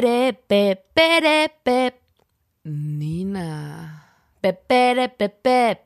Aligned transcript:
bere, 0.00 0.32
be, 0.48 0.76
bere, 0.94 1.48
be, 1.64 1.92
Nina. 2.64 4.02
be, 4.40 4.52
bere, 4.68 5.08
be, 5.18 5.28
be, 5.28 5.76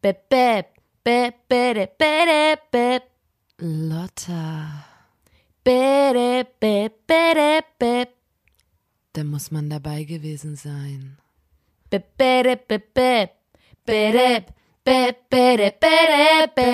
be, 0.00 0.12
be, 0.30 0.64
be, 1.04 1.32
bere, 1.48 1.86
bere, 1.98 2.56
be, 2.70 3.00
Lotta. 3.58 4.84
bere, 5.64 6.44
be, 6.60 6.90
bere, 7.06 7.62
be, 7.78 8.06
Da 9.12 9.24
muss 9.24 9.50
man 9.50 9.68
dabei 9.70 10.04
gewesen 10.04 10.54
sein. 10.56 11.18
be, 11.90 11.98
bere, 12.16 12.56
be, 12.56 12.78
be, 12.78 13.30
bere, 13.84 14.44
be, 14.84 15.16
bere, 15.30 15.72
bere, 15.80 16.48
be. 16.54 16.70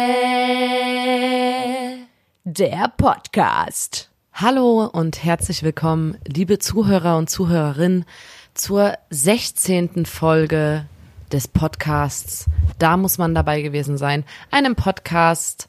Der 2.45 2.89
Podcast. 2.99 4.11
Hallo 4.37 4.85
und 4.87 5.23
herzlich 5.23 5.63
willkommen, 5.63 6.19
liebe 6.27 6.59
Zuhörer 6.59 7.19
und 7.19 7.31
Zuhörerinnen, 7.31 8.05
zur 8.53 8.99
16. 9.11 10.07
Folge 10.07 10.87
des 11.31 11.47
Podcasts. 11.47 12.47
Da 12.81 12.97
muss 12.97 13.17
man 13.17 13.37
dabei 13.37 13.63
gewesen 13.63 13.97
sein. 13.97 14.25
Einem 14.51 14.75
Podcast 14.75 15.69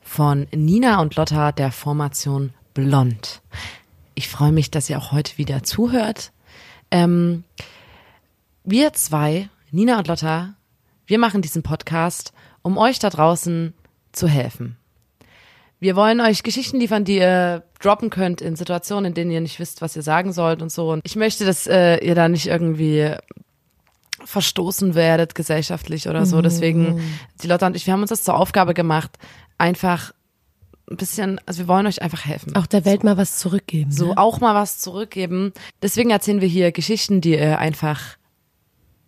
von 0.00 0.46
Nina 0.50 1.02
und 1.02 1.16
Lotta 1.16 1.52
der 1.52 1.70
Formation 1.72 2.54
Blond. 2.72 3.42
Ich 4.14 4.30
freue 4.30 4.52
mich, 4.52 4.70
dass 4.70 4.88
ihr 4.88 4.96
auch 4.96 5.12
heute 5.12 5.36
wieder 5.36 5.62
zuhört. 5.62 6.32
Ähm, 6.90 7.44
wir 8.64 8.94
zwei, 8.94 9.50
Nina 9.72 9.98
und 9.98 10.08
Lotta, 10.08 10.54
wir 11.04 11.18
machen 11.18 11.42
diesen 11.42 11.62
Podcast, 11.62 12.32
um 12.62 12.78
euch 12.78 12.98
da 12.98 13.10
draußen 13.10 13.74
zu 14.12 14.26
helfen. 14.26 14.78
Wir 15.84 15.96
wollen 15.96 16.22
euch 16.22 16.42
Geschichten 16.42 16.80
liefern, 16.80 17.04
die 17.04 17.18
ihr 17.18 17.62
droppen 17.78 18.08
könnt 18.08 18.40
in 18.40 18.56
Situationen, 18.56 19.04
in 19.04 19.12
denen 19.12 19.30
ihr 19.30 19.42
nicht 19.42 19.60
wisst, 19.60 19.82
was 19.82 19.94
ihr 19.94 20.00
sagen 20.00 20.32
sollt 20.32 20.62
und 20.62 20.72
so. 20.72 20.90
Und 20.90 21.02
ich 21.04 21.14
möchte, 21.14 21.44
dass 21.44 21.66
äh, 21.66 21.98
ihr 21.98 22.14
da 22.14 22.30
nicht 22.30 22.46
irgendwie 22.46 23.10
verstoßen 24.24 24.94
werdet 24.94 25.34
gesellschaftlich 25.34 26.08
oder 26.08 26.24
so. 26.24 26.40
Deswegen, 26.40 27.02
die 27.42 27.48
Lotta 27.48 27.66
und 27.66 27.76
ich, 27.76 27.84
wir 27.84 27.92
haben 27.92 28.00
uns 28.00 28.08
das 28.08 28.24
zur 28.24 28.34
Aufgabe 28.34 28.72
gemacht, 28.72 29.18
einfach 29.58 30.14
ein 30.90 30.96
bisschen, 30.96 31.38
also 31.44 31.58
wir 31.58 31.68
wollen 31.68 31.86
euch 31.86 32.00
einfach 32.00 32.24
helfen. 32.24 32.56
Auch 32.56 32.66
der 32.66 32.86
Welt 32.86 33.04
mal 33.04 33.18
was 33.18 33.36
zurückgeben. 33.36 33.92
So 33.92 34.06
ne? 34.06 34.16
auch 34.16 34.40
mal 34.40 34.54
was 34.54 34.78
zurückgeben. 34.78 35.52
Deswegen 35.82 36.08
erzählen 36.08 36.40
wir 36.40 36.48
hier 36.48 36.72
Geschichten, 36.72 37.20
die 37.20 37.32
ihr 37.32 37.58
einfach 37.58 38.16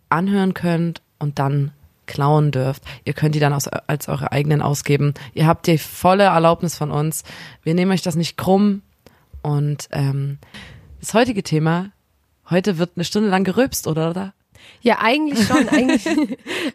anhören 0.09 0.53
könnt 0.53 1.01
und 1.17 1.39
dann 1.39 1.71
klauen 2.07 2.51
dürft. 2.51 2.83
Ihr 3.05 3.13
könnt 3.13 3.35
die 3.35 3.39
dann 3.39 3.53
aus, 3.53 3.67
als 3.67 4.07
eure 4.07 4.31
eigenen 4.31 4.61
ausgeben. 4.61 5.13
Ihr 5.33 5.45
habt 5.45 5.67
die 5.67 5.77
volle 5.77 6.23
Erlaubnis 6.23 6.75
von 6.75 6.91
uns. 6.91 7.23
Wir 7.63 7.73
nehmen 7.73 7.91
euch 7.91 8.01
das 8.01 8.15
nicht 8.15 8.37
krumm. 8.37 8.81
Und 9.43 9.87
ähm, 9.91 10.39
das 10.99 11.13
heutige 11.13 11.43
Thema, 11.43 11.91
heute 12.49 12.77
wird 12.77 12.91
eine 12.95 13.05
Stunde 13.05 13.29
lang 13.29 13.43
gerülpst, 13.43 13.87
oder? 13.87 14.09
oder? 14.09 14.33
Ja, 14.81 14.97
eigentlich 15.01 15.47
schon. 15.47 15.69
Eigentlich, 15.69 16.05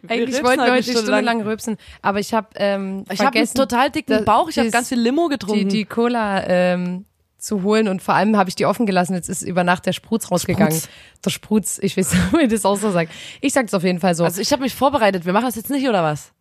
eigentlich 0.08 0.42
wollten 0.42 0.60
heute 0.60 0.60
wir 0.60 0.62
eine 0.62 0.72
heute 0.72 0.82
Stunde 0.84 1.00
Stunde 1.00 1.20
lang 1.20 1.38
lang. 1.38 1.42
rülpsen, 1.42 1.76
aber 2.00 2.20
ich 2.20 2.32
habe 2.32 2.48
ähm, 2.56 3.04
Ich 3.10 3.18
vergessen, 3.20 3.56
total 3.56 3.90
dicken 3.90 4.24
Bauch. 4.24 4.48
Ich 4.48 4.58
habe 4.58 4.70
ganz 4.70 4.88
viel 4.88 5.00
Limo 5.00 5.28
die, 5.28 5.34
getrunken. 5.34 5.68
die 5.68 5.84
Cola 5.84 6.42
ähm, 6.46 7.04
zu 7.42 7.62
holen 7.62 7.88
und 7.88 8.02
vor 8.02 8.14
allem 8.14 8.36
habe 8.36 8.48
ich 8.48 8.54
die 8.54 8.66
offen 8.66 8.86
gelassen. 8.86 9.14
Jetzt 9.14 9.28
ist 9.28 9.42
über 9.42 9.64
Nacht 9.64 9.84
der 9.86 9.92
Sprutz 9.92 10.30
rausgegangen. 10.30 10.72
Sprutz. 10.72 10.88
Der 11.24 11.30
Sprutz, 11.30 11.78
ich 11.82 11.96
weiß 11.96 12.12
nicht, 12.12 12.32
wie 12.38 12.48
das 12.48 12.64
auch 12.64 12.76
so 12.76 12.90
sagt. 12.90 13.12
Ich 13.40 13.52
sag's 13.52 13.74
auf 13.74 13.82
jeden 13.82 13.98
Fall 14.00 14.14
so. 14.14 14.24
also 14.24 14.40
ich 14.40 14.52
habe 14.52 14.62
mich 14.62 14.74
vorbereitet. 14.74 15.26
Wir 15.26 15.32
machen 15.32 15.46
das 15.46 15.56
jetzt 15.56 15.70
nicht, 15.70 15.88
oder 15.88 16.02
was? 16.02 16.32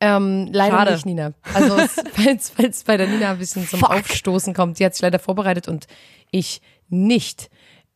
ähm, 0.00 0.48
leider 0.52 0.76
schade. 0.76 0.92
nicht, 0.92 1.06
Nina. 1.06 1.32
Also 1.54 1.76
es- 1.78 2.02
falls 2.14 2.50
falls 2.50 2.84
bei 2.84 2.96
der 2.96 3.06
Nina 3.08 3.30
ein 3.32 3.38
bisschen 3.38 3.66
zum 3.66 3.80
Fuck. 3.80 3.90
Aufstoßen 3.90 4.52
kommt, 4.54 4.78
die 4.78 4.84
hat 4.84 4.94
sich 4.94 5.02
leider 5.02 5.18
vorbereitet 5.18 5.66
und 5.68 5.86
ich 6.30 6.60
nicht. 6.88 7.48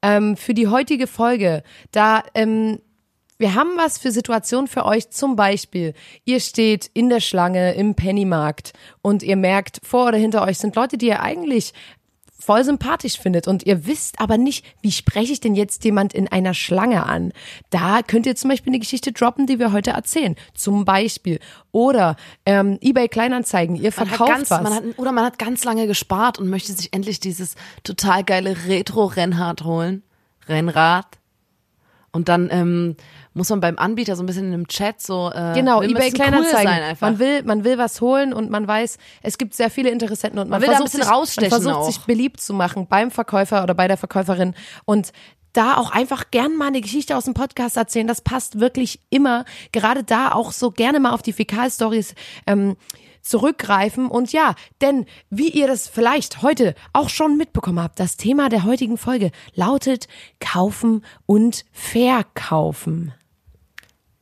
Ähm, 0.02 0.36
für 0.36 0.54
die 0.54 0.68
heutige 0.68 1.06
Folge, 1.06 1.62
da 1.92 2.22
ähm, 2.34 2.80
wir 3.40 3.54
haben 3.54 3.70
was 3.76 3.98
für 3.98 4.10
Situationen 4.10 4.66
für 4.68 4.84
euch. 4.84 5.10
Zum 5.10 5.36
Beispiel, 5.36 5.94
ihr 6.24 6.40
steht 6.40 6.90
in 6.94 7.08
der 7.08 7.20
Schlange 7.20 7.74
im 7.74 7.94
Pennymarkt 7.94 8.72
und 9.02 9.22
ihr 9.22 9.36
merkt, 9.36 9.80
vor 9.84 10.08
oder 10.08 10.18
hinter 10.18 10.42
euch 10.42 10.58
sind 10.58 10.74
Leute, 10.76 10.98
die 10.98 11.06
ihr 11.06 11.20
eigentlich 11.22 11.72
voll 12.38 12.64
sympathisch 12.64 13.18
findet 13.18 13.48
und 13.48 13.66
ihr 13.66 13.86
wisst 13.86 14.20
aber 14.20 14.38
nicht, 14.38 14.64
wie 14.80 14.92
spreche 14.92 15.32
ich 15.32 15.40
denn 15.40 15.54
jetzt 15.54 15.84
jemand 15.84 16.14
in 16.14 16.28
einer 16.28 16.54
Schlange 16.54 17.04
an? 17.04 17.32
Da 17.70 18.02
könnt 18.02 18.26
ihr 18.26 18.36
zum 18.36 18.50
Beispiel 18.50 18.70
eine 18.72 18.78
Geschichte 18.78 19.12
droppen, 19.12 19.46
die 19.46 19.58
wir 19.58 19.72
heute 19.72 19.90
erzählen. 19.90 20.36
Zum 20.54 20.84
Beispiel. 20.84 21.40
Oder 21.72 22.16
ähm, 22.46 22.78
eBay 22.80 23.08
Kleinanzeigen, 23.08 23.76
ihr 23.76 23.92
Man 23.96 24.06
verkauft 24.06 24.30
hat 24.30 24.36
ganz, 24.36 24.50
was. 24.50 24.62
Man 24.62 24.74
hat, 24.74 24.84
oder 24.96 25.12
man 25.12 25.24
hat 25.24 25.38
ganz 25.38 25.64
lange 25.64 25.86
gespart 25.86 26.38
und 26.38 26.48
möchte 26.48 26.72
sich 26.72 26.92
endlich 26.92 27.18
dieses 27.20 27.56
total 27.82 28.22
geile 28.22 28.56
Retro-Rennrad 28.68 29.64
holen. 29.64 30.02
Rennrad. 30.48 31.06
Und 32.12 32.28
dann 32.28 32.48
ähm, 32.50 32.96
muss 33.38 33.48
man 33.48 33.60
beim 33.60 33.78
Anbieter 33.78 34.14
so 34.16 34.22
ein 34.22 34.26
bisschen 34.26 34.48
in 34.48 34.52
einem 34.52 34.68
Chat 34.68 35.00
so 35.00 35.30
äh, 35.34 35.54
Genau, 35.54 35.80
eBay 35.82 36.08
cool 36.08 36.12
Kleinanzeigen. 36.12 36.70
sein 36.70 36.82
einfach. 36.82 37.08
man 37.08 37.18
will, 37.18 37.42
man 37.44 37.64
will 37.64 37.78
was 37.78 38.02
holen 38.02 38.34
und 38.34 38.50
man 38.50 38.68
weiß, 38.68 38.98
es 39.22 39.38
gibt 39.38 39.54
sehr 39.54 39.70
viele 39.70 39.88
Interessenten 39.88 40.38
und 40.38 40.50
man, 40.50 40.60
Man 40.60 40.62
will 40.62 40.66
da 40.68 40.72
ein 40.74 40.82
versucht, 40.82 40.92
bisschen 40.98 41.08
man 41.08 41.18
rausstechen 41.18 41.50
versucht 41.50 41.74
auch. 41.74 41.86
sich 41.86 41.98
beliebt 42.00 42.40
zu 42.40 42.52
machen 42.52 42.86
beim 42.86 43.10
Verkäufer 43.10 43.62
oder 43.62 43.72
bei 43.74 43.88
der 43.88 43.96
Verkäuferin 43.96 44.54
und 44.84 45.12
da 45.54 45.78
auch 45.78 45.90
einfach 45.92 46.30
gern 46.30 46.56
mal 46.56 46.66
eine 46.68 46.82
Geschichte 46.82 47.16
aus 47.16 47.24
dem 47.24 47.32
Podcast 47.34 47.76
erzählen. 47.78 48.06
Das 48.06 48.20
passt 48.20 48.60
wirklich 48.60 49.00
immer. 49.08 49.44
Gerade 49.72 50.04
da 50.04 50.32
auch 50.32 50.52
so 50.52 50.70
gerne 50.70 51.00
mal 51.00 51.12
auf 51.12 51.22
die 51.22 51.32
Fäkalstories 51.32 52.14
ähm, 52.46 52.76
zurückgreifen. 53.22 54.08
Und 54.08 54.30
ja, 54.32 54.54
denn 54.82 55.06
wie 55.30 55.48
ihr 55.48 55.66
das 55.66 55.88
vielleicht 55.88 56.42
heute 56.42 56.74
auch 56.92 57.08
schon 57.08 57.36
mitbekommen 57.38 57.80
habt, 57.82 57.98
das 57.98 58.16
Thema 58.18 58.48
der 58.50 58.64
heutigen 58.64 58.98
Folge 58.98 59.30
lautet 59.54 60.06
Kaufen 60.38 61.04
und 61.26 61.64
Verkaufen. 61.72 63.14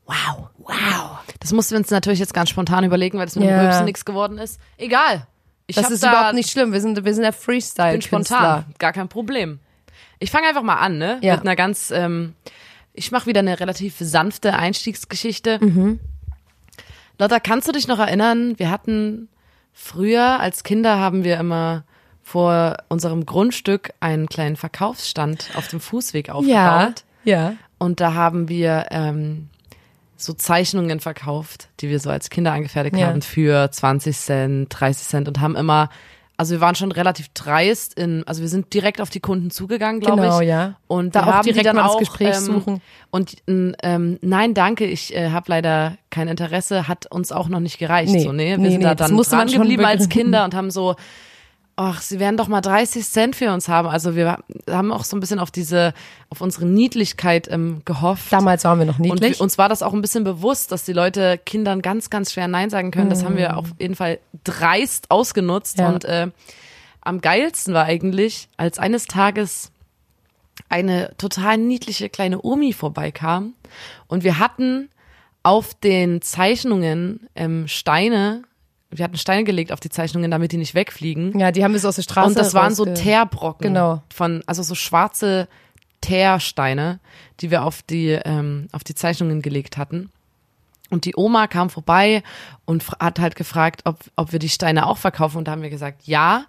Wow, 0.06 0.48
wow. 0.58 1.18
Das 1.40 1.52
mussten 1.52 1.72
wir 1.74 1.78
uns 1.78 1.90
natürlich 1.90 2.18
jetzt 2.20 2.34
ganz 2.34 2.50
spontan 2.50 2.84
überlegen, 2.84 3.18
weil 3.18 3.26
das 3.26 3.36
mit 3.36 3.44
Ja. 3.44 3.56
dem 3.58 3.60
Rülpsen 3.66 3.84
nichts 3.84 4.04
geworden 4.04 4.38
ist. 4.38 4.60
Egal. 4.78 5.26
Ich 5.66 5.76
Das 5.76 5.90
ist 5.90 6.02
da, 6.02 6.10
überhaupt 6.12 6.34
nicht 6.34 6.50
schlimm. 6.50 6.72
Wir 6.72 6.80
sind, 6.80 7.04
wir 7.04 7.12
sind 7.14 7.22
der 7.24 7.32
Freestyle. 7.32 7.92
bin 7.92 8.02
spontan, 8.02 8.64
gar 8.78 8.92
kein 8.92 9.08
Problem. 9.08 9.58
Ich 10.18 10.30
fange 10.30 10.46
einfach 10.48 10.62
mal 10.62 10.76
an, 10.76 10.96
ne? 10.98 11.18
Ja. 11.22 11.34
Mit 11.34 11.42
einer 11.42 11.56
ganz, 11.56 11.90
ähm, 11.90 12.34
ich 12.92 13.10
mache 13.12 13.26
wieder 13.26 13.40
eine 13.40 13.58
relativ 13.60 13.96
sanfte 13.98 14.54
Einstiegsgeschichte. 14.54 15.58
Mhm. 15.60 16.00
Lotta, 17.18 17.40
kannst 17.40 17.66
du 17.68 17.72
dich 17.72 17.88
noch 17.88 17.98
erinnern? 17.98 18.58
Wir 18.58 18.70
hatten 18.70 19.28
früher 19.72 20.40
als 20.40 20.62
Kinder 20.62 20.98
haben 20.98 21.24
wir 21.24 21.38
immer 21.38 21.84
vor 22.22 22.76
unserem 22.88 23.24
Grundstück 23.26 23.92
einen 24.00 24.28
kleinen 24.28 24.56
Verkaufsstand 24.56 25.50
auf 25.54 25.68
dem 25.68 25.80
Fußweg 25.80 26.28
Ja, 26.28 26.34
aufgebaut. 26.34 27.04
ja. 27.24 27.54
Und 27.78 28.00
da 28.00 28.14
haben 28.14 28.48
wir 28.48 28.86
ähm, 28.90 29.48
so 30.16 30.32
Zeichnungen 30.32 31.00
verkauft, 31.00 31.68
die 31.80 31.88
wir 31.88 32.00
so 32.00 32.10
als 32.10 32.30
Kinder 32.30 32.52
angefertigt 32.52 32.96
Ja. 32.96 33.08
haben 33.08 33.22
für 33.22 33.70
20 33.70 34.16
Cent, 34.16 34.66
30 34.70 35.06
Cent 35.08 35.28
und 35.28 35.40
haben 35.40 35.56
immer, 35.56 35.88
also 36.38 36.52
wir 36.54 36.60
waren 36.60 36.74
schon 36.74 36.92
relativ 36.92 37.28
dreist 37.34 37.94
in, 37.98 38.22
also 38.26 38.40
wir 38.42 38.48
sind 38.48 38.72
direkt 38.74 39.00
auf 39.00 39.10
die 39.10 39.20
Kunden 39.20 39.50
zugegangen, 39.50 40.00
glaube 40.00 40.22
Genau, 40.22 40.40
ich. 40.40 40.48
ja. 40.48 40.76
Und 40.86 41.14
Da 41.14 41.24
haben 41.26 41.44
direkt 41.44 41.60
die 41.60 41.64
dann 41.64 41.78
auch, 41.78 41.98
Gespräch 41.98 42.36
ähm, 42.36 42.42
suchen. 42.44 42.82
Und 43.10 43.36
ähm, 43.46 44.18
nein, 44.22 44.54
danke, 44.54 44.84
ich 44.86 45.14
äh, 45.14 45.30
habe 45.30 45.46
leider 45.48 45.96
kein 46.10 46.28
Interesse, 46.28 46.88
hat 46.88 47.06
uns 47.10 47.32
auch 47.32 47.48
noch 47.48 47.60
nicht 47.60 47.78
gereicht. 47.78 48.12
Nee, 48.12 48.20
so, 48.22 48.32
nee? 48.32 48.50
Wir 48.50 48.58
nee, 48.58 48.70
sind 48.70 48.78
nee, 48.78 48.84
da 48.84 48.94
dann 48.94 49.16
dran 49.16 49.48
schon 49.48 49.62
geblieben 49.62 49.84
als 49.84 50.08
Kinder 50.08 50.44
und 50.44 50.54
haben 50.54 50.70
so, 50.70 50.96
ach, 51.76 52.00
sie 52.00 52.18
werden 52.18 52.36
doch 52.38 52.48
mal 52.48 52.62
30 52.62 53.06
Cent 53.06 53.36
für 53.36 53.52
uns 53.52 53.68
haben. 53.68 53.86
Also 53.88 54.16
wir 54.16 54.38
haben 54.68 54.90
auch 54.92 55.04
so 55.04 55.16
ein 55.16 55.20
bisschen 55.20 55.38
auf 55.38 55.50
diese, 55.50 55.92
auf 56.30 56.40
unsere 56.40 56.64
Niedlichkeit 56.64 57.48
ähm, 57.50 57.82
gehofft. 57.84 58.32
Damals 58.32 58.64
waren 58.64 58.78
wir 58.78 58.86
noch 58.86 58.98
Und 58.98 59.02
niedlich. 59.04 59.38
wir, 59.38 59.40
uns 59.42 59.58
war 59.58 59.68
das 59.68 59.82
auch 59.82 59.92
ein 59.92 60.00
bisschen 60.00 60.24
bewusst, 60.24 60.72
dass 60.72 60.84
die 60.84 60.94
Leute 60.94 61.38
Kindern 61.44 61.82
ganz, 61.82 62.08
ganz 62.08 62.32
schwer 62.32 62.48
Nein 62.48 62.70
sagen 62.70 62.90
können. 62.92 63.10
Das 63.10 63.24
haben 63.24 63.34
Mhm. 63.34 63.38
wir 63.38 63.56
auf 63.58 63.66
jeden 63.78 63.94
Fall 63.94 64.18
dreist 64.44 65.10
ausgenutzt. 65.10 65.78
Ja. 65.78 65.90
Und 65.90 66.04
äh, 66.06 66.28
am 67.02 67.20
geilsten 67.20 67.74
war 67.74 67.84
eigentlich, 67.84 68.48
als 68.56 68.78
eines 68.78 69.04
Tages 69.06 69.70
eine 70.70 71.12
total 71.18 71.58
niedliche 71.58 72.08
kleine 72.08 72.40
Omi 72.42 72.72
vorbeikam 72.72 73.52
und 74.08 74.24
wir 74.24 74.38
hatten 74.38 74.88
auf 75.42 75.74
den 75.74 76.22
Zeichnungen 76.22 77.28
ähm, 77.36 77.68
Steine, 77.68 78.42
wir 78.98 79.04
hatten 79.04 79.16
Steine 79.16 79.44
gelegt 79.44 79.72
auf 79.72 79.80
die 79.80 79.90
Zeichnungen, 79.90 80.30
damit 80.30 80.52
die 80.52 80.56
nicht 80.56 80.74
wegfliegen. 80.74 81.38
ja, 81.38 81.52
die 81.52 81.64
haben 81.64 81.72
wir 81.72 81.80
so 81.80 81.88
aus 81.88 81.96
der 81.96 82.02
Straße 82.02 82.28
Und 82.28 82.38
das 82.38 82.54
waren 82.54 82.74
so 82.74 82.84
Teerbrocken. 82.84 83.74
Genau. 83.74 84.02
Von, 84.12 84.42
also 84.46 84.62
so 84.62 84.74
schwarze 84.74 85.48
Teersteine, 86.00 87.00
die 87.40 87.50
wir 87.50 87.64
auf 87.64 87.82
die, 87.82 88.10
ähm, 88.10 88.68
auf 88.72 88.84
die 88.84 88.94
Zeichnungen 88.94 89.42
gelegt 89.42 89.76
hatten. 89.76 90.10
Und 90.88 91.04
die 91.04 91.14
Oma 91.16 91.48
kam 91.48 91.68
vorbei 91.68 92.22
und 92.64 92.84
hat 93.00 93.18
halt 93.18 93.34
gefragt, 93.34 93.82
ob, 93.84 93.98
ob 94.14 94.30
wir 94.30 94.38
die 94.38 94.48
Steine 94.48 94.86
auch 94.86 94.98
verkaufen. 94.98 95.38
Und 95.38 95.48
da 95.48 95.52
haben 95.52 95.62
wir 95.62 95.70
gesagt, 95.70 96.02
ja. 96.04 96.44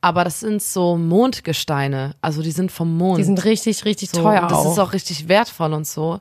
Aber 0.00 0.22
das 0.22 0.40
sind 0.40 0.62
so 0.62 0.96
Mondgesteine. 0.96 2.14
Also 2.20 2.40
die 2.42 2.52
sind 2.52 2.70
vom 2.70 2.96
Mond. 2.96 3.18
Die 3.18 3.24
sind 3.24 3.44
richtig, 3.44 3.84
richtig 3.84 4.10
so, 4.10 4.22
teuer 4.22 4.42
und 4.42 4.50
das 4.52 4.58
auch. 4.58 4.72
ist 4.72 4.78
auch 4.78 4.92
richtig 4.92 5.28
wertvoll 5.28 5.72
und 5.72 5.88
so. 5.88 6.20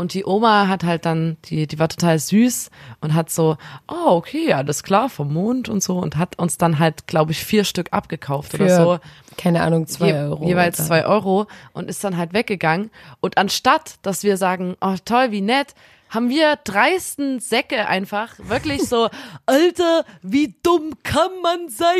Und 0.00 0.14
die 0.14 0.24
Oma 0.24 0.66
hat 0.66 0.82
halt 0.82 1.04
dann, 1.04 1.36
die, 1.44 1.66
die 1.66 1.78
war 1.78 1.88
total 1.90 2.18
süß 2.18 2.70
und 3.02 3.12
hat 3.14 3.28
so, 3.30 3.58
oh, 3.86 4.12
okay, 4.12 4.54
alles 4.54 4.82
klar, 4.82 5.10
vom 5.10 5.32
Mond 5.32 5.68
und 5.68 5.82
so. 5.82 5.98
Und 5.98 6.16
hat 6.16 6.38
uns 6.38 6.56
dann 6.56 6.78
halt, 6.78 7.06
glaube 7.06 7.32
ich, 7.32 7.44
vier 7.44 7.64
Stück 7.64 7.88
abgekauft 7.92 8.52
für, 8.52 8.64
oder 8.64 8.76
so. 8.76 8.98
keine 9.36 9.60
Ahnung, 9.62 9.86
zwei 9.86 10.08
Je, 10.08 10.14
Euro. 10.14 10.46
Jeweils 10.46 10.78
oder- 10.78 10.86
zwei 10.88 11.04
Euro 11.04 11.46
und 11.74 11.90
ist 11.90 12.02
dann 12.02 12.16
halt 12.16 12.32
weggegangen. 12.32 12.90
Und 13.20 13.36
anstatt, 13.36 13.96
dass 14.00 14.22
wir 14.24 14.38
sagen, 14.38 14.74
oh 14.80 14.94
toll, 15.04 15.32
wie 15.32 15.42
nett, 15.42 15.74
haben 16.10 16.28
wir 16.28 16.56
dreisten 16.64 17.40
Säcke 17.40 17.86
einfach 17.86 18.34
wirklich 18.38 18.82
so, 18.82 19.08
Alter, 19.46 20.04
wie 20.22 20.54
dumm 20.62 20.92
kann 21.02 21.30
man 21.42 21.68
sein? 21.68 21.94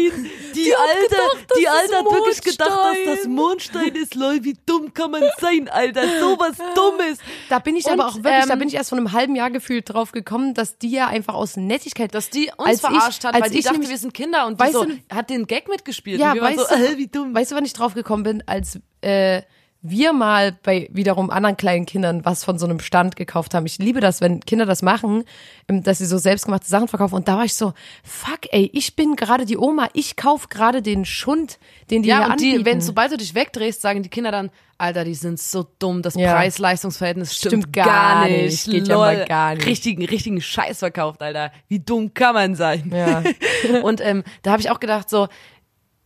Die, 0.54 0.74
Alte, 0.74 1.08
gedacht, 1.08 1.46
die 1.58 1.68
Alte 1.68 1.96
hat 1.96 2.04
wirklich 2.04 2.40
gedacht, 2.42 2.70
dass 2.70 3.16
das 3.18 3.26
Mondstein. 3.28 3.94
Ist, 3.94 4.14
lol, 4.16 4.42
wie 4.42 4.56
dumm 4.66 4.92
kann 4.92 5.10
man 5.12 5.22
sein, 5.38 5.68
Alter? 5.68 6.02
Sowas 6.20 6.56
Dummes. 6.74 7.18
Da 7.48 7.58
bin 7.60 7.76
ich 7.76 7.86
Und, 7.86 7.92
aber 7.92 8.08
auch 8.08 8.16
wirklich, 8.16 8.46
da 8.46 8.52
ähm, 8.52 8.58
bin 8.58 8.68
ich 8.68 8.74
erst 8.74 8.90
vor 8.90 8.98
einem 8.98 9.12
halben 9.12 9.36
Jahr 9.36 9.50
gefühlt 9.50 9.88
drauf 9.92 10.12
gekommen, 10.12 10.54
dass 10.54 10.76
die 10.78 10.90
ja 10.90 11.06
einfach 11.06 11.34
aus 11.34 11.56
Nettigkeit, 11.56 12.14
Dass 12.14 12.30
die 12.30 12.50
uns 12.56 12.68
Als 12.68 12.76
ich- 12.82 12.88
verarscht 12.88 13.24
hat, 13.24 13.34
als 13.34 13.44
weil 13.44 13.50
die 13.50 13.58
ich 13.58 13.64
dachte, 13.64 13.74
nämlich- 13.76 13.90
wir 13.90 13.98
sind 13.98 14.12
Kinder 14.12 14.46
und 14.46 14.60
die 14.60 14.72
so, 14.72 14.84
du- 14.84 14.98
hat 15.14 15.30
den 15.30 15.46
Gag 15.46 15.68
mitgespielt. 15.68 16.18
ja, 16.20 16.30
und 16.30 16.34
wir 16.34 16.42
waren 16.42 16.56
weißt 16.58 16.68
so, 16.68 16.74
du, 16.76 16.84
äh, 16.92 16.98
wie 16.98 17.06
dumm. 17.06 17.34
weißt 17.34 17.52
du, 17.52 17.54
wann 17.56 17.64
ich 17.64 17.72
drauf 17.72 17.94
gekommen 17.94 18.24
bin, 18.24 18.42
als 18.46 18.78
äh, 19.02 19.42
wir 19.82 20.12
mal 20.12 20.52
bei 20.62 20.88
wiederum 20.92 21.30
anderen 21.30 21.56
kleinen 21.56 21.86
Kindern 21.86 22.24
was 22.24 22.44
von 22.44 22.58
so 22.58 22.66
einem 22.66 22.80
Stand 22.80 23.16
gekauft 23.16 23.54
haben. 23.54 23.64
Ich 23.64 23.78
liebe 23.78 24.00
das, 24.00 24.20
wenn 24.20 24.40
Kinder 24.40 24.66
das 24.66 24.82
machen, 24.82 25.24
ähm, 25.68 25.82
dass 25.82 25.98
sie 25.98 26.06
so 26.06 26.18
selbstgemachte 26.18 26.68
Sachen 26.68 26.86
verkaufen. 26.88 27.14
Und 27.14 27.28
da 27.28 27.36
war 27.38 27.44
ich 27.44 27.54
so, 27.54 27.72
fuck, 28.04 28.40
ey, 28.50 28.70
ich 28.74 28.94
bin 28.94 29.16
gerade 29.16 29.46
die 29.46 29.56
Oma, 29.56 29.88
ich 29.94 30.16
kauf 30.16 30.50
gerade 30.50 30.82
den 30.82 31.04
Schund, 31.06 31.58
den 31.90 32.02
die 32.02 32.10
Ja, 32.10 32.18
hier 32.18 32.24
und 32.26 32.32
anbieten. 32.32 32.58
die, 32.58 32.64
wenn 32.66 32.80
sobald 32.82 33.12
du 33.12 33.16
dich 33.16 33.34
wegdrehst, 33.34 33.80
sagen 33.80 34.02
die 34.02 34.10
Kinder 34.10 34.30
dann, 34.30 34.50
Alter, 34.76 35.04
die 35.04 35.14
sind 35.14 35.38
so 35.40 35.66
dumm, 35.78 36.02
das 36.02 36.14
Ja. 36.14 36.32
Preis-Leistungsverhältnis 36.34 37.34
stimmt, 37.34 37.64
Stimmt 37.64 37.72
gar 37.72 38.26
nicht, 38.28 38.64
geht 38.66 38.88
ja 38.88 38.96
mal 38.96 39.24
gar 39.26 39.54
nicht. 39.54 39.66
Richtigen, 39.66 40.04
richtigen 40.04 40.40
Scheiß 40.40 40.78
verkauft, 40.80 41.22
Alter. 41.22 41.52
Wie 41.68 41.80
dumm 41.80 42.12
kann 42.12 42.34
man 42.34 42.54
sein? 42.54 42.90
Ja. 42.94 43.22
und 43.82 44.00
ähm, 44.02 44.24
da 44.42 44.52
habe 44.52 44.60
ich 44.60 44.70
auch 44.70 44.80
gedacht, 44.80 45.08
so, 45.10 45.28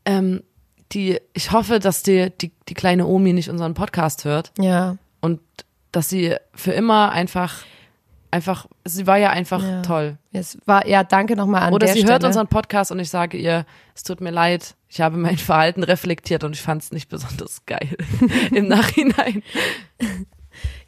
ähm, 0.05 0.43
die, 0.95 1.21
ich 1.33 1.53
hoffe, 1.53 1.79
dass 1.81 2.03
die, 2.03 2.31
die, 2.41 2.53
die 2.69 2.75
kleine 2.75 3.07
Omi 3.07 3.33
nicht 3.33 3.51
unseren 3.51 3.75
Podcast 3.75 4.25
hört 4.25 4.53
ja. 4.59 4.97
und 5.21 5.41
dass 5.93 6.09
sie 6.09 6.35
für 6.55 6.73
immer 6.73 7.11
einfach, 7.13 7.63
einfach, 8.31 8.67
sie 8.85 9.07
war 9.07 9.17
ja 9.19 9.31
einfach 9.31 9.63
Ja. 9.63 9.83
toll. 9.83 10.19
Es 10.33 10.59
war, 10.67 10.87
ja, 10.87 11.05
danke 11.05 11.37
nochmal 11.37 11.63
an 11.63 11.73
Oder 11.75 11.87
der 11.87 11.95
sie 11.95 12.01
Stelle. 12.01 12.15
hört 12.15 12.25
unseren 12.25 12.49
Podcast 12.49 12.91
und 12.91 12.99
ich 12.99 13.11
sage 13.11 13.37
ihr, 13.37 13.65
es 13.95 14.03
tut 14.03 14.21
mir 14.21 14.31
leid, 14.31 14.75
ich 14.89 15.01
habe 15.01 15.17
mein 15.17 15.39
Verhalten 15.39 15.83
reflektiert 15.85 16.43
und 16.45 16.53
ich 16.55 16.63
fand 16.63 16.83
es 16.83 16.91
nicht 16.93 17.09
besonders 17.09 17.65
geil 17.67 17.97
im 18.53 18.67
Nachhinein. 18.69 19.43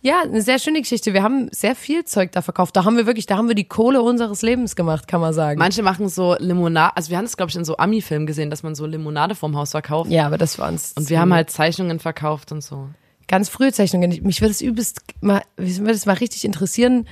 Ja, 0.07 0.21
eine 0.23 0.41
sehr 0.41 0.61
schöne 0.61 0.81
Geschichte. 0.81 1.15
Wir 1.15 1.25
haben 1.25 1.49
sehr 1.51 1.75
viel 1.75 2.05
Zeug 2.05 2.31
da 2.31 2.41
verkauft. 2.41 2.77
Da 2.77 2.85
haben 2.85 2.97
wir 2.97 3.07
wirklich, 3.07 3.27
da 3.27 3.37
haben 3.37 3.49
wir 3.49 3.57
die 3.57 3.65
Kohle 3.65 4.03
unseres 4.03 4.41
Lebens 4.41 4.77
gemacht, 4.77 5.09
kann 5.09 5.21
man 5.21 5.35
sagen. 5.35 5.59
Manche 5.59 5.83
machen 5.83 6.09
so 6.09 6.37
Limonade, 6.39 6.97
also 6.97 7.11
wir 7.11 7.19
haben 7.19 7.25
es 7.25 7.37
glaube 7.37 7.51
ich 7.51 7.57
in 7.57 7.65
so 7.65 7.77
Ami-Filmen 7.77 8.25
gesehen, 8.25 8.49
dass 8.49 8.63
man 8.63 8.77
so 8.77 8.87
Limonade 8.87 9.35
vom 9.35 9.57
Haus 9.57 9.73
verkauft. 9.73 10.09
ja, 10.09 10.25
aber 10.25 10.39
das 10.39 10.61
war 10.61 10.69
uns. 10.69 10.93
Und 10.97 11.11
wir 11.11 11.19
haben 11.19 11.35
halt 11.35 11.51
Zeichnungen 11.51 11.99
verkauft 11.99 12.53
und 12.53 12.63
so. 12.63 12.89
ganz 13.27 13.49
frühe 13.49 13.73
Zeichnungen. 13.73 14.17
Mich 14.23 14.41
würde 14.41 14.53
es 14.53 14.61
übelst 14.61 15.01
mal, 15.23 15.43
mich 15.57 15.81
würde 15.81 15.95
es 15.95 16.07
mal 16.07 16.13
richtig 16.13 16.45
interessieren, 16.45 17.09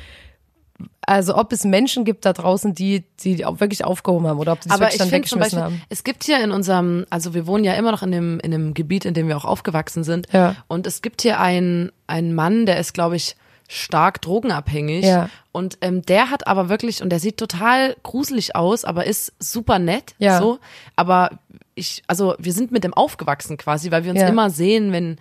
also 1.06 1.37
ob 1.37 1.53
es 1.53 1.65
Menschen 1.65 2.05
gibt 2.05 2.25
da 2.25 2.33
draußen, 2.33 2.75
die, 2.75 3.05
die 3.23 3.45
auch 3.45 3.61
wirklich 3.61 3.85
aufgehoben 3.85 4.27
haben 4.27 4.39
oder 4.39 4.53
ob 4.53 4.61
die 4.61 4.71
Aber 4.71 4.81
wirklich 4.81 4.95
ich 4.95 4.99
dann 4.99 5.09
finde 5.09 5.29
zum 5.29 5.41
weggeschmissen 5.41 5.61
Beispiel, 5.61 5.79
haben. 5.79 5.89
es 5.89 6.05
gibt 6.05 6.25
hier 6.25 6.43
in 6.43 6.51
unserem, 6.51 7.06
also 7.11 7.35
wir 7.35 7.47
wohnen 7.47 7.65
ja 7.65 7.75
immer 7.75 7.93
noch 7.93 8.03
in 8.03 8.12
dem, 8.12 8.41
in 8.41 8.51
dem 8.51 8.75
Gebiet, 8.75 9.05
in 9.05 9.15
dem 9.15 9.29
wir 9.29 9.37
auch 9.37 9.45
aufgewachsen 9.45 10.05
sind. 10.05 10.27
Ja. 10.33 10.56
Und 10.69 10.87
es 10.87 11.03
gibt 11.03 11.23
hier 11.23 11.41
einen, 11.41 11.93
einen 12.06 12.35
Mann, 12.35 12.67
der 12.67 12.79
ist, 12.79 12.95
glaube 12.95 13.17
ich, 13.17 13.37
stark 13.69 14.21
drogenabhängig. 14.21 15.05
Ja. 15.05 15.31
Und 15.53 15.79
ähm, 15.81 16.03
der 16.03 16.31
hat 16.31 16.47
aber 16.47 16.69
wirklich, 16.69 17.03
und 17.03 17.11
der 17.11 17.19
sieht 17.21 17.39
total 17.39 17.97
gruselig 18.03 18.55
aus, 18.56 18.85
aber 18.85 19.06
ist 19.06 19.33
super 19.39 19.79
nett. 19.79 20.15
Ja. 20.19 20.39
So. 20.39 20.59
Aber 20.97 21.31
ich, 21.75 22.03
also 22.06 22.35
wir 22.39 22.53
sind 22.53 22.73
mit 22.73 22.85
dem 22.85 22.95
aufgewachsen 22.95 23.56
quasi, 23.56 23.91
weil 23.91 24.05
wir 24.05 24.11
uns 24.11 24.21
Ja. 24.21 24.29
immer 24.29 24.51
sehen, 24.51 24.93
wenn 24.93 25.17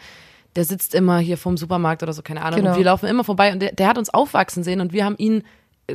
der 0.55 0.65
sitzt 0.65 0.93
immer 0.93 1.17
hier 1.17 1.37
vorm 1.37 1.57
Supermarkt 1.57 2.03
oder 2.03 2.13
so, 2.13 2.21
keine 2.21 2.43
Ahnung. 2.43 2.59
Genau. 2.59 2.71
Und 2.71 2.77
wir 2.77 2.85
laufen 2.85 3.07
immer 3.07 3.23
vorbei 3.23 3.51
und 3.53 3.59
der, 3.59 3.71
der 3.71 3.87
hat 3.87 3.97
uns 3.97 4.13
aufwachsen 4.13 4.63
sehen 4.63 4.81
und 4.81 4.93
wir 4.93 5.03
haben 5.03 5.15
ihn 5.17 5.43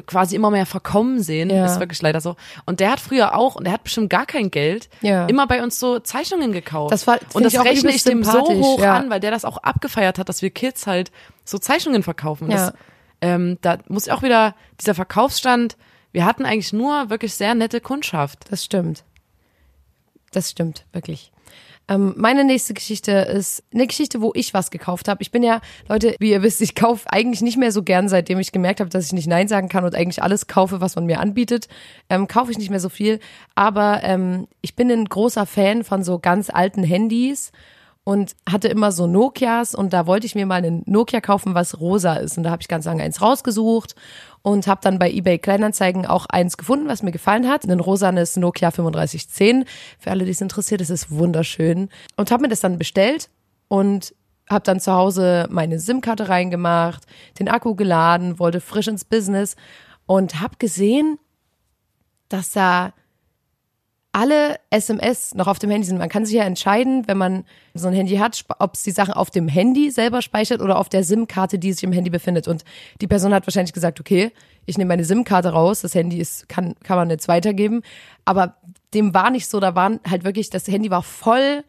quasi 0.03 0.35
immer 0.37 0.50
mehr 0.50 0.67
verkommen 0.67 1.23
sehen. 1.23 1.50
Ja. 1.50 1.67
Ist 1.67 1.81
wirklich 1.81 2.00
leider 2.03 2.21
so. 2.21 2.37
Und 2.67 2.81
der 2.81 2.93
hat 2.93 3.00
früher 3.00 3.37
auch, 3.37 3.56
und 3.56 3.65
der 3.65 3.73
hat 3.73 3.85
bestimmt 3.85 4.11
gar 4.11 4.27
kein 4.27 4.50
Geld, 4.50 4.89
Ja. 5.00 5.27
immer 5.27 5.47
bei 5.47 5.62
uns 5.62 5.79
so 5.79 5.99
Zeichnungen 5.99 6.53
gekauft. 6.53 6.93
Das 6.93 7.06
war- 7.06 7.19
und 7.35 7.45
das 7.45 7.55
ich 7.55 7.61
rechne 7.61 7.91
ich 7.91 8.05
dem 8.05 8.25
so 8.25 8.41
hoch 8.41 8.81
ja. 8.81 8.95
an, 8.95 9.11
weil 9.11 9.21
der 9.21 9.31
das 9.31 9.45
auch 9.45 9.59
abgefeiert 9.59 10.19
hat, 10.19 10.29
dass 10.29 10.43
wir 10.43 10.50
Kids 10.50 10.87
halt 10.87 11.11
so 11.45 11.59
Zeichnungen 11.59 12.03
verkaufen. 12.03 12.50
Das, 12.50 12.73
ähm, 13.21 13.59
da 13.62 13.79
muss 13.89 14.06
ich 14.06 14.12
auch 14.12 14.23
wieder, 14.23 14.55
dieser 14.81 14.95
Verkaufsstand, 14.95 15.77
wir 16.12 16.25
hatten 16.25 16.45
eigentlich 16.45 16.73
nur 16.73 17.11
wirklich 17.11 17.35
sehr 17.35 17.55
nette 17.55 17.81
Kundschaft. 17.81 18.50
Das 18.50 18.65
stimmt. 18.65 19.05
Das 20.33 20.50
stimmt, 20.50 20.85
wirklich. 20.93 21.33
Ähm, 21.88 22.14
meine 22.17 22.44
nächste 22.44 22.75
Geschichte 22.75 23.12
ist 23.12 23.62
eine 23.73 23.87
Geschichte, 23.87 24.20
wo 24.20 24.32
ich 24.35 24.55
was 24.55 24.70
gekauft 24.70 25.08
habe. 25.08 25.23
Ich 25.23 25.31
bin 25.31 25.43
ja, 25.43 25.61
Leute, 25.88 26.14
wie 26.19 26.31
ihr 26.31 26.43
wisst, 26.43 26.61
ich 26.61 26.75
kaufe 26.75 27.11
eigentlich 27.11 27.40
nicht 27.40 27.56
mehr 27.56 27.73
so 27.73 27.82
gern, 27.82 28.08
seitdem 28.08 28.38
ich 28.38 28.52
gemerkt 28.52 28.81
habe, 28.81 28.90
dass 28.90 29.06
ich 29.06 29.12
nicht 29.12 29.26
Nein 29.26 29.49
sagen 29.49 29.69
kann 29.69 29.85
und 29.85 29.94
eigentlich 29.94 30.23
alles 30.23 30.46
kaufe, 30.46 30.81
was 30.81 30.96
man 30.96 31.06
mir 31.06 31.20
anbietet. 31.20 31.69
Ähm, 32.11 32.29
kaufe 32.29 32.50
ich 32.50 32.58
nicht 32.58 32.70
mehr 32.70 32.81
so 32.81 32.88
viel. 32.88 33.20
Aber 33.55 34.00
ähm, 34.02 34.49
ich 34.61 34.76
bin 34.76 34.90
ein 34.90 35.06
großer 35.06 35.46
Fan 35.46 35.82
von 35.85 36.05
so 36.05 36.19
ganz 36.19 36.50
alten 36.50 36.82
Handys 36.82 37.52
und 38.08 38.37
hatte 38.49 38.69
immer 38.69 38.90
so 38.90 39.06
Nokias 39.06 39.75
und 39.75 39.93
da 39.93 40.06
wollte 40.06 40.25
ich 40.25 40.34
mir 40.34 40.46
mal 40.46 40.55
einen 40.55 40.82
Nokia 40.87 41.20
kaufen, 41.20 41.52
was 41.52 41.78
rosa 41.78 42.14
ist. 42.14 42.38
Und 42.38 42.44
da 42.44 42.50
habe 42.50 42.62
ich 42.62 42.69
ganz 42.69 42.87
lange 42.87 43.02
eins 43.02 43.20
rausgesucht 43.20 43.94
und 44.40 44.66
habe 44.66 44.81
dann 44.82 44.99
bei 44.99 45.10
eBay 45.10 45.38
Kleinanzeigen 45.38 46.06
auch 46.06 46.25
eins 46.25 46.56
gefunden, 46.56 46.88
was 46.88 47.02
mir 47.02 47.12
gefallen 47.12 47.46
hat. 47.46 47.69
Ein 47.69 47.81
rosanes 47.81 48.38
Nokia 48.38 48.70
3510. 48.70 49.66
Für 49.99 50.10
alle, 50.10 50.25
die 50.25 50.31
es 50.31 50.40
interessiert, 50.40 50.81
das 50.81 50.88
ist 50.88 51.10
wunderschön. 51.10 51.90
Und 52.16 52.31
habe 52.31 52.44
mir 52.44 52.49
das 52.49 52.60
dann 52.60 52.78
bestellt 52.78 53.28
und 53.69 54.14
habe 54.49 54.64
dann 54.64 54.81
zu 54.81 54.94
Hause 54.94 55.46
meine 55.50 55.78
SIM-Karte 55.78 56.31
reingemacht, 56.31 57.04
den 57.38 57.50
Akku 57.50 57.75
geladen, 57.75 58.38
wollte 58.38 58.62
frisch 58.62 58.88
ins 58.88 59.04
Business 59.04 59.54
und 60.06 60.40
habe 60.40 60.56
gesehen, 60.58 61.19
dass 62.31 62.52
da 62.52 62.94
alle 64.12 64.56
SMS 64.70 65.34
noch 65.34 65.46
auf 65.46 65.58
dem 65.58 65.70
Handy 65.70 65.87
sind. 65.87 65.99
Man 65.99 66.08
kann 66.08 66.25
sich 66.25 66.34
ja 66.34 66.44
entscheiden, 66.44 67.06
wenn 67.06 67.19
man 67.19 67.44
so 67.75 67.88
ein 67.88 67.94
Handy 67.94 68.16
hat, 68.16 68.44
ob 68.58 68.75
es 68.75 68.82
die 68.82 68.90
Sachen 68.90 69.12
auf 69.12 69.31
dem 69.31 69.49
Handy 69.49 69.90
selber 69.90 70.22
speichert 70.22 70.60
oder 70.60 70.78
auf 70.78 70.88
der 70.88 71.05
SIM-Karte, 71.05 71.58
die 71.58 71.72
sich 71.72 71.84
im 71.84 71.93
Handy 71.93 72.10
befindet. 72.10 72.49
Und 72.49 72.64
die 73.00 73.06
Person 73.06 73.34
hat 73.34 73.46
wahrscheinlich 73.46 73.75
gesagt, 73.75 74.00
okay, 74.00 74.32
ich 74.66 74.78
nehme 74.78 74.88
meine 74.88 75.05
SIM-Karte 75.05 75.50
raus, 75.50 75.82
das 75.82 75.94
Handy 75.94 76.19
ist, 76.19 76.49
kann, 76.49 76.75
kann 76.82 76.96
man 76.96 77.10
jetzt 77.10 77.28
weitergeben. 77.28 77.82
Aber 78.25 78.56
dem 78.94 79.12
war 79.14 79.31
nicht 79.31 79.46
so, 79.46 79.60
da 79.60 79.75
waren 79.75 80.00
halt 80.08 80.25
wirklich, 80.25 80.50
das 80.50 80.66
Handy 80.69 80.90
war 80.90 81.02
voll 81.02 81.62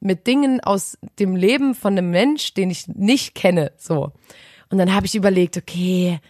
mit 0.00 0.26
Dingen 0.26 0.60
aus 0.60 0.98
dem 1.18 1.36
Leben 1.36 1.74
von 1.74 1.96
einem 1.96 2.10
Mensch, 2.10 2.54
den 2.54 2.70
ich 2.70 2.88
nicht 2.88 3.34
kenne, 3.34 3.72
so. 3.76 4.12
Und 4.70 4.78
dann 4.78 4.94
habe 4.94 5.06
ich 5.06 5.14
überlegt, 5.14 5.56
okay, 5.56 6.20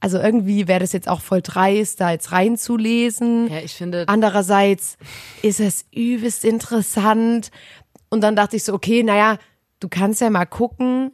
also 0.00 0.18
irgendwie 0.18 0.66
wäre 0.66 0.80
das 0.80 0.92
jetzt 0.92 1.08
auch 1.08 1.20
voll 1.20 1.42
dreist, 1.42 2.00
da 2.00 2.10
jetzt 2.10 2.32
reinzulesen. 2.32 3.50
Ja, 3.50 3.58
ich 3.58 3.74
finde, 3.74 4.04
Andererseits 4.08 4.96
ist 5.42 5.60
es 5.60 5.84
übelst 5.94 6.44
interessant. 6.44 7.50
Und 8.08 8.22
dann 8.22 8.34
dachte 8.34 8.56
ich 8.56 8.64
so, 8.64 8.72
okay, 8.72 9.02
naja, 9.02 9.36
du 9.78 9.88
kannst 9.88 10.20
ja 10.20 10.30
mal 10.30 10.46
gucken, 10.46 11.12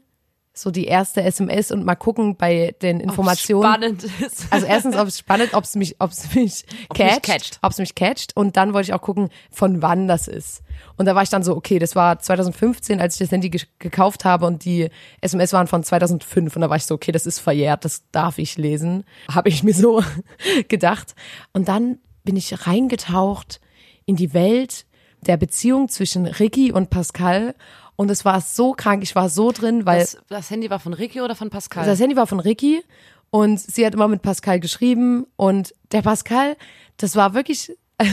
so 0.59 0.71
die 0.71 0.87
erste 0.87 1.23
SMS 1.23 1.71
und 1.71 1.85
mal 1.85 1.97
gucken 1.97 2.37
bei 2.37 2.75
den 2.81 2.99
Informationen. 3.01 3.63
spannend 3.63 4.05
ist. 4.05 4.47
Also 4.51 4.67
erstens, 4.67 4.97
ob 4.97 5.07
es 5.09 5.19
spannend, 5.19 5.53
ob 5.53 5.65
es 5.65 5.75
mich, 5.77 5.97
ob 6.01 6.11
es 6.11 6.35
mich 6.35 6.65
Ob 6.89 6.99
mich 6.99 7.07
catcht, 7.09 7.23
catcht. 7.25 7.59
ob 7.63 7.73
es 7.73 7.79
mich 7.79 7.95
catcht. 7.95 8.35
Und 8.37 8.57
dann 8.57 8.73
wollte 8.73 8.87
ich 8.89 8.95
auch 8.95 9.03
gucken, 9.03 9.29
von 9.51 9.83
wann 9.83 10.09
das 10.09 10.29
ist. 10.29 10.63
Und 10.97 11.07
da 11.07 11.15
war 11.15 11.23
ich 11.23 11.29
dann 11.29 11.43
so, 11.43 11.55
okay, 11.55 11.79
das 11.79 11.95
war 11.95 12.19
2015, 12.19 13.01
als 13.01 13.15
ich 13.15 13.19
das 13.21 13.31
Handy 13.33 13.51
ge 13.51 13.61
gekauft 13.79 14.25
habe 14.25 14.47
und 14.47 14.65
die 14.65 14.89
SMS 15.21 15.53
waren 15.53 15.67
von 15.67 15.85
2005. 15.85 16.57
Und 16.57 16.63
da 16.63 16.71
war 16.71 16.77
ich 16.77 16.87
so, 16.87 16.95
okay, 16.95 17.13
das 17.13 17.27
ist 17.27 17.39
verjährt, 17.39 17.85
das 17.85 18.05
darf 18.11 18.39
ich 18.39 18.57
lesen. 18.57 19.05
Habe 19.31 19.51
ich 19.51 19.63
mir 19.63 19.75
so 19.75 20.03
gedacht. 20.69 21.15
Und 21.53 21.69
dann 21.69 21.99
bin 22.25 22.37
ich 22.37 22.67
reingetaucht 22.67 23.61
in 24.07 24.17
die 24.17 24.33
Welt 24.33 24.87
der 25.21 25.37
Beziehung 25.37 25.89
zwischen 25.89 26.27
Ricky 26.27 26.73
und 26.73 26.89
Pascal. 26.91 27.55
Und 27.97 28.11
es 28.11 28.25
war 28.25 28.41
so 28.43 28.73
krank, 28.73 29.03
ich 29.03 29.15
war 29.15 29.29
so 29.29 29.53
drin, 29.53 29.87
weil 29.87 30.01
Das, 30.01 30.19
das 30.29 30.51
Handy 30.51 30.69
war 30.71 30.79
von 30.79 30.93
Ricky 30.93 31.21
oder 31.23 31.35
von 31.35 31.49
Pascal? 31.51 31.87
das 31.87 31.99
Handy 31.99 32.15
war 32.17 32.27
von 32.27 32.41
Ricky 32.41 32.83
und 33.31 33.59
sie 33.59 33.85
hat 33.87 33.95
immer 33.95 34.07
mit 34.09 34.23
Pascal 34.23 34.61
geschrieben 34.61 35.27
und 35.37 35.75
der 35.93 36.03
Pascal, 36.03 36.57
das 36.99 37.17
war 37.17 37.33
wirklich 37.35 37.73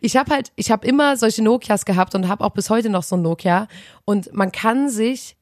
ich 0.00 0.16
habe 0.16 0.32
halt 0.34 0.50
ich 0.56 0.70
habe 0.70 0.86
immer 0.86 1.16
solche 1.18 1.42
Nokias 1.42 1.84
gehabt 1.84 2.14
und 2.14 2.26
habe 2.28 2.42
auch 2.42 2.50
bis 2.52 2.70
heute 2.70 2.88
noch 2.88 3.02
so 3.02 3.16
ein 3.16 3.22
Nokia 3.22 3.68
und 4.06 4.32
man 4.32 4.50
kann 4.50 4.88
sich 4.88 5.36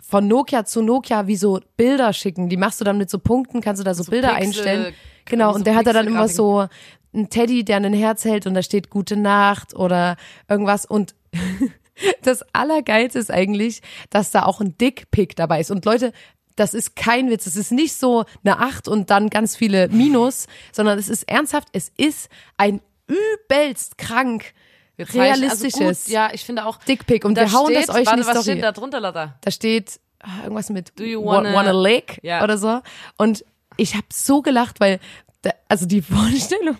von 0.00 0.28
Nokia 0.28 0.64
zu 0.66 0.82
Nokia 0.82 1.26
wie 1.26 1.34
so 1.36 1.58
Bilder 1.76 2.12
schicken. 2.12 2.48
Die 2.48 2.56
machst 2.58 2.80
du 2.80 2.84
dann 2.84 2.96
mit 2.98 3.10
so 3.10 3.18
Punkten, 3.18 3.60
kannst 3.60 3.80
du 3.80 3.84
da 3.84 3.92
so, 3.94 4.02
So 4.04 4.10
Bilder 4.12 4.28
Pixel- 4.34 4.42
einstellen. 4.46 4.94
Genau, 5.24 5.50
so 5.50 5.56
und 5.56 5.66
der 5.66 5.74
hat 5.74 5.86
da 5.86 5.92
dann 5.92 6.06
immer 6.06 6.28
so 6.28 6.66
ein 7.12 7.28
Teddy, 7.30 7.64
der 7.64 7.78
ein 7.78 7.92
Herz 7.92 8.24
hält 8.24 8.46
und 8.46 8.54
da 8.54 8.62
steht 8.62 8.90
Gute 8.90 9.16
Nacht 9.16 9.74
oder 9.74 10.16
irgendwas. 10.48 10.84
Und 10.84 11.16
das 12.22 12.44
Allergeilste 12.52 13.18
ist 13.18 13.30
eigentlich, 13.30 13.80
dass 14.10 14.30
da 14.30 14.44
auch 14.44 14.60
ein 14.60 14.76
Dickpick 14.78 15.36
dabei 15.36 15.60
ist. 15.60 15.70
Und 15.70 15.84
Leute, 15.84 16.12
das 16.56 16.72
ist 16.74 16.96
kein 16.96 17.30
Witz. 17.30 17.46
Es 17.46 17.56
ist 17.56 17.72
nicht 17.72 17.94
so 17.94 18.24
eine 18.44 18.58
Acht 18.58 18.88
und 18.88 19.10
dann 19.10 19.28
ganz 19.30 19.56
viele 19.56 19.88
Minus, 19.88 20.46
sondern 20.72 20.98
es 20.98 21.08
ist 21.08 21.28
ernsthaft, 21.28 21.68
es 21.72 21.90
ist 21.96 22.28
ein 22.56 22.80
übelst 23.06 23.98
krank 23.98 24.52
zeichnen- 24.98 25.20
realistisches 25.20 25.80
Also 25.80 26.04
gut, 26.04 26.08
ja, 26.12 26.30
ich 26.32 26.44
finde 26.44 26.64
auch. 26.66 26.78
Dickpick. 26.78 27.24
Und 27.24 27.36
wir 27.36 27.52
hauen 27.52 27.66
steht, 27.72 27.88
das 27.88 27.94
euch 27.94 28.06
warte, 28.06 28.20
die 28.22 28.26
was 28.26 28.30
Story. 28.40 28.42
steht 28.56 28.62
da 28.64 28.72
drunter, 28.72 29.00
Lotta? 29.00 29.34
Da 29.42 29.50
steht 29.50 30.00
ah, 30.20 30.42
irgendwas 30.44 30.70
mit 30.70 30.98
Do 30.98 31.04
you 31.04 31.22
wa- 31.24 31.36
wanna- 31.36 31.52
wanna 31.52 31.72
lick 31.72 32.18
Ja. 32.22 32.42
oder 32.42 32.56
so. 32.56 32.80
Und 33.18 33.44
ich 33.76 33.94
habe 33.94 34.06
so 34.12 34.40
gelacht, 34.42 34.80
weil 34.80 34.98
also 35.68 35.84
die 35.86 36.00
Vorstellung, 36.02 36.78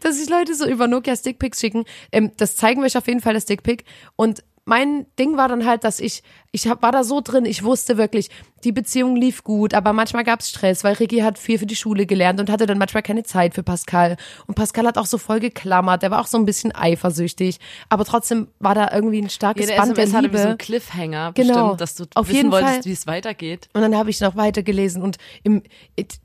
dass 0.00 0.18
sich 0.18 0.28
Leute 0.28 0.54
so 0.54 0.66
über 0.68 0.86
Nokia 0.86 1.16
Stickpics 1.16 1.58
schicken, 1.60 1.84
ähm, 2.12 2.30
das 2.36 2.54
zeigen 2.56 2.80
wir 2.82 2.86
euch 2.86 2.96
auf 2.98 3.06
jeden 3.08 3.20
Fall 3.20 3.32
das 3.34 3.44
Stickpic. 3.44 3.84
Und 4.14 4.44
mein 4.64 5.06
Ding 5.18 5.36
war 5.36 5.48
dann 5.48 5.66
halt, 5.66 5.84
dass 5.84 6.00
ich, 6.00 6.22
ich 6.54 6.68
hab, 6.68 6.82
war 6.82 6.92
da 6.92 7.02
so 7.02 7.20
drin, 7.20 7.44
ich 7.46 7.64
wusste 7.64 7.96
wirklich, 7.98 8.30
die 8.62 8.70
Beziehung 8.70 9.16
lief 9.16 9.42
gut, 9.42 9.74
aber 9.74 9.92
manchmal 9.92 10.22
gab's 10.22 10.48
Stress, 10.48 10.84
weil 10.84 10.94
Ricky 10.94 11.18
hat 11.18 11.36
viel 11.36 11.58
für 11.58 11.66
die 11.66 11.74
Schule 11.74 12.06
gelernt 12.06 12.38
und 12.38 12.48
hatte 12.48 12.64
dann 12.64 12.78
manchmal 12.78 13.02
keine 13.02 13.24
Zeit 13.24 13.54
für 13.54 13.64
Pascal. 13.64 14.16
Und 14.46 14.54
Pascal 14.54 14.86
hat 14.86 14.96
auch 14.96 15.06
so 15.06 15.18
voll 15.18 15.40
geklammert, 15.40 16.02
der 16.02 16.12
war 16.12 16.20
auch 16.20 16.28
so 16.28 16.38
ein 16.38 16.44
bisschen 16.44 16.72
eifersüchtig, 16.72 17.58
aber 17.88 18.04
trotzdem 18.04 18.46
war 18.60 18.76
da 18.76 18.92
irgendwie 18.92 19.20
ein 19.20 19.28
starkes 19.30 19.66
Jede 19.68 19.76
Band 19.76 19.96
der 19.96 20.04
SMS 20.04 20.14
hatte 20.14 20.26
Liebe. 20.26 20.38
wie 20.38 20.42
so 20.42 20.48
einen 20.48 20.58
Cliffhanger, 20.58 21.32
Genau. 21.34 21.54
bestimmt, 21.54 21.80
dass 21.80 21.94
du 21.96 22.04
Auf 22.14 22.28
wissen 22.28 22.36
jeden 22.36 22.52
wolltest, 22.52 22.86
wie 22.86 22.92
es 22.92 23.06
weitergeht. 23.08 23.68
Und 23.72 23.82
dann 23.82 23.96
habe 23.96 24.10
ich 24.10 24.20
noch 24.20 24.36
weitergelesen 24.36 25.02
und 25.02 25.16
im, 25.42 25.62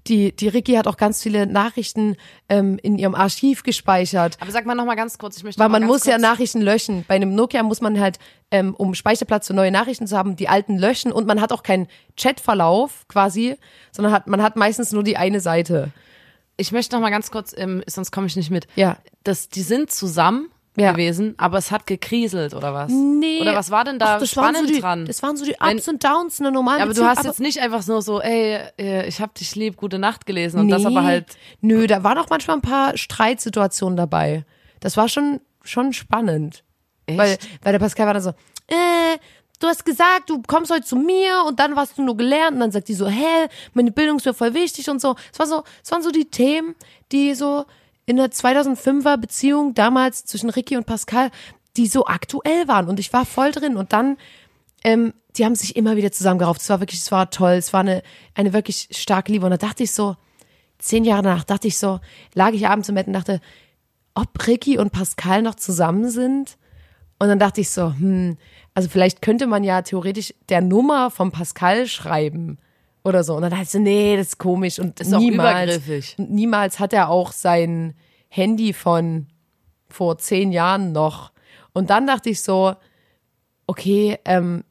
die, 0.08 0.32
die 0.36 0.48
Ricky 0.48 0.74
hat 0.76 0.88
auch 0.88 0.98
ganz 0.98 1.24
viele 1.24 1.48
Nachrichten 1.48 2.16
ähm, 2.50 2.78
in 2.84 3.00
ihrem 3.00 3.16
Archiv 3.16 3.64
gespeichert. 3.64 4.38
Aber 4.40 4.52
sag 4.52 4.68
mal 4.68 4.76
noch 4.76 4.86
mal 4.86 4.96
ganz 4.96 5.18
kurz, 5.18 5.38
ich 5.38 5.44
möchte 5.44 5.60
Weil 5.60 5.70
man 5.70 5.86
muss 5.86 6.06
ja 6.06 6.20
Nachrichten 6.20 6.62
löschen. 6.62 7.04
Bei 7.08 7.16
einem 7.16 7.34
Nokia 7.34 7.64
muss 7.64 7.82
man 7.82 8.00
halt, 8.00 8.20
ähm, 8.52 8.74
um 8.76 8.94
Speicherplatz 8.96 9.48
für 9.48 9.54
neue 9.54 9.72
Nachrichten 9.72 10.08
zu 10.08 10.18
haben, 10.18 10.36
die 10.36 10.50
alten 10.50 10.78
löschen 10.78 11.12
und 11.12 11.28
man 11.28 11.40
hat 11.42 11.52
auch 11.52 11.64
keinen 11.64 11.88
Chatverlauf 12.18 13.06
quasi, 13.08 13.58
sondern 13.92 14.14
hat, 14.14 14.28
man 14.28 14.42
hat 14.42 14.56
meistens 14.56 14.92
nur 14.92 15.04
die 15.04 15.18
eine 15.18 15.40
Seite. 15.40 15.92
Ich 16.58 16.72
möchte 16.72 16.96
noch 16.96 17.02
mal 17.02 17.10
ganz 17.12 17.32
kurz, 17.32 17.54
ähm, 17.58 17.84
sonst 17.88 18.12
komme 18.12 18.28
ich 18.28 18.36
nicht 18.36 18.50
mit. 18.52 18.68
Ja. 18.76 18.98
Das, 19.24 19.50
die 19.50 19.62
sind 19.62 19.92
zusammen 19.92 20.50
Ja. 20.76 20.92
gewesen, 20.92 21.36
aber 21.38 21.58
es 21.58 21.72
hat 21.72 21.86
gekriselt 21.88 22.54
oder 22.54 22.74
was? 22.74 22.92
Nee. 22.92 23.40
Oder 23.42 23.56
was 23.56 23.70
war 23.72 23.84
denn 23.86 24.00
da 24.00 24.16
Ach, 24.16 24.20
das 24.20 24.36
waren 24.36 24.54
spannend 24.54 24.68
so 24.70 24.74
die, 24.76 24.82
dran? 24.82 25.06
Das 25.06 25.22
waren 25.24 25.38
so 25.38 25.46
die 25.46 25.56
Wenn- 25.60 25.78
Ups 25.78 25.88
und 25.88 26.04
Downs 26.04 26.40
einer 26.42 26.52
normalen 26.52 26.80
ja, 26.80 26.84
aber 26.86 26.94
du 26.94 27.02
Beziehung, 27.02 27.18
hast 27.18 27.26
jetzt 27.26 27.40
nicht 27.40 27.60
einfach 27.62 27.86
nur 27.88 28.02
so, 28.02 28.20
ey, 28.22 28.60
äh, 28.80 29.08
ich 29.08 29.22
hab 29.22 29.36
dich 29.36 29.56
lieb, 29.56 29.78
gute 29.78 30.00
Nacht 30.00 30.26
gelesen 30.26 30.60
und 30.60 30.70
das 30.70 30.82
Nee. 30.82 30.88
aber 30.88 31.04
halt. 31.04 31.26
Nö, 31.62 31.86
da 31.88 32.04
waren 32.04 32.18
auch 32.18 32.30
manchmal 32.30 32.58
ein 32.58 32.62
paar 32.62 32.98
Streitsituationen 32.98 33.96
dabei. 33.96 34.44
Das 34.80 34.98
war 34.98 35.08
schon, 35.10 35.40
schon 35.64 35.94
spannend. 35.94 36.64
Echt? 37.10 37.18
Weil, 37.18 37.38
weil 37.64 37.72
der 37.74 37.80
Pascal 37.80 38.06
war 38.08 38.14
dann 38.14 38.24
so, 38.24 38.30
äh, 38.68 39.18
du 39.60 39.68
hast 39.68 39.86
gesagt, 39.86 40.30
du 40.30 40.42
kommst 40.42 40.72
heute 40.72 40.86
zu 40.86 40.96
mir 40.96 41.44
und 41.48 41.60
dann 41.60 41.76
warst 41.76 41.98
du 41.98 42.04
nur 42.04 42.18
gelernt 42.18 42.54
und 42.54 42.60
dann 42.60 42.72
sagt 42.72 42.88
die 42.88 42.94
so, 42.94 43.08
hä, 43.08 43.48
meine 43.74 43.92
Bildung 43.92 44.18
ist 44.18 44.26
mir 44.26 44.34
voll 44.34 44.54
wichtig 44.54 44.90
und 44.90 45.02
so. 45.02 45.16
Es 45.32 45.40
war 45.40 45.48
so, 45.48 45.64
es 45.84 45.92
waren 45.92 46.04
so 46.04 46.12
die 46.12 46.26
Themen, 46.26 46.76
die 47.12 47.36
so 47.36 47.66
in 48.06 48.18
der 48.18 48.32
2005er 48.32 49.18
Beziehung 49.18 49.74
damals 49.74 50.26
zwischen 50.26 50.50
Ricky 50.50 50.78
und 50.78 50.86
Pascal, 50.86 51.30
die 51.78 51.88
so 51.88 52.06
aktuell 52.06 52.68
waren 52.68 52.88
und 52.88 53.00
ich 53.00 53.14
war 53.14 53.26
voll 53.26 53.52
drin 53.52 53.78
und 53.78 53.94
dann 53.94 54.18
ähm, 54.84 55.14
die 55.38 55.46
haben 55.46 55.56
sich 55.56 55.76
immer 55.76 55.96
wieder 55.96 56.12
zusammengerauft. 56.12 56.62
Es 56.62 56.70
war 56.70 56.80
wirklich, 56.80 57.02
es 57.02 57.12
war 57.12 57.30
toll. 57.30 57.54
Es 57.54 57.74
war 57.74 57.82
eine, 57.82 58.04
eine 58.36 58.54
wirklich 58.54 58.90
starke 58.92 59.32
Liebe. 59.32 59.46
Und 59.46 59.52
da 59.52 59.58
dachte 59.58 59.84
ich 59.84 59.92
so, 59.92 60.16
zehn 60.80 61.04
Jahre 61.04 61.24
danach, 61.24 61.44
dachte 61.44 61.68
ich 61.68 61.78
so, 61.78 62.00
lag 62.34 62.52
ich 62.52 62.68
abends 62.68 62.90
im 62.90 62.96
Bett 62.96 63.08
und 63.08 63.14
dachte, 63.14 63.42
ob 64.16 64.48
Ricky 64.48 64.78
und 64.78 64.92
Pascal 64.92 65.42
noch 65.42 65.56
zusammen 65.56 66.10
sind. 66.10 66.58
Und 67.20 67.28
dann 67.28 67.40
dachte 67.40 67.62
ich 67.62 67.70
so, 67.70 67.94
hm, 67.94 68.38
also 68.74 68.90
vielleicht 68.90 69.22
könnte 69.22 69.46
man 69.46 69.64
ja 69.64 69.82
theoretisch 69.82 70.34
der 70.48 70.62
Nummer 70.62 71.12
von 71.12 71.32
Pascal 71.32 71.86
schreiben 71.86 72.58
oder 73.04 73.24
so. 73.24 73.36
Und 73.36 73.42
dann 73.42 73.52
dachte 73.52 73.64
ich 73.64 73.70
so, 73.70 73.80
nee, 73.80 74.16
das 74.16 74.28
ist 74.28 74.38
komisch 74.38 74.80
und 74.80 75.00
Ist 75.00 75.14
auch 75.14 75.20
niemals, 75.20 76.16
niemals 76.18 76.80
hat 76.80 76.94
er 76.94 77.10
auch 77.10 77.34
sein 77.34 77.94
Handy 78.30 78.74
von 78.74 79.28
vor 79.90 80.18
zehn 80.18 80.52
Jahren 80.52 80.92
noch. 80.92 81.32
Und 81.74 81.90
dann 81.90 82.08
dachte 82.08 82.30
ich 82.30 82.42
so, 82.42 82.76
okay, 83.68 84.18
ähm, 84.26 84.64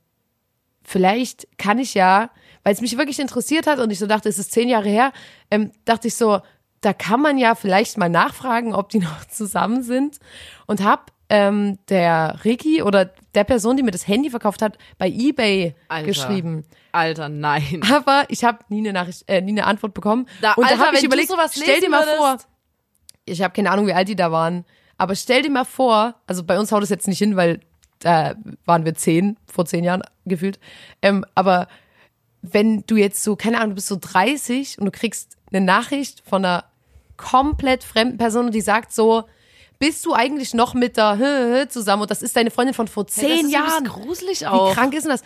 vielleicht 0.83 1.47
kann 1.59 1.78
ich 1.78 1.95
ja, 1.95 2.31
weil 2.62 2.73
es 2.73 2.81
mich 2.81 2.97
wirklich 2.97 3.21
interessiert 3.21 3.67
hat 3.67 3.78
und 3.78 3.90
ich 3.90 3.99
so 3.99 4.07
dachte, 4.07 4.28
es 4.28 4.38
ist 4.38 4.52
zehn 4.52 4.69
Jahre 4.69 4.88
her, 4.88 5.12
ähm, 5.50 5.73
dachte 5.85 6.09
ich 6.09 6.14
so, 6.14 6.40
da 6.81 6.93
kann 6.93 7.21
man 7.21 7.38
ja 7.38 7.55
vielleicht 7.55 7.99
mal 7.99 8.09
nachfragen, 8.09 8.75
ob 8.75 8.88
die 8.88 9.00
noch 9.00 9.25
zusammen 9.28 9.83
sind 9.83 10.19
und 10.67 10.83
hab 10.83 11.12
ähm, 11.31 11.79
der 11.89 12.41
Ricky 12.45 12.83
oder 12.83 13.07
der 13.35 13.45
Person, 13.45 13.77
die 13.77 13.83
mir 13.83 13.91
das 13.91 14.09
Handy 14.09 14.31
verkauft 14.31 14.63
hat, 14.63 14.79
bei 14.97 15.09
eBay 15.09 15.75
Alter. 15.89 16.07
geschrieben. 16.07 16.65
Alter, 16.93 17.29
nein. 17.29 17.83
Aber 17.93 18.25
ich 18.29 18.45
habe 18.45 18.59
nie 18.69 18.79
eine 18.79 18.93
Nachricht, 18.93 19.25
äh, 19.29 19.41
nie 19.41 19.53
eine 19.53 19.67
Antwort 19.67 19.95
bekommen. 19.95 20.27
Da, 20.41 20.55
und 20.55 20.65
Alter, 20.65 20.79
da 20.79 20.87
habe 20.87 20.97
ich 20.97 21.05
überlegt, 21.05 21.29
sowas 21.29 21.53
stell 21.55 21.81
dir 21.81 21.91
mal 21.91 22.05
würdest. 22.07 22.17
vor, 22.17 22.37
ich 23.27 23.43
habe 23.43 23.53
keine 23.53 23.71
Ahnung, 23.71 23.87
wie 23.87 23.93
alt 23.93 24.09
die 24.09 24.17
da 24.17 24.33
waren, 24.33 24.65
aber 24.97 25.15
stell 25.15 25.43
dir 25.43 25.51
mal 25.51 25.65
vor, 25.65 26.15
also 26.27 26.43
bei 26.45 26.59
uns 26.59 26.73
haut 26.73 26.83
es 26.83 26.89
jetzt 26.89 27.07
nicht 27.07 27.19
hin, 27.19 27.37
weil 27.37 27.61
da 27.99 28.35
waren 28.65 28.85
wir 28.85 28.95
zehn, 28.95 29.37
vor 29.47 29.67
zehn 29.67 29.85
Jahren 29.85 30.03
gefühlt, 30.25 30.59
ähm, 31.03 31.25
aber 31.35 31.69
wenn 32.41 32.85
du 32.87 32.97
jetzt 32.97 33.23
so, 33.23 33.37
keine 33.37 33.59
Ahnung, 33.59 33.71
du 33.71 33.75
bist 33.75 33.89
so 33.89 33.99
30 34.01 34.79
und 34.79 34.87
du 34.87 34.91
kriegst 34.91 35.37
eine 35.53 35.61
Nachricht 35.61 36.23
von 36.25 36.45
einer 36.45 36.65
komplett 37.17 37.85
fremden 37.85 38.17
Person 38.17 38.47
und 38.47 38.55
die 38.55 38.61
sagt 38.61 38.93
so, 38.93 39.25
bist 39.79 40.05
du 40.05 40.13
eigentlich 40.15 40.55
noch 40.55 40.75
mit 40.75 40.97
der 40.97 41.19
Hö 41.19 41.69
zusammen 41.69 42.03
und 42.03 42.11
das 42.11 42.23
ist 42.23 42.37
deine 42.37 42.51
Freundin 42.51 42.75
von 42.75 42.89
vor 42.89 43.07
zehn 43.07 43.29
das 43.29 43.43
ist 43.45 43.51
Jahren. 43.53 43.85
übelst 43.85 44.03
gruselig 44.05 44.41
Wie 44.43 44.47
auch. 44.47 44.75
krank 44.75 44.95
ist 44.95 45.05
denn 45.05 45.13
das? 45.13 45.23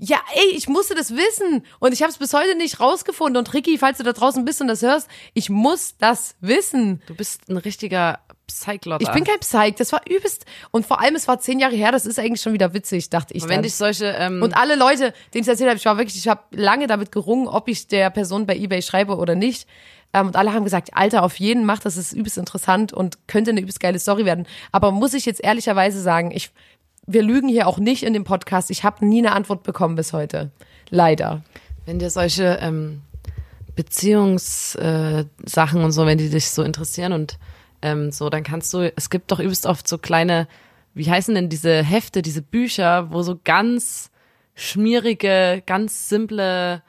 Ja, 0.00 0.18
ey, 0.32 0.56
ich 0.56 0.68
musste 0.68 0.94
das 0.94 1.10
wissen 1.16 1.64
und 1.80 1.92
ich 1.92 2.02
habe 2.02 2.12
es 2.12 2.18
bis 2.18 2.32
heute 2.32 2.54
nicht 2.56 2.78
rausgefunden. 2.78 3.36
Und 3.36 3.52
Ricky, 3.52 3.78
falls 3.78 3.98
du 3.98 4.04
da 4.04 4.12
draußen 4.12 4.44
bist 4.44 4.60
und 4.60 4.68
das 4.68 4.82
hörst, 4.82 5.08
ich 5.34 5.50
muss 5.50 5.96
das 5.98 6.36
wissen. 6.40 7.02
Du 7.06 7.16
bist 7.16 7.48
ein 7.48 7.56
richtiger 7.56 8.20
Psychlotter. 8.46 9.02
Ich 9.02 9.10
bin 9.10 9.24
kein 9.24 9.40
Psych, 9.40 9.74
das 9.74 9.90
war 9.92 10.00
übelst. 10.08 10.44
Und 10.70 10.86
vor 10.86 11.00
allem, 11.00 11.16
es 11.16 11.26
war 11.26 11.40
zehn 11.40 11.58
Jahre 11.58 11.74
her, 11.74 11.90
das 11.90 12.06
ist 12.06 12.18
eigentlich 12.20 12.40
schon 12.40 12.52
wieder 12.52 12.72
witzig, 12.74 13.10
dachte 13.10 13.34
ich 13.34 13.42
Wenn 13.42 13.50
dann. 13.56 13.62
dich 13.64 13.74
solche, 13.74 14.06
ähm, 14.06 14.40
Und 14.40 14.56
alle 14.56 14.76
Leute, 14.76 15.12
denen 15.34 15.42
ich 15.42 15.48
erzählt 15.48 15.68
habe, 15.68 15.78
ich 15.78 15.84
war 15.84 15.98
wirklich, 15.98 16.16
ich 16.16 16.28
habe 16.28 16.42
lange 16.52 16.86
damit 16.86 17.10
gerungen, 17.10 17.48
ob 17.48 17.66
ich 17.68 17.88
der 17.88 18.10
Person 18.10 18.46
bei 18.46 18.56
eBay 18.56 18.80
schreibe 18.82 19.16
oder 19.16 19.34
nicht. 19.34 19.66
Ähm, 20.12 20.28
und 20.28 20.36
alle 20.36 20.52
haben 20.52 20.64
gesagt, 20.64 20.90
Alter, 20.94 21.22
auf 21.22 21.38
jeden 21.38 21.64
macht, 21.64 21.84
das 21.84 21.96
ist 21.96 22.12
übelst 22.12 22.38
interessant 22.38 22.92
und 22.92 23.18
könnte 23.26 23.50
eine 23.50 23.60
übelst 23.60 23.80
geile 23.80 23.98
Story 23.98 24.24
werden. 24.24 24.46
Aber 24.72 24.90
muss 24.90 25.14
ich 25.14 25.26
jetzt 25.26 25.42
ehrlicherweise 25.42 26.00
sagen, 26.00 26.30
ich, 26.30 26.50
wir 27.06 27.22
lügen 27.22 27.48
hier 27.48 27.66
auch 27.66 27.78
nicht 27.78 28.02
in 28.02 28.12
dem 28.12 28.24
Podcast. 28.24 28.70
Ich 28.70 28.84
habe 28.84 29.06
nie 29.06 29.18
eine 29.18 29.32
Antwort 29.32 29.62
bekommen 29.62 29.96
bis 29.96 30.12
heute. 30.12 30.50
Leider. 30.90 31.42
wenn 31.84 31.98
dir 31.98 32.10
solche 32.10 32.58
ähm, 32.60 33.02
Beziehungssachen 33.74 35.28
äh, 35.80 35.84
und 35.84 35.92
so, 35.92 36.06
wenn 36.06 36.18
die 36.18 36.30
dich 36.30 36.50
so 36.50 36.62
interessieren 36.62 37.12
und 37.12 37.38
ähm, 37.82 38.10
so, 38.10 38.28
dann 38.28 38.42
kannst 38.42 38.74
du, 38.74 38.92
es 38.96 39.08
gibt 39.08 39.30
doch 39.30 39.38
übelst 39.38 39.66
oft 39.66 39.86
so 39.86 39.98
kleine, 39.98 40.48
wie 40.94 41.08
heißen 41.08 41.34
denn 41.34 41.48
diese 41.48 41.82
Hefte, 41.82 42.22
diese 42.22 42.42
Bücher, 42.42 43.12
wo 43.12 43.22
so 43.22 43.38
ganz 43.42 44.10
schmierige, 44.54 45.62
ganz 45.64 46.08
simple 46.08 46.82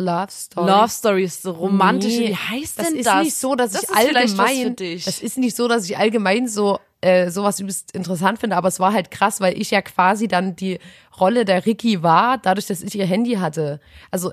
Love 0.00 0.30
Story. 0.30 0.70
Love 0.70 0.88
Stories, 0.88 1.42
so 1.42 1.52
romantische, 1.52 2.20
Nee, 2.20 2.28
wie 2.30 2.36
heißt 2.36 2.78
das 2.78 2.88
denn 2.88 2.96
ist 2.96 3.06
das? 3.06 3.24
nicht 3.24 3.36
so, 3.36 3.54
dass 3.54 3.72
das 3.72 3.82
ich 3.82 3.88
ist 3.90 3.96
allgemein, 3.96 4.76
das 4.76 5.20
ist 5.20 5.38
nicht 5.38 5.54
so, 5.54 5.68
dass 5.68 5.84
ich 5.84 5.98
allgemein 5.98 6.48
so 6.48 6.80
äh, 7.02 7.30
sowas 7.30 7.60
übelst 7.60 7.92
interessant 7.92 8.38
finde, 8.38 8.56
aber 8.56 8.68
es 8.68 8.80
war 8.80 8.92
halt 8.92 9.10
krass, 9.10 9.40
weil 9.40 9.60
ich 9.60 9.70
ja 9.70 9.82
quasi 9.82 10.26
dann 10.26 10.56
die 10.56 10.78
Rolle 11.18 11.44
der 11.44 11.66
Ricky 11.66 12.02
war, 12.02 12.38
dadurch, 12.38 12.66
dass 12.66 12.82
ich 12.82 12.94
ihr 12.94 13.06
Handy 13.06 13.34
hatte. 13.34 13.80
Also 14.10 14.32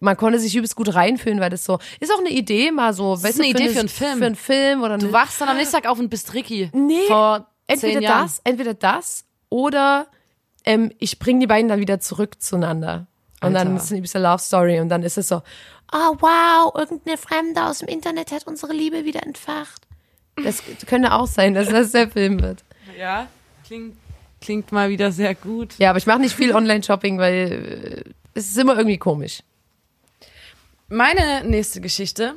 man 0.00 0.16
konnte 0.16 0.38
sich 0.38 0.54
übelst 0.54 0.76
gut 0.76 0.94
reinfühlen, 0.94 1.40
weil 1.40 1.50
das 1.50 1.64
so 1.64 1.78
ist 2.00 2.12
auch 2.12 2.18
eine 2.18 2.30
Idee 2.30 2.70
mal 2.70 2.92
so. 2.92 3.16
Das 3.16 3.24
ist 3.30 3.40
eine 3.40 3.48
Idee 3.48 3.70
für 3.70 3.80
einen 3.80 3.88
Film. 3.88 4.18
Für 4.18 4.26
einen 4.26 4.36
Film 4.36 4.82
oder 4.82 4.98
du 4.98 5.06
eine, 5.06 5.12
wachst 5.12 5.40
dann 5.40 5.48
am 5.48 5.56
nächsten 5.56 5.74
Tag 5.74 5.86
auf 5.86 5.98
und 5.98 6.08
bist 6.08 6.34
Ricky. 6.34 6.70
Nee, 6.72 7.06
Vor 7.08 7.46
entweder 7.66 8.00
das, 8.00 8.40
entweder 8.44 8.74
das 8.74 9.24
oder 9.48 10.06
ähm, 10.64 10.92
ich 10.98 11.18
bringe 11.18 11.40
die 11.40 11.46
beiden 11.46 11.68
dann 11.68 11.80
wieder 11.80 12.00
zurück 12.00 12.40
zueinander. 12.42 13.06
Und 13.40 13.54
dann 13.54 13.68
Alter. 13.68 13.76
ist 13.76 13.84
es 13.84 13.90
eine 13.90 13.98
übelste 13.98 14.18
Love 14.18 14.38
Story 14.38 14.80
und 14.80 14.88
dann 14.88 15.02
ist 15.02 15.18
es 15.18 15.28
so, 15.28 15.42
oh 15.92 16.16
wow, 16.20 16.74
irgendeine 16.74 17.18
Fremde 17.18 17.64
aus 17.64 17.80
dem 17.80 17.88
Internet 17.88 18.32
hat 18.32 18.46
unsere 18.46 18.72
Liebe 18.72 19.04
wieder 19.04 19.22
entfacht. 19.22 19.82
Das 20.42 20.62
könnte 20.86 21.12
auch 21.12 21.26
sein, 21.26 21.54
dass 21.54 21.68
das 21.68 21.92
der 21.92 22.08
Film 22.08 22.40
wird. 22.42 22.64
Ja, 22.98 23.28
klingt, 23.66 23.96
klingt 24.40 24.72
mal 24.72 24.88
wieder 24.88 25.12
sehr 25.12 25.34
gut. 25.34 25.74
Ja, 25.78 25.90
aber 25.90 25.98
ich 25.98 26.06
mache 26.06 26.20
nicht 26.20 26.34
viel 26.34 26.54
Online-Shopping, 26.54 27.18
weil 27.18 28.04
äh, 28.04 28.10
es 28.34 28.48
ist 28.48 28.58
immer 28.58 28.76
irgendwie 28.76 28.98
komisch. 28.98 29.42
Meine 30.88 31.44
nächste 31.44 31.80
Geschichte. 31.80 32.34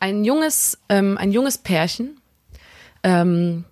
Ein 0.00 0.24
junges, 0.24 0.78
ähm, 0.90 1.16
ein 1.16 1.32
junges 1.32 1.56
Pärchen 1.56 2.20
ähm, 3.02 3.64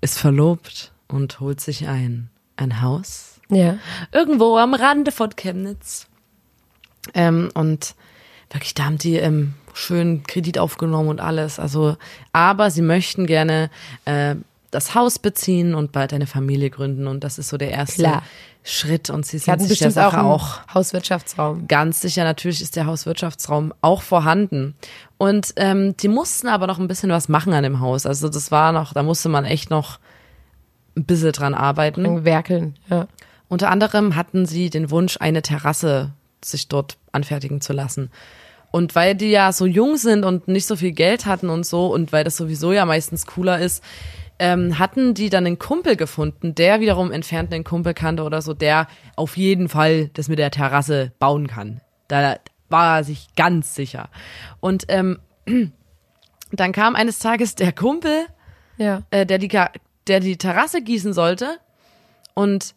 ist 0.00 0.18
verlobt 0.18 0.92
und 1.08 1.40
holt 1.40 1.60
sich 1.60 1.88
ein, 1.88 2.30
ein 2.56 2.80
Haus 2.80 3.33
Ja. 3.48 3.76
Irgendwo 4.12 4.56
am 4.56 4.74
Rande 4.74 5.12
von 5.12 5.34
Chemnitz. 5.36 6.06
Ähm, 7.12 7.50
und 7.54 7.94
wirklich, 8.50 8.74
da 8.74 8.84
haben 8.84 8.98
die 8.98 9.16
ähm, 9.16 9.54
schön 9.74 10.22
Kredit 10.24 10.58
aufgenommen 10.58 11.08
und 11.08 11.20
alles. 11.20 11.58
Also, 11.58 11.96
aber 12.32 12.70
sie 12.70 12.82
möchten 12.82 13.26
gerne 13.26 13.70
äh, 14.04 14.36
das 14.70 14.94
Haus 14.94 15.18
beziehen 15.18 15.74
und 15.74 15.92
bald 15.92 16.12
eine 16.12 16.26
Familie 16.26 16.70
gründen. 16.70 17.06
Und 17.06 17.22
das 17.22 17.38
ist 17.38 17.48
so 17.48 17.56
der 17.56 17.70
erste 17.70 18.02
Klar. 18.02 18.22
Schritt. 18.64 19.10
Und 19.10 19.26
sie 19.26 19.38
sind 19.38 19.60
sich 19.60 19.78
der 19.78 19.88
auch 19.88 19.92
Sache 19.92 20.18
einen 20.18 20.28
auch 20.28 20.66
Hauswirtschaftsraum. 20.72 21.68
ganz 21.68 22.00
sicher, 22.00 22.24
natürlich 22.24 22.60
ist 22.60 22.76
der 22.76 22.86
Hauswirtschaftsraum 22.86 23.74
auch 23.82 24.02
vorhanden. 24.02 24.74
Und 25.18 25.52
ähm, 25.56 25.96
die 25.98 26.08
mussten 26.08 26.48
aber 26.48 26.66
noch 26.66 26.78
ein 26.78 26.88
bisschen 26.88 27.10
was 27.10 27.28
machen 27.28 27.52
an 27.52 27.62
dem 27.62 27.80
Haus. 27.80 28.06
Also 28.06 28.28
das 28.28 28.50
war 28.50 28.72
noch, 28.72 28.94
da 28.94 29.02
musste 29.02 29.28
man 29.28 29.44
echt 29.44 29.70
noch 29.70 29.98
ein 30.96 31.04
bisschen 31.04 31.32
dran 31.32 31.54
arbeiten. 31.54 32.24
Werkeln, 32.24 32.76
ja. 32.88 33.06
Unter 33.54 33.70
anderem 33.70 34.16
hatten 34.16 34.46
sie 34.46 34.68
den 34.68 34.90
Wunsch, 34.90 35.16
eine 35.20 35.40
Terrasse 35.40 36.10
sich 36.44 36.66
dort 36.66 36.98
anfertigen 37.12 37.60
zu 37.60 37.72
lassen. 37.72 38.10
Und 38.72 38.96
weil 38.96 39.14
die 39.14 39.30
ja 39.30 39.52
so 39.52 39.64
jung 39.64 39.96
sind 39.96 40.24
und 40.24 40.48
nicht 40.48 40.66
so 40.66 40.74
viel 40.74 40.90
Geld 40.90 41.24
hatten 41.24 41.48
und 41.50 41.64
so, 41.64 41.86
und 41.86 42.10
weil 42.10 42.24
das 42.24 42.36
sowieso 42.36 42.72
ja 42.72 42.84
meistens 42.84 43.26
cooler 43.26 43.60
ist, 43.60 43.84
ähm, 44.40 44.80
hatten 44.80 45.14
die 45.14 45.30
dann 45.30 45.46
einen 45.46 45.60
Kumpel 45.60 45.94
gefunden, 45.94 46.56
der 46.56 46.80
wiederum 46.80 47.12
entfernt 47.12 47.54
einen 47.54 47.62
Kumpel 47.62 47.94
kannte 47.94 48.24
oder 48.24 48.42
so, 48.42 48.54
der 48.54 48.88
auf 49.14 49.36
jeden 49.36 49.68
Fall 49.68 50.08
das 50.14 50.26
mit 50.26 50.40
der 50.40 50.50
Terrasse 50.50 51.12
bauen 51.20 51.46
kann. 51.46 51.80
Da 52.08 52.38
war 52.70 52.96
er 52.98 53.04
sich 53.04 53.28
ganz 53.36 53.76
sicher. 53.76 54.08
Und 54.58 54.86
ähm, 54.88 55.20
dann 56.50 56.72
kam 56.72 56.96
eines 56.96 57.20
Tages 57.20 57.54
der 57.54 57.70
Kumpel, 57.72 58.26
Ja. 58.78 59.02
äh, 59.12 59.24
der, 59.24 59.38
die, 59.38 59.56
der 60.08 60.18
die 60.18 60.38
Terrasse 60.38 60.82
gießen 60.82 61.12
sollte. 61.12 61.58
Und 62.34 62.74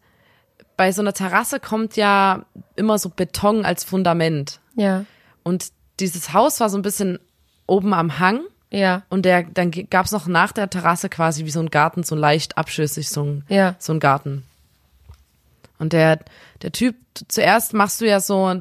bei 0.78 0.92
so 0.92 1.02
einer 1.02 1.12
Terrasse 1.12 1.60
kommt 1.60 1.96
ja 1.96 2.46
immer 2.76 2.98
so 2.98 3.10
Beton 3.10 3.66
als 3.66 3.84
Fundament. 3.84 4.60
Ja. 4.76 5.04
Und 5.42 5.66
dieses 6.00 6.32
Haus 6.32 6.60
war 6.60 6.70
so 6.70 6.78
ein 6.78 6.82
bisschen 6.82 7.18
oben 7.66 7.92
am 7.92 8.18
Hang. 8.18 8.40
Ja. 8.70 9.02
Und 9.10 9.24
der, 9.24 9.42
dann 9.42 9.70
gab 9.70 10.06
es 10.06 10.12
noch 10.12 10.26
nach 10.26 10.52
der 10.52 10.70
Terrasse 10.70 11.08
quasi 11.08 11.44
wie 11.44 11.50
so 11.50 11.60
ein 11.60 11.68
Garten, 11.70 12.02
so 12.04 12.14
leicht 12.14 12.56
abschüssig, 12.56 13.10
so 13.10 13.24
ein, 13.24 13.44
Ja. 13.48 13.74
so 13.78 13.92
ein 13.92 14.00
Garten. 14.00 14.44
Und 15.78 15.92
der, 15.92 16.20
der 16.62 16.72
Typ, 16.72 16.96
zuerst 17.28 17.72
machst 17.74 18.00
du 18.00 18.06
ja 18.08 18.20
so, 18.20 18.54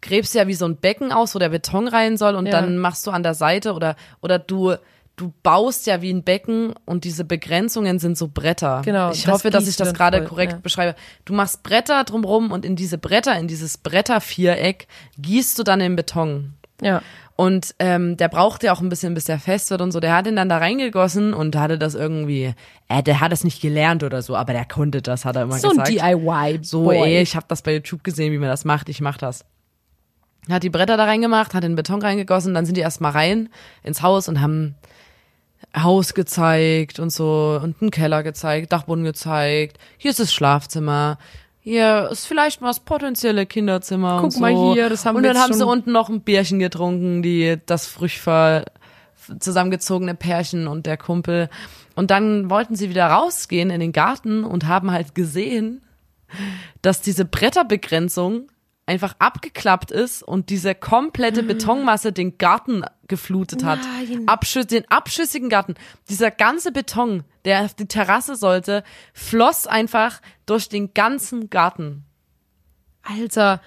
gräbst 0.00 0.34
ja 0.34 0.46
wie 0.46 0.54
so 0.54 0.64
ein 0.64 0.76
Becken 0.76 1.12
aus, 1.12 1.34
wo 1.34 1.38
der 1.38 1.50
Beton 1.50 1.88
rein 1.88 2.16
soll 2.16 2.34
und 2.34 2.46
Ja. 2.46 2.52
dann 2.52 2.78
machst 2.78 3.06
du 3.06 3.10
an 3.10 3.22
der 3.22 3.34
Seite 3.34 3.74
oder, 3.74 3.96
oder 4.22 4.38
du, 4.38 4.74
du 5.20 5.34
baust 5.42 5.86
ja 5.86 6.00
wie 6.00 6.10
ein 6.10 6.24
Becken 6.24 6.72
und 6.86 7.04
diese 7.04 7.24
Begrenzungen 7.24 7.98
sind 7.98 8.16
so 8.16 8.28
Bretter. 8.28 8.80
Genau, 8.84 9.10
Ich 9.10 9.24
das 9.24 9.34
hoffe, 9.34 9.50
dass 9.50 9.68
ich 9.68 9.76
das 9.76 9.92
gerade 9.92 10.24
korrekt 10.24 10.52
ja. 10.54 10.58
beschreibe. 10.58 10.94
Du 11.26 11.34
machst 11.34 11.62
Bretter 11.62 12.04
drumrum 12.04 12.50
und 12.50 12.64
in 12.64 12.74
diese 12.74 12.96
Bretter, 12.96 13.38
in 13.38 13.46
dieses 13.46 13.76
Bretterviereck 13.76 14.86
gießt 15.18 15.58
du 15.58 15.62
dann 15.62 15.80
den 15.80 15.94
Beton. 15.94 16.54
Ja. 16.80 17.02
Und 17.36 17.74
ähm, 17.78 18.16
der 18.16 18.28
braucht 18.28 18.62
ja 18.62 18.72
auch 18.72 18.80
ein 18.80 18.88
bisschen, 18.88 19.12
bis 19.14 19.24
der 19.24 19.38
fest 19.38 19.70
wird 19.70 19.82
und 19.82 19.92
so. 19.92 20.00
Der 20.00 20.14
hat 20.14 20.26
ihn 20.26 20.36
dann 20.36 20.48
da 20.48 20.58
reingegossen 20.58 21.34
und 21.34 21.56
hatte 21.56 21.78
das 21.78 21.94
irgendwie, 21.94 22.54
äh, 22.88 23.02
der 23.02 23.20
hat 23.20 23.32
es 23.32 23.44
nicht 23.44 23.60
gelernt 23.60 24.02
oder 24.02 24.22
so, 24.22 24.36
aber 24.36 24.52
der 24.52 24.64
konnte 24.64 25.02
das, 25.02 25.26
hat 25.26 25.36
er 25.36 25.42
immer 25.42 25.58
So 25.58 25.68
ein 25.68 25.76
gesagt. 25.78 25.88
DIY. 25.90 26.60
So, 26.62 26.84
Boy. 26.84 26.98
ey, 26.98 27.22
ich 27.22 27.36
habe 27.36 27.46
das 27.48 27.62
bei 27.62 27.74
YouTube 27.74 28.04
gesehen, 28.04 28.32
wie 28.32 28.38
man 28.38 28.48
das 28.48 28.64
macht, 28.64 28.88
ich 28.88 29.00
mach 29.00 29.18
das. 29.18 29.44
Hat 30.50 30.62
die 30.62 30.70
Bretter 30.70 30.96
da 30.96 31.04
reingemacht, 31.04 31.52
hat 31.52 31.62
den 31.62 31.76
Beton 31.76 32.00
reingegossen, 32.00 32.54
dann 32.54 32.64
sind 32.64 32.76
die 32.76 32.80
erstmal 32.80 33.12
rein 33.12 33.50
ins 33.82 34.00
Haus 34.02 34.28
und 34.28 34.40
haben 34.40 34.74
Haus 35.76 36.14
gezeigt 36.14 36.98
und 36.98 37.10
so 37.10 37.60
und 37.62 37.80
einen 37.80 37.90
Keller 37.90 38.22
gezeigt, 38.22 38.72
Dachboden 38.72 39.04
gezeigt. 39.04 39.78
Hier 39.98 40.10
ist 40.10 40.20
das 40.20 40.32
Schlafzimmer. 40.32 41.18
Hier 41.60 42.08
ist 42.10 42.26
vielleicht 42.26 42.60
mal 42.60 42.68
das 42.68 42.80
potenzielle 42.80 43.46
Kinderzimmer 43.46 44.16
Guck 44.16 44.24
und 44.24 44.30
so. 44.32 44.40
mal 44.40 44.74
hier, 44.74 44.88
das 44.88 45.04
haben 45.04 45.16
und 45.16 45.22
wir 45.22 45.28
dann 45.28 45.36
jetzt 45.36 45.44
haben 45.44 45.54
sie 45.54 45.66
unten 45.66 45.92
noch 45.92 46.08
ein 46.08 46.22
Bierchen 46.22 46.58
getrunken, 46.58 47.22
die 47.22 47.58
das 47.66 47.86
frisch 47.86 48.18
ver 48.18 48.64
zusammengezogene 49.38 50.14
Pärchen 50.14 50.66
und 50.66 50.86
der 50.86 50.96
Kumpel. 50.96 51.48
Und 51.94 52.10
dann 52.10 52.50
wollten 52.50 52.74
sie 52.74 52.88
wieder 52.88 53.06
rausgehen 53.06 53.70
in 53.70 53.78
den 53.78 53.92
Garten 53.92 54.42
und 54.42 54.66
haben 54.66 54.90
halt 54.90 55.14
gesehen, 55.14 55.82
dass 56.82 57.02
diese 57.02 57.24
Bretterbegrenzung 57.24 58.48
einfach 58.90 59.14
abgeklappt 59.20 59.92
ist 59.92 60.22
und 60.22 60.50
diese 60.50 60.74
komplette 60.74 61.44
Betonmasse 61.44 62.12
den 62.12 62.38
Garten 62.38 62.82
geflutet 63.06 63.62
hat. 63.62 63.78
Nein. 64.08 64.26
Abschüss, 64.26 64.66
den 64.66 64.84
abschüssigen 64.90 65.48
Garten. 65.48 65.74
Dieser 66.08 66.32
ganze 66.32 66.72
Beton, 66.72 67.22
der 67.44 67.64
auf 67.64 67.74
die 67.74 67.86
Terrasse 67.86 68.34
sollte, 68.34 68.82
floss 69.14 69.68
einfach 69.68 70.20
durch 70.44 70.68
den 70.68 70.92
ganzen 70.92 71.50
Garten. 71.50 72.04
Alter, 73.02 73.60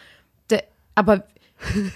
der, 0.49 0.65
aber 0.93 1.25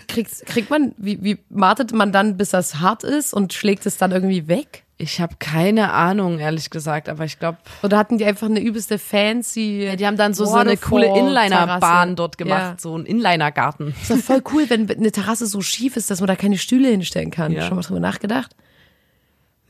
kriegt, 0.07 0.45
kriegt 0.45 0.69
man, 0.69 0.95
wie, 0.97 1.21
wie 1.21 1.39
wartet 1.49 1.91
man 1.91 2.13
dann, 2.13 2.37
bis 2.37 2.51
das 2.51 2.75
hart 2.75 3.03
ist 3.03 3.33
und 3.33 3.51
schlägt 3.51 3.85
es 3.85 3.97
dann 3.97 4.13
irgendwie 4.13 4.47
weg? 4.47 4.85
Ich 4.99 5.21
habe 5.21 5.35
keine 5.37 5.91
Ahnung, 5.93 6.39
ehrlich 6.39 6.71
gesagt, 6.71 7.07
aber 7.07 7.23
ich 7.23 7.37
glaube, 7.37 7.59
Oder 7.83 7.97
hatten 7.99 8.17
die 8.17 8.25
einfach 8.25 8.47
eine 8.47 8.59
übelste 8.59 8.97
fancy. 8.97 9.95
die 9.95 10.07
haben 10.07 10.17
dann 10.17 10.33
so, 10.33 10.45
so 10.45 10.55
eine 10.55 10.75
coole? 10.75 11.05
Inliner-Bahn 11.05 12.15
dort 12.15 12.39
gemacht, 12.39 12.59
Ja. 12.59 12.75
so 12.79 12.97
ein 12.97 13.05
Inliner-Garten. 13.05 13.93
Ist 14.01 14.09
doch 14.09 14.17
voll 14.17 14.41
cool, 14.53 14.65
wenn 14.69 14.89
eine 14.89 15.11
Terrasse 15.11 15.45
so 15.45 15.61
schief 15.61 15.97
ist, 15.97 16.09
dass 16.09 16.19
man 16.19 16.27
da 16.27 16.35
keine 16.35 16.57
Stühle 16.57 16.89
hinstellen 16.89 17.29
kann. 17.29 17.51
Ja. 17.51 17.61
Schon 17.67 17.75
mal 17.75 17.83
drüber 17.83 17.99
nachgedacht? 17.99 18.55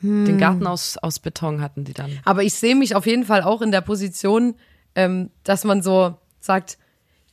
Den 0.02 0.38
Garten 0.38 0.68
aus, 0.68 0.98
aus 0.98 1.20
Beton 1.20 1.60
hatten 1.60 1.84
die 1.84 1.94
dann. 1.94 2.20
Aber 2.24 2.44
ich 2.44 2.54
sehe 2.54 2.76
mich 2.76 2.96
auf 2.96 3.08
jeden 3.08 3.26
Fall 3.26 3.42
auch 3.42 3.62
in 3.64 3.72
der 3.72 3.82
Position, 3.82 4.54
ähm, 4.96 5.32
dass 5.44 5.64
man 5.64 5.82
so 5.82 6.16
sagt, 6.40 6.78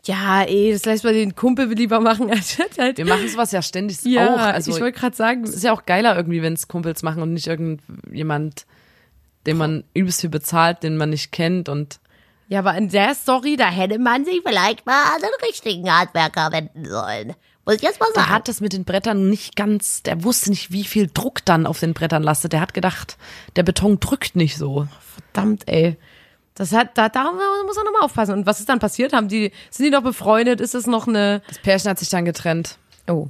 ja, 0.04 0.42
ey, 0.42 0.72
das 0.72 0.84
lässt 0.84 1.04
man 1.04 1.14
den 1.14 1.34
Kumpel 1.34 1.72
lieber 1.72 2.00
machen, 2.00 2.30
als 2.32 2.58
halt. 2.78 2.98
Wir 2.98 3.06
machen 3.06 3.28
sowas 3.28 3.52
ja 3.52 3.62
ständig 3.62 4.02
ja, 4.04 4.34
auch. 4.34 4.38
Also 4.38 4.70
ich 4.70 4.80
wollte 4.80 4.98
gerade 4.98 5.16
sagen, 5.16 5.44
es 5.44 5.54
ist 5.54 5.64
ja 5.64 5.72
auch 5.72 5.86
geiler 5.86 6.16
irgendwie, 6.16 6.42
wenn 6.42 6.54
es 6.54 6.68
Kumpels 6.68 7.02
machen 7.02 7.22
und 7.22 7.32
nicht 7.32 7.46
irgendjemand, 7.46 8.66
den 9.46 9.56
man 9.56 9.84
übelst 9.94 10.20
viel 10.20 10.30
bezahlt, 10.30 10.82
den 10.82 10.96
man 10.96 11.10
nicht 11.10 11.32
kennt 11.32 11.68
und 11.68 12.00
ja, 12.48 12.58
aber 12.58 12.74
in 12.74 12.90
der 12.90 13.14
Story, 13.14 13.56
da 13.56 13.70
hätte 13.70 13.98
man 13.98 14.24
sich 14.26 14.42
vielleicht 14.44 14.84
mal 14.84 15.14
an 15.14 15.22
den 15.22 15.48
richtigen 15.48 15.90
Handwerker 15.90 16.52
wenden 16.52 16.84
sollen. 16.84 17.34
Muss 17.64 17.76
ich 17.76 17.82
jetzt 17.82 17.98
mal 18.00 18.08
der 18.14 18.22
sagen. 18.22 18.34
hat 18.34 18.48
das 18.48 18.60
mit 18.60 18.74
den 18.74 18.84
Brettern 18.84 19.30
nicht 19.30 19.56
ganz, 19.56 20.02
der 20.02 20.22
wusste 20.24 20.50
nicht, 20.50 20.70
wie 20.70 20.84
viel 20.84 21.10
Druck 21.12 21.44
dann 21.46 21.66
auf 21.66 21.80
den 21.80 21.94
Brettern 21.94 22.22
lastet. 22.22 22.52
Der 22.52 22.60
hat 22.60 22.74
gedacht, 22.74 23.16
der 23.56 23.62
Beton 23.62 23.98
drückt 23.98 24.36
nicht 24.36 24.58
so. 24.58 24.86
verdammt, 25.32 25.66
ey. 25.66 25.96
Das 26.54 26.72
hat, 26.72 26.96
da, 26.96 27.08
da 27.08 27.24
muss 27.32 27.76
man 27.76 27.84
nochmal 27.84 28.02
aufpassen. 28.02 28.32
Und 28.32 28.46
was 28.46 28.60
ist 28.60 28.68
dann 28.68 28.78
passiert? 28.78 29.12
Haben 29.12 29.28
die, 29.28 29.50
sind 29.70 29.86
die 29.86 29.90
noch 29.90 30.02
befreundet? 30.02 30.60
Ist 30.60 30.74
es 30.74 30.86
noch 30.86 31.08
eine, 31.08 31.42
Das 31.48 31.58
Pärchen 31.58 31.90
hat 31.90 31.98
sich 31.98 32.08
dann 32.08 32.24
getrennt. 32.24 32.78
oh. 33.08 33.28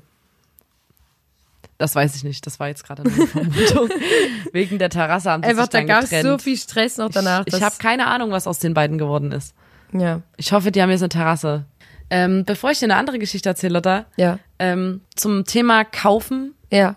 Das 1.76 1.96
weiß 1.96 2.14
ich 2.14 2.22
nicht, 2.22 2.46
das 2.46 2.60
war 2.60 2.68
jetzt 2.68 2.84
gerade 2.86 3.02
eine 3.02 3.26
Vermutung. 3.26 3.88
Wegen 4.52 4.78
der 4.78 4.90
Terrasse 4.90 5.30
haben 5.32 5.42
die 5.42 5.48
Einfach, 5.48 5.64
sich 5.64 5.70
da 5.70 5.78
dann 5.78 5.86
gab 5.88 6.04
es 6.04 6.22
so 6.22 6.38
viel 6.38 6.56
Stress 6.56 6.98
noch 6.98 7.10
danach. 7.10 7.42
ich 7.46 7.54
ich 7.54 7.62
habe 7.62 7.74
keine 7.78 8.06
Ahnung, 8.06 8.30
was 8.30 8.46
aus 8.46 8.60
den 8.60 8.74
beiden 8.74 8.96
geworden 8.96 9.32
ist. 9.32 9.54
ja, 9.92 10.20
Ich 10.36 10.52
hoffe, 10.52 10.70
die 10.70 10.80
haben 10.80 10.90
jetzt 10.90 11.02
eine 11.02 11.08
Terrasse. 11.08 11.64
Ähm, 12.10 12.44
bevor 12.44 12.70
ich 12.70 12.78
dir 12.78 12.86
eine 12.86 12.96
andere 12.96 13.18
Geschichte 13.18 13.48
erzähle, 13.48 13.74
Lotta, 13.74 14.04
ja, 14.16 14.38
ähm, 14.60 15.00
zum 15.16 15.44
Thema 15.46 15.84
Kaufen 15.84 16.54
ja. 16.70 16.94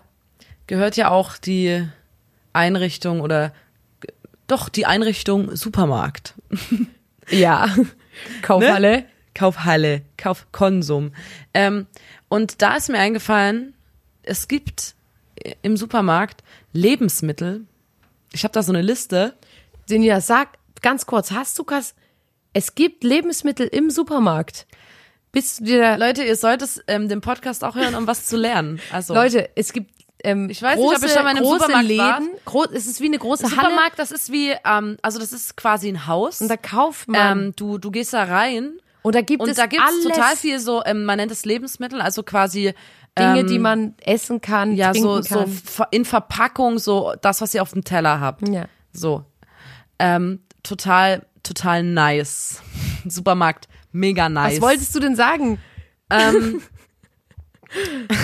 gehört 0.68 0.96
ja 0.96 1.10
auch 1.10 1.38
die 1.38 1.84
Einrichtung 2.52 3.20
oder 3.20 3.52
doch 4.48 4.68
die 4.68 4.86
Einrichtung 4.86 5.54
Supermarkt. 5.56 6.34
Ja. 7.30 7.68
Kaufhalle. 8.40 9.04
Kaufhalle, 9.34 10.02
Kaufkonsum. 10.16 11.12
Ähm, 11.52 11.86
und 12.28 12.62
da 12.62 12.76
ist 12.76 12.88
mir 12.88 12.98
eingefallen, 12.98 13.74
es 14.22 14.48
gibt 14.48 14.94
im 15.62 15.76
Supermarkt 15.76 16.42
Lebensmittel. 16.72 17.66
Ich 18.32 18.44
habe 18.44 18.52
da 18.52 18.62
so 18.62 18.72
eine 18.72 18.82
Liste. 18.82 19.34
Senja, 19.86 20.20
sag 20.20 20.58
ganz 20.82 21.06
kurz, 21.06 21.30
hast 21.30 21.58
du 21.58 21.64
was? 21.68 21.94
Es 22.52 22.74
gibt 22.74 23.04
Lebensmittel 23.04 23.66
im 23.68 23.90
Supermarkt. 23.90 24.66
Bist 25.30 25.60
du 25.60 25.64
dir, 25.64 25.98
Leute, 25.98 26.24
ihr 26.24 26.36
solltet 26.36 26.82
ähm, 26.88 27.08
den 27.08 27.20
Podcast 27.20 27.62
auch 27.62 27.74
hören, 27.76 27.94
um 27.94 28.06
was 28.06 28.26
zu 28.26 28.36
lernen. 28.36 28.80
Also 28.90 29.14
Leute, 29.14 29.50
es 29.54 29.72
gibt 29.72 29.92
ähm, 30.24 30.48
Ich 30.50 30.62
weiß 30.62 30.76
nicht, 30.76 30.84
ob 30.84 30.92
große, 30.92 31.06
ihr 31.06 31.12
schon 31.12 31.22
mal 31.24 31.30
in 31.30 31.36
einem 31.38 31.44
große 31.46 31.60
Supermarkt 31.60 31.88
Läden. 31.88 31.98
wart. 32.00 32.44
Gro 32.44 32.64
es 32.64 32.86
ist 32.86 33.00
wie 33.00 33.06
eine 33.06 33.18
große 33.18 33.44
Halle. 33.44 33.54
Supermarkt, 33.54 33.98
das 33.98 34.10
ist 34.10 34.32
wie, 34.32 34.52
ähm, 34.64 34.96
also 35.02 35.18
das 35.18 35.32
ist 35.32 35.56
quasi 35.56 35.88
ein 35.88 36.06
Haus. 36.06 36.40
Und 36.40 36.48
da 36.48 36.56
kauft 36.56 37.08
man. 37.08 37.38
ähm, 37.38 37.52
du, 37.56 37.78
du 37.78 37.90
gehst 37.90 38.12
da 38.12 38.24
rein 38.24 38.72
und 39.02 39.14
da 39.14 39.20
gibt 39.20 39.42
und 39.42 39.48
es 39.48 39.56
da 39.56 39.66
gibt's 39.66 39.84
alles 39.86 40.02
total 40.04 40.36
viel 40.36 40.58
so, 40.58 40.82
ähm, 40.84 41.04
man 41.04 41.16
nennt 41.18 41.30
es 41.32 41.44
Lebensmittel, 41.44 42.00
also 42.00 42.22
quasi 42.22 42.74
Dinge, 43.18 43.40
ähm, 43.40 43.46
die 43.46 43.58
man 43.58 43.94
essen 44.04 44.40
kann, 44.40 44.74
ja 44.74 44.92
so 44.94 45.22
so 45.22 45.40
kann. 45.40 45.48
ver- 45.48 45.88
in 45.92 46.04
Verpackung 46.04 46.78
so 46.78 47.14
das, 47.20 47.40
was 47.40 47.54
ihr 47.54 47.62
auf 47.62 47.72
dem 47.72 47.82
Teller 47.84 48.20
habt. 48.20 48.46
Ja. 48.48 48.66
So, 48.92 49.24
ähm, 49.98 50.40
total 50.62 51.24
total 51.42 51.82
nice. 51.82 52.60
Supermarkt, 53.08 53.68
mega 53.92 54.28
nice. 54.28 54.54
Was 54.56 54.60
wolltest 54.62 54.94
du 54.94 55.00
denn 55.00 55.16
sagen? 55.16 55.58
Ähm, 56.10 56.60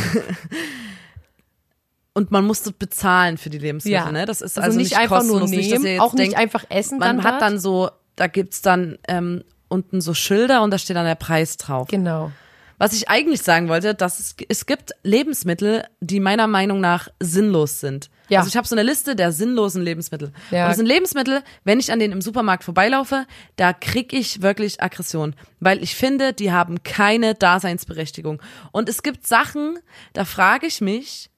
und 2.14 2.30
man 2.30 2.44
musste 2.46 2.72
bezahlen 2.72 3.36
für 3.38 3.50
die 3.50 3.58
Lebensmittel, 3.58 3.92
Ja. 4.06 4.10
ne? 4.12 4.24
Das 4.24 4.40
ist 4.40 4.56
Also 4.56 4.68
also, 4.68 4.78
nicht 4.78 4.96
einfach 4.96 5.22
nur 5.24 5.40
kostenlos, 5.40 5.50
nicht, 5.50 5.72
dass 5.72 5.80
nehmen, 5.80 5.94
jetzt 5.94 6.00
auch 6.02 6.12
nicht 6.14 6.22
denkt, 6.22 6.36
einfach 6.38 6.64
essen 6.70 6.98
Man 6.98 7.18
dann 7.18 7.24
hat 7.26 7.42
dann 7.42 7.58
so, 7.58 7.90
da 8.16 8.28
gibt's 8.28 8.62
dann 8.62 8.98
ähm, 9.08 9.42
unten 9.68 10.00
so 10.00 10.14
Schilder 10.14 10.62
und 10.62 10.70
da 10.70 10.78
steht 10.78 10.96
dann 10.96 11.06
der 11.06 11.16
Preis 11.16 11.56
drauf. 11.56 11.88
Genau. 11.88 12.30
Was 12.78 12.92
ich 12.92 13.08
eigentlich 13.08 13.42
sagen 13.42 13.68
wollte, 13.68 13.94
dass 13.94 14.18
es, 14.18 14.34
es 14.48 14.66
gibt 14.66 14.92
Lebensmittel, 15.02 15.84
die 16.00 16.18
meiner 16.20 16.46
Meinung 16.46 16.80
nach 16.80 17.08
sinnlos 17.20 17.80
sind. 17.80 18.10
Ja. 18.28 18.40
Also 18.40 18.48
ich 18.48 18.56
habe 18.56 18.66
so 18.66 18.74
eine 18.74 18.82
Liste 18.82 19.14
der 19.14 19.32
sinnlosen 19.32 19.82
Lebensmittel. 19.82 20.32
Ja. 20.50 20.64
Und 20.64 20.70
das 20.70 20.76
sind 20.78 20.86
Lebensmittel, 20.86 21.42
wenn 21.64 21.78
ich 21.78 21.92
an 21.92 21.98
denen 21.98 22.12
im 22.12 22.20
Supermarkt 22.20 22.64
vorbeilaufe, 22.64 23.26
da 23.56 23.72
krieg 23.72 24.12
ich 24.12 24.42
wirklich 24.42 24.82
Aggression, 24.82 25.34
weil 25.60 25.82
ich 25.82 25.94
finde, 25.94 26.32
die 26.32 26.50
haben 26.52 26.82
keine 26.82 27.34
Daseinsberechtigung. 27.34 28.40
Und 28.72 28.88
es 28.88 29.02
gibt 29.02 29.26
Sachen, 29.26 29.78
da 30.12 30.24
frage 30.24 30.66
ich 30.66 30.80
mich, 30.80 31.30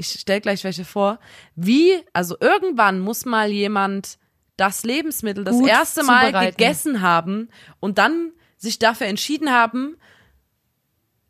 ich 0.00 0.20
stell 0.20 0.40
gleich 0.40 0.64
welche 0.64 0.84
vor, 0.84 1.20
wie, 1.54 1.92
also 2.12 2.36
irgendwann 2.40 3.00
muss 3.00 3.24
mal 3.24 3.50
jemand 3.50 4.18
das 4.56 4.82
Lebensmittel 4.82 5.44
das 5.44 5.54
Gut 5.54 5.68
erste 5.68 6.02
Mal 6.04 6.32
gegessen 6.32 7.00
haben 7.00 7.48
und 7.78 7.98
dann 7.98 8.32
sich 8.56 8.78
dafür 8.78 9.06
entschieden 9.06 9.50
haben, 9.50 9.96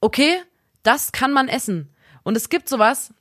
okay, 0.00 0.40
das 0.82 1.12
kann 1.12 1.32
man 1.32 1.48
essen. 1.48 1.94
Und 2.22 2.36
es 2.36 2.48
gibt 2.48 2.68
sowas, 2.68 3.12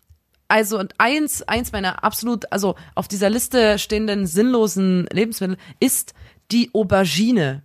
also 0.48 0.80
und 0.80 0.94
eins, 0.98 1.44
eins 1.44 1.72
meiner 1.72 2.04
absolut, 2.04 2.52
also 2.52 2.76
auf 2.96 3.08
dieser 3.08 3.30
Liste 3.30 3.78
stehenden 3.78 4.26
sinnlosen 4.26 5.08
Lebensmittel 5.12 5.58
ist 5.80 6.14
die 6.52 6.72
Aubergine. 6.74 7.64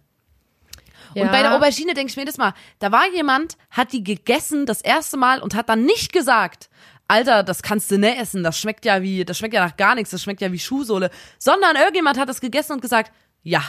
Und 1.17 1.31
bei 1.31 1.43
der 1.43 1.55
Aubergine 1.55 1.95
denke 1.95 2.11
ich 2.11 2.17
mir 2.17 2.23
jedes 2.23 2.39
Mal, 2.39 2.55
da 2.81 2.91
war 2.91 3.09
jemand, 3.15 3.57
hat 3.71 3.93
die 3.93 4.03
gegessen 4.03 4.67
das 4.67 4.81
erste 4.81 5.17
Mal 5.17 5.41
und 5.41 5.55
hat 5.55 5.69
dann 5.69 5.85
nicht 5.85 6.13
gesagt, 6.13 6.69
Alter, 7.07 7.43
das 7.43 7.63
kannst 7.63 7.91
du 7.91 7.99
nicht 7.99 8.19
essen, 8.19 8.43
das 8.43 8.59
schmeckt 8.59 8.85
ja 8.85 9.03
wie, 9.03 9.25
das 9.25 9.39
schmeckt 9.39 9.55
ja 9.55 9.65
nach 9.65 9.77
gar 9.77 9.95
nichts, 9.95 10.11
das 10.11 10.23
schmeckt 10.23 10.41
ja 10.41 10.51
wie 10.53 10.59
Schuhsohle, 10.59 11.11
sondern 11.39 11.77
irgendjemand 11.77 12.19
hat 12.19 12.29
das 12.29 12.41
gegessen 12.41 12.73
und 12.73 12.81
gesagt, 12.81 13.13
ja, 13.43 13.63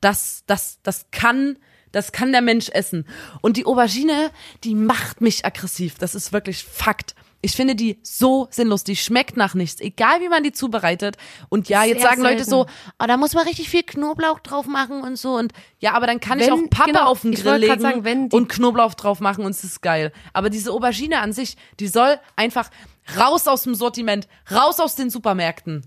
das, 0.00 0.44
das, 0.46 0.80
das 0.82 1.06
kann, 1.10 1.58
das 1.92 2.12
kann 2.12 2.32
der 2.32 2.42
Mensch 2.42 2.68
essen. 2.70 3.06
Und 3.42 3.56
die 3.56 3.66
Aubergine, 3.66 4.30
die 4.64 4.74
macht 4.74 5.20
mich 5.20 5.44
aggressiv. 5.44 5.96
Das 5.98 6.14
ist 6.14 6.32
wirklich 6.32 6.64
Fakt. 6.64 7.14
Ich 7.44 7.52
finde 7.52 7.74
die 7.74 7.98
so 8.02 8.48
sinnlos. 8.50 8.84
Die 8.84 8.96
schmeckt 8.96 9.36
nach 9.36 9.54
nichts, 9.54 9.80
egal 9.80 10.20
wie 10.20 10.28
man 10.28 10.42
die 10.42 10.52
zubereitet. 10.52 11.16
Und 11.50 11.68
ja, 11.68 11.84
jetzt 11.84 12.00
Sehr 12.00 12.10
sagen 12.10 12.22
Leute 12.22 12.44
selten. 12.44 12.50
so, 12.50 12.66
oh, 12.98 13.04
da 13.06 13.16
muss 13.16 13.34
man 13.34 13.46
richtig 13.46 13.68
viel 13.68 13.82
Knoblauch 13.82 14.40
drauf 14.40 14.66
machen 14.66 15.02
und 15.02 15.16
so. 15.16 15.36
Und 15.36 15.52
ja, 15.78 15.92
aber 15.92 16.06
dann 16.06 16.20
kann 16.20 16.40
ich 16.40 16.46
Wenn- 16.46 16.52
auch 16.54 16.70
Pappe 16.70 16.90
genau, 16.92 17.06
auf 17.06 17.20
den 17.20 17.32
ich 17.34 17.42
Grill 17.42 17.56
legen 17.60 17.80
sagen, 17.80 18.28
und 18.32 18.48
Knoblauch 18.48 18.94
drauf 18.94 19.20
machen 19.20 19.44
und 19.44 19.50
es 19.50 19.62
ist 19.62 19.82
geil. 19.82 20.12
Aber 20.32 20.48
diese 20.50 20.72
Aubergine 20.72 21.20
an 21.20 21.32
sich, 21.32 21.56
die 21.80 21.88
soll 21.88 22.18
einfach 22.36 22.70
raus 23.18 23.46
aus 23.46 23.62
dem 23.64 23.74
Sortiment, 23.74 24.26
raus 24.50 24.80
aus 24.80 24.96
den 24.96 25.10
Supermärkten. 25.10 25.86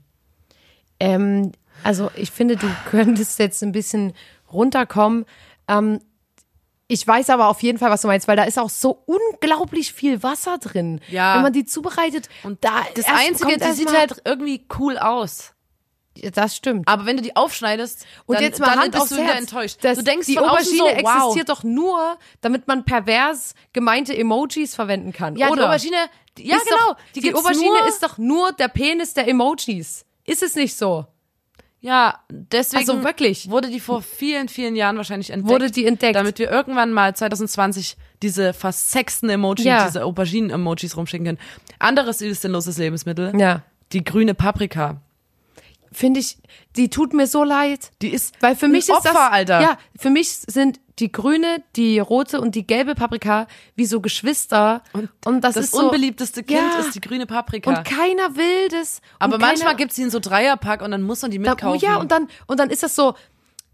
Ähm, 0.99 1.51
also 1.83 2.11
ich 2.15 2.31
finde, 2.31 2.55
du 2.57 2.67
könntest 2.89 3.39
jetzt 3.39 3.61
ein 3.63 3.71
bisschen 3.71 4.13
runterkommen. 4.51 5.25
Ähm, 5.67 5.99
ich 6.87 7.05
weiß 7.05 7.29
aber 7.29 7.47
auf 7.47 7.61
jeden 7.61 7.77
Fall, 7.77 7.91
was 7.91 8.01
du 8.01 8.07
meinst, 8.07 8.27
weil 8.27 8.37
da 8.37 8.43
ist 8.43 8.57
auch 8.57 8.69
so 8.69 9.03
unglaublich 9.05 9.91
viel 9.91 10.23
Wasser 10.23 10.57
drin. 10.57 11.01
Ja. 11.09 11.35
Wenn 11.35 11.43
man 11.43 11.53
die 11.53 11.65
zubereitet 11.65 12.29
und 12.43 12.63
da 12.63 12.85
Das 12.95 13.05
Einzige, 13.07 13.57
die 13.57 13.71
sieht 13.73 13.91
halt 13.91 14.21
irgendwie 14.23 14.65
cool 14.79 14.97
aus. 14.97 15.53
das 16.33 16.55
stimmt. 16.55 16.87
Aber 16.87 17.05
wenn 17.05 17.17
du 17.17 17.23
die 17.23 17.35
aufschneidest, 17.35 18.05
Und 18.25 18.35
dann, 18.35 18.43
jetzt 18.43 18.59
mal 18.59 18.67
dann 18.67 18.79
Hand 18.79 18.91
bist 18.93 19.01
aufs 19.01 19.09
du 19.09 19.17
wieder 19.17 19.27
Herz. 19.27 19.39
enttäuscht. 19.39 19.77
Das, 19.81 19.97
du 19.97 20.03
denkst 20.03 20.27
die 20.27 20.39
Aubergine 20.39 20.77
so, 20.77 20.85
wow. 20.85 21.15
existiert 21.15 21.49
doch 21.49 21.63
nur, 21.63 22.17
damit 22.39 22.67
man 22.67 22.85
pervers 22.85 23.53
gemeinte 23.73 24.17
Emojis 24.17 24.73
verwenden 24.73 25.11
kann. 25.11 25.35
Ja, 25.35 25.49
oder? 25.49 25.63
die 25.63 25.67
Aubergine, 25.67 26.09
die, 26.37 26.47
ja 26.47 26.57
genau. 26.57 26.93
Doch, 26.93 26.97
die, 27.15 27.19
gibt's 27.19 27.39
Aubergine 27.39 27.87
ist 27.89 28.01
doch 28.01 28.17
nur 28.17 28.53
der 28.53 28.69
Penis 28.69 29.13
der 29.13 29.27
Emojis. 29.27 30.05
Ist 30.23 30.41
es 30.41 30.55
nicht 30.55 30.75
so? 30.77 31.05
Ja, 31.87 32.19
deswegen 32.29 32.79
Also 32.89 33.01
wirklich. 33.05 33.49
wurde 33.49 33.69
die 33.69 33.79
vor 33.79 34.01
vielen, 34.01 34.49
vielen 34.49 34.75
Jahren 34.75 34.97
wahrscheinlich 34.97 35.29
entdeckt. 35.29 35.49
Wurde 35.49 35.71
die 35.71 35.85
entdeckt. 35.85 36.17
Damit 36.17 36.37
wir 36.37 36.51
irgendwann 36.51 36.91
mal 36.91 37.15
2020 37.15 37.95
diese 38.21 38.51
versexten 38.51 39.29
Emojis, 39.29 39.63
Ja. 39.65 39.85
diese 39.85 40.03
Auberginen-Emojis 40.03 40.97
rumschicken 40.97 41.25
können. 41.25 41.37
Anderes 41.79 42.19
sinnloses 42.19 42.77
Lebensmittel. 42.77 43.31
Ja. 43.39 43.63
Die 43.93 44.03
grüne 44.03 44.33
Paprika. 44.33 44.99
Finde 45.93 46.19
ich, 46.19 46.37
die 46.75 46.89
tut 46.89 47.13
mir 47.13 47.25
so 47.25 47.45
leid. 47.45 47.91
Die 48.01 48.09
ist 48.09 48.35
Weil 48.41 48.57
für 48.57 48.67
mich 48.67 48.89
ist 48.89 48.91
Opfer, 48.91 49.13
das, 49.13 49.31
Alter. 49.31 49.61
ja, 49.61 49.77
für 49.97 50.09
mich 50.09 50.27
sind 50.29 50.81
die 50.99 51.11
grüne, 51.11 51.63
die 51.75 51.99
rote 51.99 52.41
und 52.41 52.55
die 52.55 52.65
gelbe 52.65 52.95
Paprika 52.95 53.47
wie 53.75 53.85
so 53.85 54.01
Geschwister. 54.01 54.81
Und, 55.25 55.43
das, 55.43 55.55
Das 55.55 55.65
ist 55.65 55.71
so, 55.73 55.85
unbeliebteste 55.85 56.43
Kind 56.43 56.59
Ja. 56.59 56.79
ist 56.79 56.95
die 56.95 57.01
grüne 57.01 57.25
Paprika. 57.25 57.69
Und 57.69 57.83
keiner 57.85 58.35
will 58.35 58.67
das. 58.71 59.01
Aber 59.19 59.35
und 59.35 59.41
manchmal 59.41 59.75
gibt's 59.75 59.95
die 59.95 60.01
in 60.03 60.09
so 60.09 60.19
Dreierpack 60.19 60.81
und 60.81 60.91
dann 60.91 61.03
muss 61.03 61.21
man 61.21 61.31
die 61.31 61.37
da, 61.39 61.51
oh 61.51 61.53
mitkaufen. 61.53 61.79
ja, 61.81 61.97
und 61.97 62.11
dann, 62.11 62.27
und 62.47 62.59
dann 62.59 62.69
ist 62.69 62.81
das 62.83 62.95
so, 62.95 63.13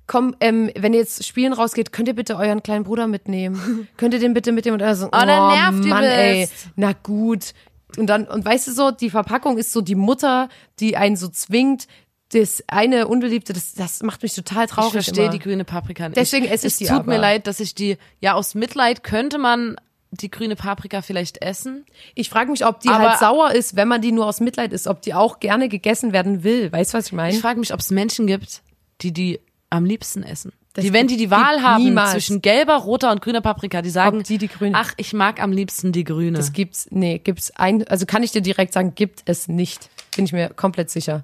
komm, 0.05 0.35
ähm, 0.41 0.69
wenn 0.77 0.93
ihr 0.93 0.99
jetzt 0.99 1.25
spielen 1.25 1.53
rausgeht, 1.53 1.93
könnt 1.93 2.07
ihr 2.09 2.15
bitte 2.15 2.35
euren 2.35 2.61
kleinen 2.61 2.83
Bruder 2.83 3.07
mitnehmen? 3.07 3.87
könnt 3.97 4.13
ihr 4.13 4.19
den 4.19 4.33
bitte 4.33 4.51
mitnehmen? 4.51 4.75
Und 4.75 4.81
er 4.81 4.95
so, 4.95 5.07
oh, 5.07 5.09
dann 5.11 5.27
nervt 5.27 5.85
Mann, 5.85 6.03
ey, 6.03 6.49
na 6.75 6.91
gut. 6.91 7.53
Und 7.97 8.07
dann, 8.07 8.27
und 8.27 8.43
weißt 8.43 8.67
du 8.67 8.71
so, 8.71 8.91
die 8.91 9.09
Verpackung 9.11 9.57
ist 9.57 9.71
so 9.71 9.79
die 9.81 9.95
Mutter, 9.95 10.49
die 10.79 10.97
einen 10.97 11.15
so 11.15 11.27
zwingt, 11.29 11.87
das 12.33 12.63
eine 12.67 13.07
Unbeliebte, 13.07 13.53
das, 13.53 13.73
das 13.73 14.01
macht 14.03 14.23
mich 14.23 14.33
total 14.33 14.67
traurig. 14.67 14.87
Ich 14.95 15.05
verstehe 15.05 15.25
immer. 15.25 15.31
die 15.33 15.39
grüne 15.39 15.65
Paprika 15.65 16.07
nicht. 16.09 16.17
Deswegen 16.17 16.45
esse 16.45 16.67
ich 16.67 16.73
es 16.73 16.77
die 16.79 16.85
tut 16.85 16.99
aber. 16.99 17.11
mir 17.13 17.19
leid, 17.19 17.47
dass 17.47 17.59
ich 17.59 17.75
die, 17.75 17.97
ja, 18.19 18.33
aus 18.33 18.55
Mitleid 18.55 19.03
könnte 19.03 19.37
man 19.37 19.75
die 20.11 20.29
grüne 20.29 20.55
Paprika 20.55 21.01
vielleicht 21.01 21.41
essen. 21.41 21.85
Ich 22.13 22.29
frage 22.29 22.51
mich, 22.51 22.65
ob 22.65 22.79
die 22.81 22.89
Aber- 22.89 23.09
halt 23.11 23.19
sauer 23.19 23.51
ist, 23.51 23.75
wenn 23.75 23.87
man 23.87 24.01
die 24.01 24.11
nur 24.11 24.27
aus 24.27 24.39
Mitleid 24.41 24.71
isst, 24.73 24.87
ob 24.87 25.01
die 25.01 25.13
auch 25.13 25.39
gerne 25.39 25.69
gegessen 25.69 26.13
werden 26.13 26.43
will. 26.43 26.71
Weißt 26.71 26.93
du, 26.93 26.97
was 26.99 27.07
ich 27.07 27.13
meine? 27.13 27.33
Ich 27.33 27.41
frage 27.41 27.59
mich, 27.59 27.73
ob 27.73 27.79
es 27.79 27.89
Menschen 27.89 28.27
gibt, 28.27 28.61
die 29.01 29.11
die 29.11 29.39
am 29.71 29.85
liebsten 29.85 30.21
essen. 30.21 30.51
Das 30.73 30.83
die, 30.85 30.93
wenn 30.93 31.07
die 31.07 31.17
die 31.17 31.29
Wahl 31.31 31.61
haben 31.61 31.83
niemals. 31.83 32.11
zwischen 32.11 32.41
gelber, 32.41 32.75
roter 32.77 33.11
und 33.11 33.21
grüner 33.21 33.41
Paprika, 33.41 33.81
die 33.83 33.89
sagen, 33.91 34.19
Ob 34.19 34.23
die 34.23 34.37
die 34.39 34.47
grüne- 34.47 34.75
ach, 34.77 34.93
ich 34.97 35.13
mag 35.13 35.39
am 35.41 35.51
liebsten 35.51 35.91
die 35.91 36.03
grüne. 36.03 36.37
Das 36.37 36.51
gibt's, 36.53 36.87
nee, 36.89 37.19
gibt's 37.19 37.51
ein, 37.55 37.87
also 37.87 38.05
kann 38.07 38.23
ich 38.23 38.31
dir 38.31 38.41
direkt 38.41 38.73
sagen, 38.73 38.93
gibt 38.95 39.21
es 39.25 39.47
nicht. 39.47 39.89
Bin 40.15 40.25
ich 40.25 40.31
mir 40.33 40.49
komplett 40.49 40.89
sicher. 40.89 41.23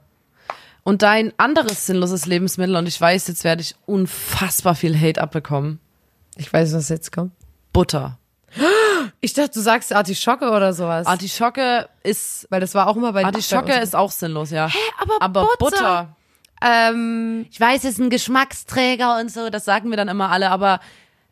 Und 0.83 1.01
dein 1.01 1.33
anderes 1.37 1.85
sinnloses 1.85 2.25
Lebensmittel, 2.25 2.75
und 2.75 2.87
ich 2.87 2.99
weiß, 2.99 3.27
jetzt 3.27 3.43
werde 3.43 3.61
ich 3.61 3.75
unfassbar 3.85 4.75
viel 4.75 4.99
Hate 4.99 5.21
abbekommen. 5.21 5.79
Ich 6.35 6.51
weiß, 6.51 6.73
was 6.73 6.89
jetzt 6.89 7.11
kommt. 7.11 7.31
Butter. 7.73 8.17
Ich 9.21 9.33
dachte, 9.33 9.51
du 9.53 9.59
sagst 9.61 9.93
Artischocke 9.93 10.49
oder 10.49 10.73
sowas. 10.73 11.05
Artischocke 11.05 11.87
ist, 12.03 12.47
weil 12.49 12.61
das 12.61 12.73
war 12.73 12.87
auch 12.87 12.95
immer 12.95 13.13
bei 13.13 13.23
Artischocke 13.23 13.73
ist 13.73 13.95
auch 13.95 14.11
sinnlos, 14.11 14.49
ja. 14.51 14.67
Hä, 14.67 14.77
aber 14.99 15.13
aber 15.19 15.47
Butter? 15.59 15.77
Butter. 15.77 16.15
Ähm, 16.61 17.45
Ich 17.51 17.59
weiß, 17.59 17.83
es 17.83 17.91
ist 17.91 17.99
ein 17.99 18.09
Geschmacksträger 18.09 19.19
und 19.19 19.31
so, 19.31 19.49
das 19.49 19.65
sagen 19.65 19.89
wir 19.89 19.97
dann 19.97 20.07
immer 20.07 20.29
alle, 20.31 20.49
aber 20.49 20.79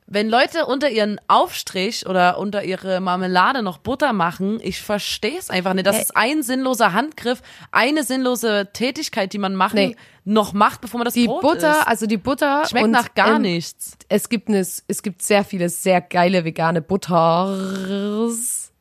wenn 0.09 0.29
Leute 0.29 0.65
unter 0.65 0.89
ihren 0.89 1.19
Aufstrich 1.27 2.07
oder 2.07 2.39
unter 2.39 2.63
ihre 2.63 3.01
Marmelade 3.01 3.61
noch 3.61 3.77
Butter 3.77 4.13
machen, 4.13 4.59
ich 4.63 4.81
verstehe 4.81 5.37
es 5.37 5.49
einfach 5.49 5.73
nicht. 5.73 5.85
Das 5.85 5.97
Hä? 5.97 6.01
ist 6.01 6.15
ein 6.15 6.43
sinnloser 6.43 6.93
Handgriff, 6.93 7.41
eine 7.71 8.03
sinnlose 8.03 8.69
Tätigkeit, 8.71 9.33
die 9.33 9.37
man 9.37 9.53
machen, 9.53 9.75
Nee. 9.75 9.95
noch 10.23 10.53
macht, 10.53 10.79
bevor 10.79 10.99
man 10.99 11.05
das 11.05 11.13
die 11.13 11.25
Brot 11.27 11.41
Butter, 11.41 11.71
isst. 11.79 11.87
also 11.87 12.05
die 12.05 12.15
Butter 12.17 12.63
Schmeckt 12.65 12.85
und, 12.85 12.91
nach 12.91 13.13
gar 13.15 13.35
ähm, 13.35 13.41
nichts. 13.41 13.97
Es 14.07 14.29
gibt 14.29 14.47
eine, 14.47 14.59
es 14.59 15.01
gibt 15.03 15.21
sehr 15.21 15.43
viele 15.43 15.67
sehr 15.67 15.99
geile 15.99 16.45
vegane 16.45 16.81
Butters. 16.81 18.71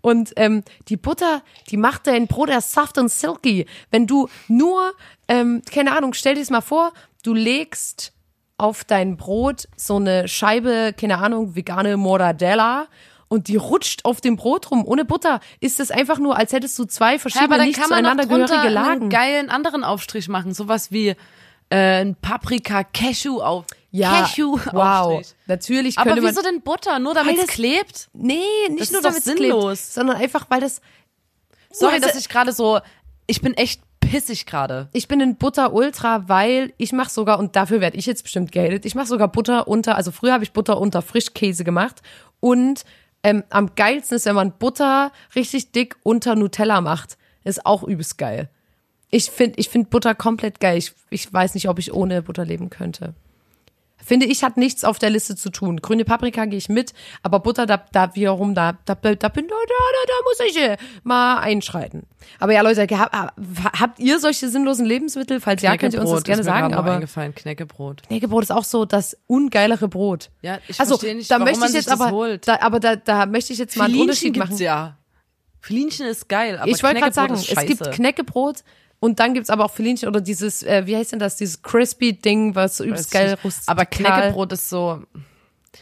Und 0.00 0.32
ähm, 0.36 0.62
die 0.88 0.96
Butter, 0.96 1.42
die 1.70 1.76
macht 1.76 2.06
dein 2.06 2.28
Brot 2.28 2.50
erst 2.50 2.72
soft 2.72 2.98
und 2.98 3.10
silky. 3.10 3.66
Wenn 3.90 4.06
du 4.06 4.28
nur, 4.46 4.92
ähm, 5.26 5.60
keine 5.70 5.96
Ahnung, 5.96 6.14
stell 6.14 6.34
dir 6.34 6.40
das 6.40 6.50
mal 6.50 6.60
vor, 6.60 6.92
du 7.24 7.34
legst 7.34 8.12
auf 8.58 8.84
dein 8.84 9.16
Brot 9.16 9.68
so 9.76 9.96
eine 9.96 10.28
Scheibe, 10.28 10.92
keine 10.98 11.18
Ahnung, 11.18 11.54
vegane 11.56 11.96
Mortadella 11.96 12.88
und 13.28 13.48
die 13.48 13.56
rutscht 13.56 14.04
auf 14.04 14.20
dem 14.20 14.36
Brot 14.36 14.70
rum 14.70 14.84
ohne 14.84 15.04
Butter. 15.04 15.40
Ist 15.60 15.80
es 15.80 15.90
einfach 15.90 16.18
nur, 16.18 16.36
als 16.36 16.52
hättest 16.52 16.78
du 16.78 16.84
zwei 16.84 17.14
Ja, 17.14 17.18
verschiedene 17.18 17.48
aber 17.48 17.58
dann 17.58 17.68
nicht 17.68 17.82
zueinander 17.84 18.26
gehörige 18.26 18.58
einen 18.60 18.72
Lagen. 18.74 19.08
geilen 19.10 19.48
anderen 19.50 19.84
Aufstrich 19.84 20.28
machen, 20.28 20.54
sowas 20.54 20.90
wie 20.90 21.08
äh, 21.70 22.00
ein 22.00 22.16
Paprika 22.16 22.82
Cashew 22.82 23.40
auf 23.40 23.66
Ja, 23.90 24.22
Cashew 24.22 24.58
wow. 24.72 25.22
Natürlich 25.46 25.98
Aber 25.98 26.10
könnte 26.10 26.22
man 26.22 26.32
wieso 26.32 26.42
denn 26.42 26.62
Butter? 26.62 26.98
Nur 26.98 27.14
damit 27.14 27.36
es 27.38 27.46
das- 27.46 27.54
klebt? 27.54 28.08
Nee, 28.14 28.40
nicht 28.70 28.80
Das 28.80 28.90
nur 28.92 29.02
damit 29.02 29.18
es 29.18 29.24
sinnlos. 29.24 29.78
klebt, 29.80 29.92
sondern 29.92 30.16
einfach, 30.16 30.46
weil 30.48 30.60
das. 30.60 30.80
Sorry, 31.70 31.94
Also- 31.96 32.06
dass 32.08 32.16
ich 32.18 32.28
gerade 32.28 32.52
so 32.52 32.80
ich 33.30 33.42
bin 33.42 33.52
echt 33.54 33.82
pissig 34.00 34.46
gerade. 34.46 34.88
Ich 34.92 35.08
bin 35.08 35.20
in 35.20 35.36
Butter 35.36 35.72
Ultra, 35.72 36.28
weil 36.28 36.72
ich 36.76 36.92
mache 36.92 37.10
sogar, 37.10 37.38
und 37.38 37.56
dafür 37.56 37.80
werde 37.80 37.96
ich 37.96 38.06
jetzt 38.06 38.22
bestimmt 38.22 38.52
gehatet, 38.52 38.84
ich 38.86 38.94
mache 38.94 39.06
sogar 39.06 39.28
Butter 39.28 39.68
unter, 39.68 39.96
also 39.96 40.10
früher 40.10 40.32
habe 40.32 40.44
ich 40.44 40.52
Butter 40.52 40.80
unter 40.80 41.02
Frischkäse 41.02 41.64
gemacht 41.64 42.02
und 42.40 42.84
ähm, 43.22 43.42
am 43.50 43.74
geilsten 43.74 44.16
ist, 44.16 44.26
wenn 44.26 44.34
man 44.34 44.52
Butter 44.52 45.12
richtig 45.34 45.72
dick 45.72 45.96
unter 46.02 46.36
Nutella 46.36 46.80
macht. 46.80 47.18
Ist 47.44 47.66
auch 47.66 47.82
übelst 47.82 48.18
geil. 48.18 48.48
Ich 49.10 49.30
finde 49.30 49.58
ich 49.58 49.68
find 49.68 49.90
Butter 49.90 50.14
komplett 50.14 50.60
geil. 50.60 50.78
Ich, 50.78 50.92
ich 51.10 51.32
weiß 51.32 51.54
nicht, 51.54 51.68
ob 51.68 51.78
ich 51.78 51.92
ohne 51.92 52.22
Butter 52.22 52.44
leben 52.44 52.70
könnte. 52.70 53.14
Finde 54.04 54.26
ich, 54.26 54.42
hat 54.42 54.56
nichts 54.56 54.84
auf 54.84 54.98
der 54.98 55.10
Liste 55.10 55.36
zu 55.36 55.50
tun. 55.50 55.78
Grüne 55.78 56.04
Paprika 56.04 56.44
gehe 56.46 56.58
ich 56.58 56.68
mit, 56.68 56.92
aber 57.22 57.40
Butter, 57.40 57.66
da, 57.66 57.84
da 57.92 58.14
wiederum, 58.14 58.54
da, 58.54 58.78
da, 58.84 58.94
da 58.94 59.04
bin, 59.04 59.16
da, 59.18 59.28
da, 59.28 59.48
da, 59.48 59.56
da 60.06 60.14
muss 60.24 60.50
ich 60.50 60.56
äh, 60.56 60.76
mal 61.02 61.38
einschreiten. 61.38 62.04
Aber 62.38 62.52
ja, 62.52 62.60
Leute, 62.62 62.86
hab, 62.98 63.34
habt 63.78 63.98
ihr 63.98 64.18
solche 64.20 64.48
sinnlosen 64.48 64.86
Lebensmittel? 64.86 65.40
Falls 65.40 65.62
ja, 65.62 65.76
könnt 65.76 65.94
ihr 65.94 66.00
uns 66.00 66.10
das 66.10 66.24
gerne 66.24 66.44
sagen. 66.44 66.74
Aber 66.74 66.92
eingefallen, 66.92 67.34
Knäckebrot. 67.34 68.04
Knäckebrot 68.04 68.44
ist 68.44 68.52
auch 68.52 68.64
so 68.64 68.84
das 68.84 69.16
ungeilere 69.26 69.88
Brot. 69.88 70.30
Ja, 70.42 70.58
ich 70.68 70.78
also, 70.78 70.96
verstehe 70.96 71.16
nicht, 71.16 71.30
da 71.30 71.38
möchte 71.38 71.66
ich 71.66 71.72
jetzt 71.72 71.90
aber. 71.90 72.38
Da, 72.38 72.60
aber 72.60 72.80
da, 72.80 72.96
da 72.96 73.26
möchte 73.26 73.52
ich 73.52 73.58
jetzt 73.58 73.76
mal 73.76 73.86
einen 73.86 74.00
Unterschied 74.00 74.36
machen. 74.36 74.56
ja. 74.58 74.96
Filinchen 75.60 76.06
ist 76.06 76.28
geil, 76.28 76.56
aber 76.58 76.70
ich 76.70 76.82
wollte 76.82 77.00
gerade 77.00 77.12
sagen, 77.12 77.34
es 77.34 77.66
gibt. 77.66 77.90
Knäckebrot 77.90 78.62
und 79.00 79.20
dann 79.20 79.34
gibt's 79.34 79.50
aber 79.50 79.64
auch 79.64 79.70
Filinchen 79.70 80.08
oder 80.08 80.20
dieses, 80.20 80.62
äh, 80.62 80.86
wie 80.86 80.96
heißt 80.96 81.12
denn 81.12 81.18
das, 81.18 81.36
dieses 81.36 81.62
Crispy-Ding, 81.62 82.54
was 82.54 82.78
so 82.78 82.84
übelst 82.84 83.10
geil 83.10 83.36
rustikal, 83.44 83.72
Aber 83.72 83.86
Knäckebrot 83.86 84.52
ist 84.52 84.68
so, 84.68 85.02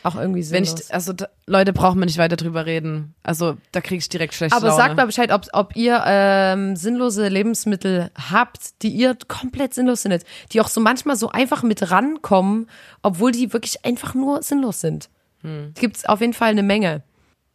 auch 0.02 0.16
irgendwie 0.16 0.40
wenn 0.50 0.64
sinnlos. 0.64 0.86
ich, 0.86 0.94
also 0.94 1.12
da, 1.12 1.28
Leute 1.46 1.72
brauchen 1.72 1.98
wir 1.98 2.06
nicht 2.06 2.18
weiter 2.18 2.36
drüber 2.36 2.66
reden. 2.66 3.14
Also 3.22 3.56
da 3.72 3.80
kriege 3.80 3.98
ich 3.98 4.08
direkt 4.08 4.34
schlechte 4.34 4.56
Aber 4.56 4.68
Laune. 4.68 4.76
sagt 4.76 4.96
mal 4.96 5.06
Bescheid, 5.06 5.32
ob, 5.32 5.46
ob 5.52 5.76
ihr 5.76 6.02
ähm, 6.06 6.76
sinnlose 6.76 7.28
Lebensmittel 7.28 8.10
habt, 8.30 8.82
die 8.82 8.90
ihr 8.90 9.16
komplett 9.28 9.74
sinnlos 9.74 10.02
findet, 10.02 10.24
die 10.52 10.60
auch 10.60 10.68
so 10.68 10.80
manchmal 10.80 11.16
so 11.16 11.30
einfach 11.30 11.62
mit 11.62 11.90
rankommen, 11.90 12.68
obwohl 13.02 13.32
die 13.32 13.52
wirklich 13.52 13.84
einfach 13.84 14.14
nur 14.14 14.42
sinnlos 14.42 14.80
sind. 14.80 15.08
Hm. 15.42 15.72
Gibt's 15.74 16.04
auf 16.04 16.20
jeden 16.20 16.34
Fall 16.34 16.50
eine 16.50 16.62
Menge. 16.62 17.02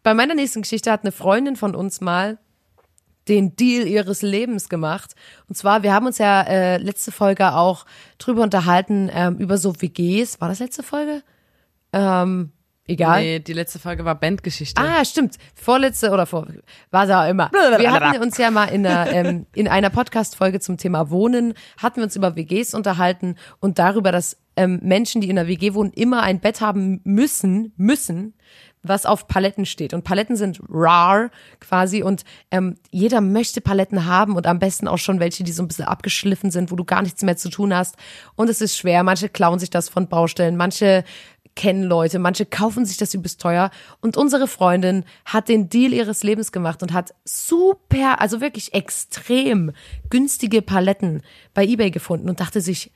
Bei 0.04 0.14
meiner 0.14 0.34
nächsten 0.34 0.64
Geschichte 0.64 0.92
hat 0.92 1.02
eine 1.04 1.12
Freundin 1.12 1.56
von 1.56 1.76
uns 1.76 2.02
mal 2.02 2.40
den 3.28 3.56
Deal 3.56 3.88
ihres 3.88 4.22
Lebens 4.22 4.70
gemacht. 4.70 5.14
Und 5.48 5.56
zwar, 5.56 5.84
wir 5.84 5.94
haben 5.94 6.06
uns 6.06 6.18
ja 6.18 6.42
äh, 6.42 6.78
letzte 6.78 7.12
Folge 7.12 7.54
auch 7.54 7.86
drüber 8.18 8.44
unterhalten, 8.44 9.10
ähm, 9.14 9.38
über 9.38 9.58
so 9.58 9.82
WGs. 9.82 10.42
War 10.42 10.50
das 10.50 10.60
letzte 10.60 10.84
Folge? 10.84 11.24
Ähm, 11.94 12.52
egal. 12.88 13.22
Nee, 13.22 13.40
die 13.40 13.54
letzte 13.54 13.80
Folge 13.80 14.06
war 14.06 14.16
Bandgeschichte. 14.16 14.82
Ah, 14.82 15.06
stimmt. 15.06 15.38
Vorletzte 15.56 16.10
oder 16.10 16.26
vor, 16.26 16.48
was 16.90 17.10
auch 17.10 17.28
immer. 17.30 17.52
Wir 17.52 17.92
hatten 17.92 18.22
uns 18.22 18.38
ja 18.38 18.50
mal 18.50 18.66
in 18.66 18.86
einer, 18.86 19.12
ähm, 19.12 19.46
in 19.54 19.68
einer 19.68 19.90
Podcast-Folge 19.90 20.60
zum 20.60 20.78
Thema 20.78 21.10
Wohnen, 21.10 21.54
hatten 21.78 21.98
wir 21.98 22.04
uns 22.04 22.16
über 22.16 22.36
WGs 22.36 22.74
unterhalten 22.74 23.36
und 23.60 23.78
darüber, 23.78 24.12
dass 24.12 24.38
ähm, 24.56 24.80
Menschen, 24.84 25.22
die 25.22 25.30
in 25.30 25.38
einer 25.38 25.48
WG 25.48 25.74
wohnen, 25.74 25.94
immer 25.94 26.24
ein 26.24 26.40
Bett 26.40 26.62
haben 26.62 27.02
müssen, 27.04 27.74
müssen, 27.78 28.34
was 28.84 29.06
auf 29.06 29.28
Paletten 29.28 29.66
steht. 29.66 29.94
Und 29.94 30.04
Paletten 30.04 30.36
sind 30.36 30.60
rar 30.70 31.30
quasi 31.60 32.04
und 32.04 32.24
ähm, 32.50 32.76
jeder 32.90 33.22
möchte 33.22 33.62
Paletten 33.62 34.06
haben 34.06 34.36
und 34.36 34.48
am 34.48 34.60
besten 34.60 34.88
auch 34.88 34.98
schon 34.98 35.20
welche, 35.20 35.44
die 35.44 35.52
so 35.52 35.64
ein 35.64 35.68
bisschen 35.68 35.86
abgeschliffen 35.86 36.52
sind, 36.52 36.72
wo 36.72 36.76
du 36.76 36.84
gar 36.84 37.02
nichts 37.02 37.22
mehr 37.24 37.38
zu 37.38 37.50
tun 37.50 37.74
hast. 37.76 37.96
Und 38.36 38.50
es 38.50 38.62
ist 38.62 38.78
schwer. 38.78 39.04
Manche 39.04 39.30
klauen 39.30 39.60
sich 39.60 39.70
das 39.70 39.90
von 39.90 40.08
Baustellen, 40.08 40.58
manche 40.58 41.04
kennen 41.56 41.84
Leute, 41.84 42.20
manche 42.20 42.46
kaufen 42.46 42.86
sich 42.86 42.98
das 42.98 43.14
übelst 43.14 43.42
teuer. 43.42 43.72
Und 44.00 44.18
unsere 44.18 44.48
Freundin 44.48 45.04
hat 45.26 45.50
den 45.50 45.70
Deal 45.70 45.94
ihres 45.94 46.24
Lebens 46.24 46.52
gemacht 46.52 46.82
und 46.82 46.94
hat 46.94 47.14
super, 47.26 48.22
also 48.22 48.42
wirklich 48.42 48.74
extrem 48.74 49.72
günstige 50.10 50.62
Paletten 50.62 51.22
bei 51.54 51.66
eBay 51.66 51.92
gefunden 51.92 52.30
und 52.30 52.40
dachte 52.40 52.62
sich, 52.62 52.92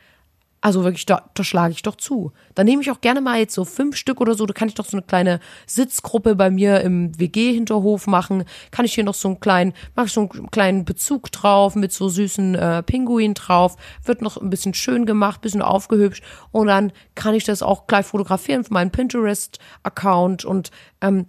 also 0.61 0.83
wirklich, 0.83 1.05
da, 1.05 1.29
da 1.35 1.43
schlage 1.43 1.73
ich 1.73 1.83
doch 1.83 1.95
zu. 1.95 2.31
Da 2.55 2.63
nehme 2.63 2.81
ich 2.81 2.89
auch 2.89 2.99
gerne 2.99 3.21
mal 3.21 3.37
jetzt 3.37 3.53
so 3.53 3.65
fünf 3.65 3.95
Stück 3.95 4.19
oder 4.19 4.33
so. 4.33 4.47
Da 4.47 4.53
kann 4.53 4.67
ich 4.67 4.73
doch 4.73 4.85
so 4.85 4.97
eine 4.97 5.05
kleine 5.05 5.39
Sitzgruppe 5.67 6.35
bei 6.35 6.49
mir 6.49 6.81
im 6.81 7.17
WG-Hinterhof 7.19 8.07
machen. 8.07 8.45
Kann 8.71 8.85
ich 8.85 8.95
hier 8.95 9.03
noch 9.03 9.13
so 9.13 9.27
einen 9.27 9.39
kleinen, 9.39 9.73
mache 9.95 10.07
ich 10.07 10.13
so 10.13 10.21
einen 10.21 10.49
kleinen 10.49 10.83
Bezug 10.83 11.31
drauf 11.31 11.75
mit 11.75 11.91
so 11.91 12.09
süßen 12.09 12.55
äh, 12.55 12.81
Pinguin 12.81 13.35
drauf. 13.35 13.75
Wird 14.03 14.23
noch 14.23 14.37
ein 14.37 14.49
bisschen 14.49 14.73
schön 14.73 15.05
gemacht, 15.05 15.41
bisschen 15.41 15.61
aufgehübscht. 15.61 16.23
Und 16.51 16.67
dann 16.67 16.91
kann 17.13 17.35
ich 17.35 17.43
das 17.43 17.61
auch 17.61 17.85
gleich 17.85 18.07
fotografieren 18.07 18.63
für 18.63 18.73
meinen 18.73 18.91
Pinterest-Account 18.91 20.45
und 20.45 20.71
ähm, 21.01 21.27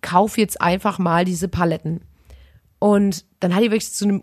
kauf 0.00 0.38
jetzt 0.38 0.60
einfach 0.60 0.98
mal 0.98 1.26
diese 1.26 1.48
Paletten. 1.48 2.00
Und 2.78 3.26
dann 3.40 3.54
hat 3.54 3.62
die 3.62 3.70
wirklich 3.70 3.92
zu 3.92 4.06
einem 4.06 4.22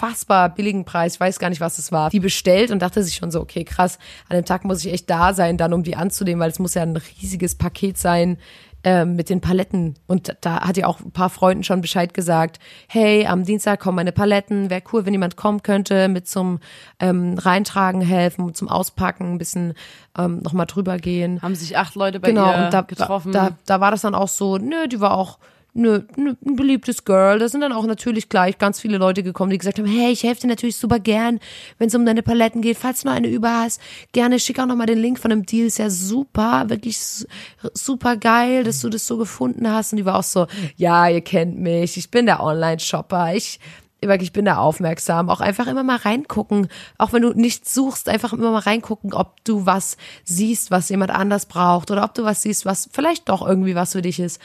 unfassbar 0.00 0.48
billigen 0.50 0.84
Preis, 0.84 1.14
ich 1.14 1.20
weiß 1.20 1.38
gar 1.38 1.50
nicht, 1.50 1.60
was 1.60 1.78
es 1.78 1.92
war, 1.92 2.10
die 2.10 2.20
bestellt 2.20 2.70
und 2.70 2.80
dachte 2.80 3.02
sich 3.02 3.16
schon 3.16 3.30
so, 3.30 3.40
okay, 3.40 3.64
krass, 3.64 3.98
an 4.28 4.36
dem 4.36 4.44
Tag 4.44 4.64
muss 4.64 4.84
ich 4.84 4.92
echt 4.92 5.10
da 5.10 5.34
sein, 5.34 5.56
dann 5.56 5.72
um 5.72 5.82
die 5.82 5.96
anzunehmen, 5.96 6.40
weil 6.40 6.50
es 6.50 6.58
muss 6.58 6.74
ja 6.74 6.82
ein 6.82 6.96
riesiges 6.96 7.54
Paket 7.54 7.98
sein 7.98 8.38
ähm, 8.82 9.14
mit 9.14 9.28
den 9.28 9.40
Paletten. 9.40 9.96
Und 10.06 10.36
da 10.40 10.62
hat 10.62 10.76
ja 10.76 10.86
auch 10.86 11.00
ein 11.00 11.10
paar 11.10 11.28
Freunden 11.28 11.64
schon 11.64 11.82
Bescheid 11.82 12.14
gesagt, 12.14 12.58
hey, 12.88 13.26
am 13.26 13.44
Dienstag 13.44 13.80
kommen 13.80 13.96
meine 13.96 14.12
Paletten, 14.12 14.70
wäre 14.70 14.82
cool, 14.92 15.04
wenn 15.04 15.12
jemand 15.12 15.36
kommen 15.36 15.62
könnte, 15.62 16.08
mit 16.08 16.26
zum 16.26 16.60
ähm, 16.98 17.36
Reintragen 17.38 18.00
helfen, 18.00 18.54
zum 18.54 18.68
Auspacken, 18.68 19.34
ein 19.34 19.38
bisschen 19.38 19.74
ähm, 20.16 20.38
nochmal 20.38 20.66
drüber 20.66 20.96
gehen 20.96 21.42
Haben 21.42 21.54
sich 21.54 21.76
acht 21.76 21.94
Leute 21.94 22.20
bei 22.20 22.28
genau, 22.28 22.50
ihr 22.50 22.64
und 22.64 22.74
da, 22.74 22.80
getroffen. 22.80 23.32
Da, 23.32 23.50
da 23.66 23.80
war 23.80 23.90
das 23.90 24.00
dann 24.00 24.14
auch 24.14 24.28
so, 24.28 24.56
nö, 24.56 24.88
die 24.88 25.00
war 25.00 25.12
auch 25.16 25.38
nö, 25.74 26.02
nö, 26.16 26.34
ein 26.44 26.56
beliebtes 26.56 27.04
Girl. 27.04 27.38
Da 27.38 27.48
sind 27.48 27.60
dann 27.60 27.72
auch 27.72 27.86
natürlich 27.86 28.28
gleich 28.28 28.58
ganz 28.58 28.80
viele 28.80 28.98
Leute 28.98 29.22
gekommen, 29.22 29.50
die 29.50 29.58
gesagt 29.58 29.78
haben, 29.78 29.86
hey, 29.86 30.10
ich 30.12 30.22
helfe 30.22 30.42
dir 30.42 30.46
natürlich 30.48 30.76
super 30.76 30.98
gern, 30.98 31.40
wenn 31.78 31.88
es 31.88 31.94
um 31.94 32.04
deine 32.06 32.22
Paletten 32.22 32.62
geht. 32.62 32.76
Falls 32.78 33.02
du 33.02 33.08
noch 33.08 33.14
eine 33.14 33.28
über 33.28 33.50
hast, 33.62 33.80
gerne 34.12 34.38
schick 34.38 34.58
auch 34.58 34.66
noch 34.66 34.76
mal 34.76 34.86
den 34.86 34.98
Link 34.98 35.18
von 35.18 35.30
dem 35.30 35.46
Deal. 35.46 35.66
Ist 35.66 35.78
ja 35.78 35.90
super, 35.90 36.64
wirklich 36.68 36.98
su- 36.98 37.26
super 37.74 38.16
geil, 38.16 38.64
dass 38.64 38.80
du 38.80 38.88
das 38.88 39.06
so 39.06 39.16
gefunden 39.16 39.70
hast. 39.70 39.92
Und 39.92 39.98
die 39.98 40.04
war 40.04 40.18
auch 40.18 40.22
so, 40.24 40.46
ja, 40.76 41.08
ihr 41.08 41.20
kennt 41.20 41.58
mich, 41.58 41.96
ich 41.96 42.10
bin 42.10 42.26
der 42.26 42.42
Online-Shopper, 42.42 43.34
ich 43.34 43.60
ich 44.02 44.32
bin 44.32 44.46
da 44.46 44.56
aufmerksam. 44.56 45.28
Auch 45.28 45.40
einfach 45.40 45.66
immer 45.66 45.82
mal 45.82 45.96
reingucken. 45.96 46.68
Auch 46.98 47.12
wenn 47.12 47.22
du 47.22 47.32
nichts 47.34 47.74
suchst, 47.74 48.08
einfach 48.08 48.32
immer 48.32 48.50
mal 48.50 48.60
reingucken, 48.60 49.12
ob 49.12 49.44
du 49.44 49.66
was 49.66 49.96
siehst, 50.24 50.70
was 50.70 50.88
jemand 50.88 51.10
anders 51.10 51.46
braucht 51.46 51.90
oder 51.90 52.04
ob 52.04 52.14
du 52.14 52.24
was 52.24 52.42
siehst, 52.42 52.64
was 52.64 52.88
vielleicht 52.92 53.28
doch 53.28 53.46
irgendwie 53.46 53.74
was 53.74 53.92
für 53.92 54.02
dich 54.02 54.18
ist. 54.20 54.40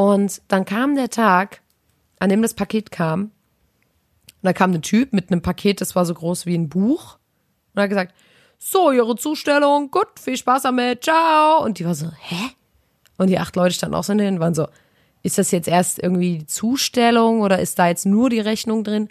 Und 0.00 0.40
dann 0.48 0.64
kam 0.64 0.94
der 0.94 1.10
Tag, 1.10 1.60
an 2.20 2.30
dem 2.30 2.40
das 2.40 2.54
Paket 2.54 2.90
kam. 2.90 3.24
Und 3.24 3.32
da 4.40 4.54
kam 4.54 4.72
ein 4.72 4.80
Typ 4.80 5.12
mit 5.12 5.30
einem 5.30 5.42
Paket, 5.42 5.82
das 5.82 5.94
war 5.94 6.06
so 6.06 6.14
groß 6.14 6.46
wie 6.46 6.56
ein 6.56 6.70
Buch. 6.70 7.18
Und 7.74 7.80
er 7.80 7.82
hat 7.82 7.90
gesagt, 7.90 8.14
so, 8.58 8.92
Ihre 8.92 9.14
Zustellung, 9.16 9.90
gut, 9.90 10.18
viel 10.18 10.38
Spaß 10.38 10.62
damit, 10.62 11.04
ciao. 11.04 11.62
Und 11.62 11.78
die 11.78 11.84
war 11.84 11.94
so, 11.94 12.06
hä? 12.18 12.48
Und 13.18 13.26
die 13.26 13.38
acht 13.38 13.54
Leute 13.56 13.74
standen 13.74 13.94
auch 13.94 14.02
so 14.02 14.14
hin 14.14 14.36
und 14.36 14.40
waren 14.40 14.54
so, 14.54 14.68
ist 15.22 15.36
das 15.36 15.50
jetzt 15.50 15.68
erst 15.68 15.98
irgendwie 16.02 16.38
die 16.38 16.46
Zustellung 16.46 17.42
oder 17.42 17.58
ist 17.58 17.78
da 17.78 17.88
jetzt 17.88 18.06
nur 18.06 18.30
die 18.30 18.40
Rechnung 18.40 18.84
drin? 18.84 19.10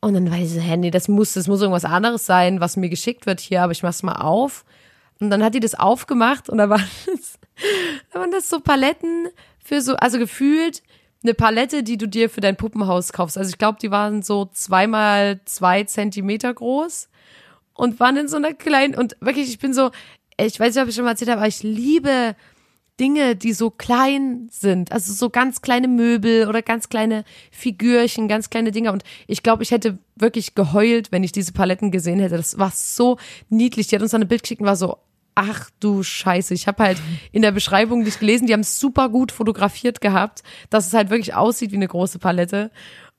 Und 0.00 0.12
dann 0.12 0.30
war 0.30 0.36
ich 0.36 0.50
so, 0.50 0.60
hä, 0.60 0.76
nee, 0.76 0.90
das 0.90 1.08
muss, 1.08 1.32
das 1.32 1.48
muss 1.48 1.62
irgendwas 1.62 1.86
anderes 1.86 2.26
sein, 2.26 2.60
was 2.60 2.76
mir 2.76 2.90
geschickt 2.90 3.24
wird 3.24 3.40
hier, 3.40 3.62
aber 3.62 3.72
ich 3.72 3.82
mach's 3.82 4.02
mal 4.02 4.16
auf. 4.16 4.66
Und 5.20 5.30
dann 5.30 5.42
hat 5.42 5.54
die 5.54 5.60
das 5.60 5.74
aufgemacht 5.74 6.50
und 6.50 6.58
da 6.58 6.68
waren 6.68 6.84
das, 7.06 7.38
da 8.12 8.20
waren 8.20 8.30
das 8.30 8.50
so 8.50 8.60
Paletten 8.60 9.28
für 9.62 9.80
so, 9.80 9.94
also 9.96 10.18
gefühlt 10.18 10.82
eine 11.22 11.34
Palette, 11.34 11.82
die 11.82 11.96
du 11.96 12.08
dir 12.08 12.28
für 12.28 12.40
dein 12.40 12.56
Puppenhaus 12.56 13.12
kaufst. 13.12 13.38
Also 13.38 13.50
ich 13.50 13.58
glaube, 13.58 13.78
die 13.80 13.90
waren 13.90 14.22
so 14.22 14.46
zweimal 14.46 15.40
zwei 15.44 15.84
Zentimeter 15.84 16.52
groß 16.52 17.08
und 17.74 18.00
waren 18.00 18.16
in 18.16 18.28
so 18.28 18.36
einer 18.36 18.54
kleinen, 18.54 18.94
und 18.94 19.16
wirklich, 19.20 19.48
ich 19.48 19.58
bin 19.58 19.72
so, 19.72 19.90
ich 20.36 20.58
weiß 20.58 20.74
nicht, 20.74 20.82
ob 20.82 20.88
ich 20.88 20.94
schon 20.94 21.04
mal 21.04 21.12
erzählt 21.12 21.30
habe, 21.30 21.40
aber 21.40 21.48
ich 21.48 21.62
liebe 21.62 22.34
Dinge, 23.00 23.36
die 23.36 23.52
so 23.52 23.70
klein 23.70 24.48
sind. 24.50 24.92
Also 24.92 25.12
so 25.12 25.30
ganz 25.30 25.62
kleine 25.62 25.88
Möbel 25.88 26.48
oder 26.48 26.60
ganz 26.62 26.88
kleine 26.88 27.24
Figürchen, 27.50 28.28
ganz 28.28 28.50
kleine 28.50 28.70
Dinge. 28.70 28.92
Und 28.92 29.02
ich 29.26 29.42
glaube, 29.42 29.62
ich 29.62 29.70
hätte 29.70 29.98
wirklich 30.14 30.54
geheult, 30.54 31.10
wenn 31.10 31.24
ich 31.24 31.32
diese 31.32 31.52
Paletten 31.52 31.90
gesehen 31.90 32.20
hätte. 32.20 32.36
Das 32.36 32.58
war 32.58 32.70
so 32.70 33.18
niedlich. 33.48 33.86
Die 33.86 33.94
hat 33.94 34.02
uns 34.02 34.10
dann 34.10 34.22
ein 34.22 34.28
Bild 34.28 34.42
geschickt 34.42 34.60
und 34.60 34.66
war 34.66 34.76
so, 34.76 34.98
ach 35.34 35.70
du 35.80 36.02
Scheiße. 36.02 36.54
Ich 36.54 36.66
habe 36.66 36.82
halt 36.82 36.98
in 37.32 37.42
der 37.42 37.52
Beschreibung 37.52 38.02
nicht 38.02 38.20
gelesen, 38.20 38.46
die 38.46 38.52
haben 38.52 38.60
es 38.60 38.78
super 38.78 39.08
gut 39.08 39.32
fotografiert 39.32 40.00
gehabt, 40.00 40.42
dass 40.70 40.86
es 40.86 40.92
halt 40.94 41.10
wirklich 41.10 41.34
aussieht 41.34 41.72
wie 41.72 41.76
eine 41.76 41.88
große 41.88 42.18
Palette. 42.18 42.70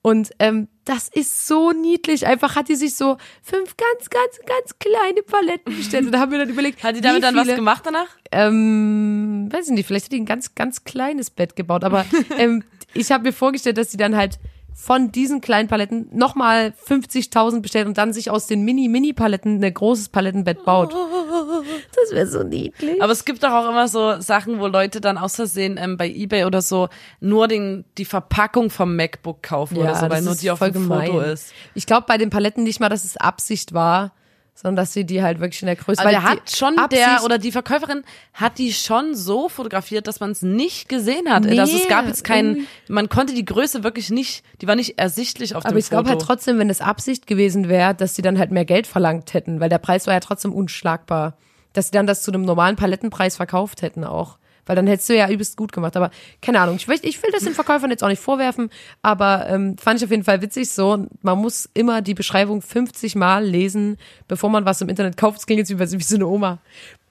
Und 0.06 0.32
ähm, 0.40 0.68
das 0.84 1.08
ist 1.08 1.48
so 1.48 1.72
niedlich. 1.72 2.28
Einfach 2.28 2.58
hat 2.58 2.68
die 2.68 2.76
sich 2.76 2.96
so 2.96 3.16
fünf 3.42 3.78
ganz, 3.78 4.10
ganz, 4.10 4.38
ganz 4.46 4.78
kleine 4.78 5.22
Paletten 5.24 5.78
bestellt. 5.78 6.08
Und 6.08 6.12
da 6.12 6.20
haben 6.20 6.32
wir 6.34 6.40
dann 6.40 6.50
überlegt, 6.50 6.84
Hat 6.84 6.98
die 6.98 7.02
damit 7.02 7.24
dann 7.24 7.36
was 7.38 7.44
viele- 7.46 7.56
gemacht 7.56 7.84
danach? 7.86 8.08
ähm, 8.32 9.48
weiß 9.52 9.68
ich 9.68 9.74
nicht, 9.74 9.88
vielleicht 9.88 10.06
hat 10.08 10.12
die 10.12 10.20
ein 10.20 10.26
ganz, 10.26 10.56
ganz 10.56 10.84
kleines 10.84 11.30
Bett 11.30 11.56
gebaut, 11.56 11.84
aber 11.84 12.06
ähm, 12.38 12.64
ich 12.94 13.12
habe 13.12 13.24
mir 13.24 13.32
vorgestellt, 13.34 13.78
dass 13.78 13.92
sie 13.92 13.98
dann 13.98 14.16
halt 14.16 14.40
von 14.76 15.12
diesen 15.12 15.42
kleinen 15.42 15.68
Paletten 15.68 16.08
nochmal 16.12 16.74
50.000 16.88 17.62
bestellt 17.62 17.88
und 17.88 17.98
dann 17.98 18.14
sich 18.14 18.30
aus 18.30 18.48
den 18.48 18.64
Mini-Mini-Paletten 18.64 19.64
ein 19.64 19.74
großes 19.74 20.10
Palettenbett 20.10 20.66
baut. 20.66 20.94
Das 20.94 22.12
wäre 22.12 22.28
so 22.28 22.44
niedlich. 22.44 23.02
Aber 23.02 23.12
es 23.12 23.26
gibt 23.26 23.44
doch 23.44 23.52
auch 23.52 23.70
immer 23.70 23.88
so 23.88 24.20
Sachen, 24.20 24.60
wo 24.60 24.68
Leute 24.68 25.00
dann 25.00 25.18
aus 25.18 25.36
Versehen 25.36 25.78
ähm, 25.82 25.98
bei 25.98 26.10
Ebay 26.10 26.46
oder 26.46 26.62
so 26.62 26.90
nur 27.20 27.48
den, 27.48 27.86
die 27.98 28.06
Verpackung 28.06 28.70
vom 28.70 28.96
MacBook 28.96 29.44
kaufen 29.44 29.78
oder 29.78 29.96
so, 29.96 30.10
weil 30.10 30.22
nur 30.22 30.36
die 30.36 30.52
auf 30.52 30.60
dem 30.60 30.88
Foto 30.88 31.20
ist. 31.20 31.54
Ich 31.76 31.86
glaube 31.86 32.06
bei 32.08 32.18
den 32.18 32.30
Paletten 32.30 32.64
nicht 32.64 32.80
mal, 32.80 32.90
dass 32.90 33.04
es 33.04 33.18
Absicht 33.18 33.74
war, 33.74 34.14
sondern 34.56 34.76
dass 34.78 34.94
sie 34.94 35.04
die 35.06 35.24
halt 35.24 35.40
wirklich 35.40 35.62
in 35.62 35.66
der 35.66 35.76
Größe. 35.76 36.00
Aber 36.00 36.08
weil 36.12 36.14
der 36.20 36.24
hat 36.24 36.56
schon, 36.56 36.76
der 36.92 37.24
oder 37.24 37.38
die 37.38 37.52
Verkäuferin 37.52 38.04
hat 38.34 38.58
die 38.60 38.72
schon 38.72 39.16
so 39.16 39.50
fotografiert, 39.50 40.08
dass 40.08 40.20
man 40.20 40.32
es 40.32 40.42
nicht 40.42 40.90
gesehen 40.90 41.30
hat. 41.30 41.44
Nee, 41.46 41.60
also 41.60 41.76
es 41.76 41.88
gab 41.88 42.06
jetzt 42.08 42.24
keinen, 42.24 42.68
man 42.88 43.10
konnte 43.10 43.34
die 43.34 43.46
Größe 43.46 43.84
wirklich 43.84 44.10
nicht, 44.10 44.44
die 44.62 44.68
war 44.68 44.76
nicht 44.76 45.00
ersichtlich 45.00 45.56
auf 45.56 45.66
Aber 45.66 45.74
dem 45.74 45.80
ich 45.80 45.90
glaube 45.90 46.08
Foto. 46.10 46.20
halt 46.20 46.28
trotzdem, 46.28 46.60
wenn 46.60 46.70
es 46.70 46.82
Absicht 46.82 47.28
gewesen 47.28 47.68
wäre, 47.68 47.96
dass 47.96 48.16
sie 48.16 48.22
dann 48.22 48.38
halt 48.38 48.52
mehr 48.52 48.66
Geld 48.66 48.88
verlangt 48.88 49.34
hätten, 49.34 49.60
weil 49.60 49.70
der 49.70 49.80
Preis 49.80 50.08
war 50.08 50.14
ja 50.14 50.20
trotzdem 50.20 50.54
unschlagbar. 50.54 51.36
dass 51.74 51.88
sie 51.88 51.92
dann 51.92 52.06
das 52.06 52.22
zu 52.22 52.32
einem 52.32 52.46
normalen 52.46 52.76
Palettenpreis 52.76 53.36
verkauft 53.36 53.82
hätten 53.82 54.04
auch. 54.04 54.38
Weil 54.66 54.76
dann 54.78 54.88
hättest 54.88 55.10
du 55.10 55.16
ja 55.16 55.30
übelst 55.30 55.58
gut 55.58 55.72
gemacht. 55.74 55.96
Aber 55.98 56.10
keine 56.42 56.60
Ahnung, 56.62 56.76
ich, 56.78 56.88
will- 56.88 57.00
ich 57.02 57.22
will 57.22 57.30
das 57.32 57.44
den 57.44 57.54
Verkäufern 57.54 57.90
jetzt 57.92 58.04
auch 58.04 58.08
nicht 58.08 58.22
vorwerfen, 58.22 58.70
aber 59.02 59.48
ähm, 59.50 59.78
fand 59.78 60.00
ich 60.00 60.06
auf 60.06 60.12
jeden 60.12 60.24
Fall 60.24 60.42
witzig 60.42 60.70
so. 60.72 61.06
Man 61.22 61.38
muss 61.40 61.70
immer 61.74 62.02
die 62.02 62.14
Beschreibung 62.14 62.62
50 62.62 63.16
Mal 63.16 63.44
lesen, 63.46 63.98
bevor 64.28 64.50
man 64.50 64.64
was 64.66 64.80
im 64.82 64.90
Internet 64.90 65.18
kauft. 65.18 65.40
Es 65.40 65.46
klingt 65.46 65.60
jetzt 65.60 65.70
wie, 65.70 65.80
wie 66.00 66.04
so 66.04 66.16
eine 66.16 66.28
Oma. 66.28 66.60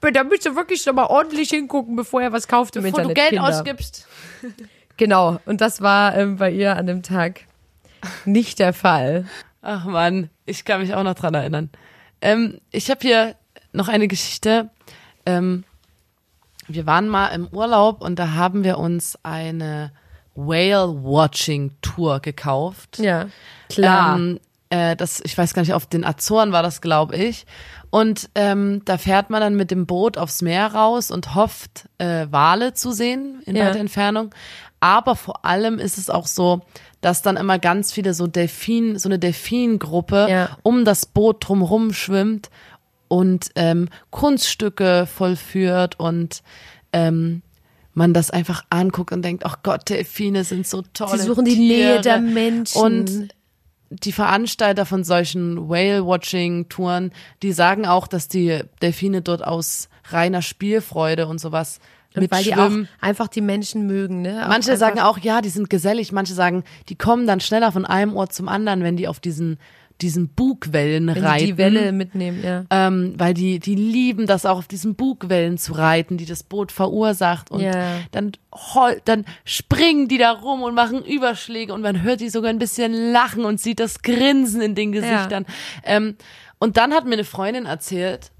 Da 0.00 0.24
müsst 0.24 0.46
ihr 0.46 0.56
wirklich 0.56 0.84
noch 0.86 0.94
mal 0.94 1.06
ordentlich 1.06 1.50
hingucken, 1.50 1.94
bevor 1.94 2.22
ihr 2.22 2.32
was 2.32 2.48
kauft 2.48 2.74
im 2.76 2.82
Bevor 2.82 3.02
du 3.02 3.08
Internet. 3.10 3.30
Geld 3.30 3.40
Kinder. 3.42 3.48
ausgibst. 3.58 4.06
Genau. 4.98 5.38
Und 5.46 5.60
das 5.62 5.80
war 5.80 6.14
ähm, 6.16 6.36
bei 6.36 6.50
ihr 6.50 6.76
an 6.76 6.86
dem 6.86 7.02
Tag 7.02 7.40
nicht 8.24 8.58
der 8.58 8.72
Fall. 8.72 9.26
Ach 9.62 9.84
man, 9.86 10.28
ich 10.44 10.64
kann 10.64 10.80
mich 10.80 10.94
auch 10.94 11.02
noch 11.02 11.14
dran 11.14 11.34
erinnern. 11.34 11.70
Ähm, 12.20 12.60
ich 12.70 12.90
habe 12.90 13.00
hier 13.00 13.34
noch 13.72 13.88
eine 13.88 14.06
Geschichte. 14.06 14.70
Ähm, 15.24 15.64
wir 16.68 16.86
waren 16.86 17.08
mal 17.08 17.28
im 17.28 17.48
Urlaub 17.48 18.00
und 18.02 18.18
da 18.18 18.32
haben 18.32 18.64
wir 18.64 18.78
uns 18.78 19.18
eine 19.22 19.92
Whale-Watching-Tour 20.34 22.20
gekauft. 22.20 22.98
Ja. 22.98 23.26
Klar. 23.68 24.16
Ähm, 24.16 24.40
äh, 24.70 24.96
das, 24.96 25.20
ich 25.24 25.36
weiß 25.36 25.54
gar 25.54 25.62
nicht, 25.62 25.74
auf 25.74 25.86
den 25.86 26.04
Azoren 26.04 26.52
war 26.52 26.62
das, 26.62 26.80
glaube 26.80 27.16
ich. 27.16 27.46
Und 27.90 28.30
ähm, 28.34 28.82
da 28.84 28.96
fährt 28.96 29.28
man 29.30 29.40
dann 29.40 29.54
mit 29.54 29.70
dem 29.70 29.86
Boot 29.86 30.16
aufs 30.16 30.40
Meer 30.42 30.72
raus 30.74 31.10
und 31.10 31.34
hofft, 31.34 31.88
äh, 31.98 32.26
Wale 32.30 32.72
zu 32.72 32.92
sehen 32.92 33.42
in 33.44 33.54
Ja. 33.56 33.66
weiter 33.66 33.80
Entfernung. 33.80 34.34
Aber 34.80 35.14
vor 35.14 35.44
allem 35.44 35.78
ist 35.78 35.98
es 35.98 36.10
auch 36.10 36.26
so, 36.26 36.62
dass 37.02 37.22
dann 37.22 37.36
immer 37.36 37.58
ganz 37.58 37.92
viele 37.92 38.14
so 38.14 38.26
Delfin, 38.26 38.98
so 38.98 39.08
eine 39.08 39.18
Delfingruppe 39.18 40.26
Ja. 40.28 40.48
um 40.62 40.84
das 40.84 41.06
Boot 41.06 41.46
drumherum 41.46 41.92
schwimmt 41.92 42.48
und 43.12 43.50
ähm, 43.56 43.90
Kunststücke 44.08 45.04
vollführt 45.04 46.00
und 46.00 46.42
ähm, 46.94 47.42
man 47.92 48.14
das 48.14 48.30
einfach 48.30 48.64
anguckt 48.70 49.12
und 49.12 49.20
denkt, 49.20 49.44
ach 49.44 49.58
Gott, 49.62 49.90
Delfine 49.90 50.44
sind 50.44 50.66
so 50.66 50.80
toll. 50.94 51.18
Sie 51.18 51.26
suchen 51.26 51.44
die 51.44 51.56
Nähe 51.56 52.00
der 52.00 52.20
Menschen. 52.22 52.80
Und 52.80 53.28
die 53.90 54.12
Veranstalter 54.12 54.86
von 54.86 55.04
solchen 55.04 55.68
Whale-Watching-Touren, 55.68 57.12
die 57.42 57.52
sagen 57.52 57.84
auch, 57.84 58.06
dass 58.06 58.28
die 58.28 58.60
Delfine 58.80 59.20
dort 59.20 59.44
aus 59.44 59.90
reiner 60.04 60.40
Spielfreude 60.40 61.26
und 61.26 61.38
sowas 61.38 61.80
Und 62.14 62.30
weil 62.30 62.44
die 62.44 62.54
auch 62.54 62.70
einfach 63.00 63.28
die 63.28 63.40
Menschen 63.40 63.86
mögen, 63.86 64.22
ne? 64.22 64.44
Auch 64.44 64.48
Manche 64.48 64.76
sagen 64.78 65.00
auch, 65.00 65.18
ja, 65.18 65.40
die 65.40 65.48
sind 65.48 65.70
gesellig. 65.70 66.12
Manche 66.12 66.34
sagen, 66.34 66.64
die 66.88 66.96
kommen 66.96 67.26
dann 67.26 67.40
schneller 67.40 67.72
von 67.72 67.84
einem 67.84 68.16
Ort 68.16 68.32
zum 68.32 68.48
anderen, 68.48 68.82
wenn 68.82 68.96
die 68.96 69.08
auf 69.08 69.20
diesen, 69.20 69.58
diesen 70.02 70.28
Bugwellen 70.28 71.06
wenn 71.06 71.24
reiten. 71.24 71.46
die 71.46 71.56
Welle 71.56 71.92
mitnehmen, 71.92 72.42
ja. 72.44 72.64
Ähm, 72.70 73.14
weil 73.16 73.32
die, 73.34 73.58
die 73.58 73.74
lieben 73.74 74.26
das 74.26 74.44
auch 74.44 74.58
auf 74.58 74.68
diesen 74.68 74.94
Bugwellen 74.94 75.56
zu 75.58 75.72
reiten, 75.72 76.16
die 76.18 76.26
das 76.26 76.42
Boot 76.42 76.72
verursacht. 76.72 77.50
Und 77.50 77.60
Ja. 77.62 78.00
dann, 78.10 78.32
dann 79.04 79.24
springen 79.44 80.08
die 80.08 80.18
da 80.18 80.32
rum 80.32 80.62
und 80.62 80.74
machen 80.74 81.04
Überschläge 81.04 81.72
und 81.72 81.80
man 81.82 82.02
hört 82.02 82.20
die 82.20 82.28
sogar 82.28 82.50
ein 82.50 82.58
bisschen 82.58 82.92
lachen 83.12 83.44
und 83.44 83.60
sieht 83.60 83.80
das 83.80 84.02
Grinsen 84.02 84.60
in 84.60 84.74
den 84.74 84.92
Gesichtern. 84.92 85.46
Ähm, 85.84 86.16
und 86.58 86.76
dann 86.76 86.92
hat 86.92 87.06
mir 87.06 87.14
eine 87.14 87.24
Freundin 87.24 87.66
erzählt, 87.66 88.30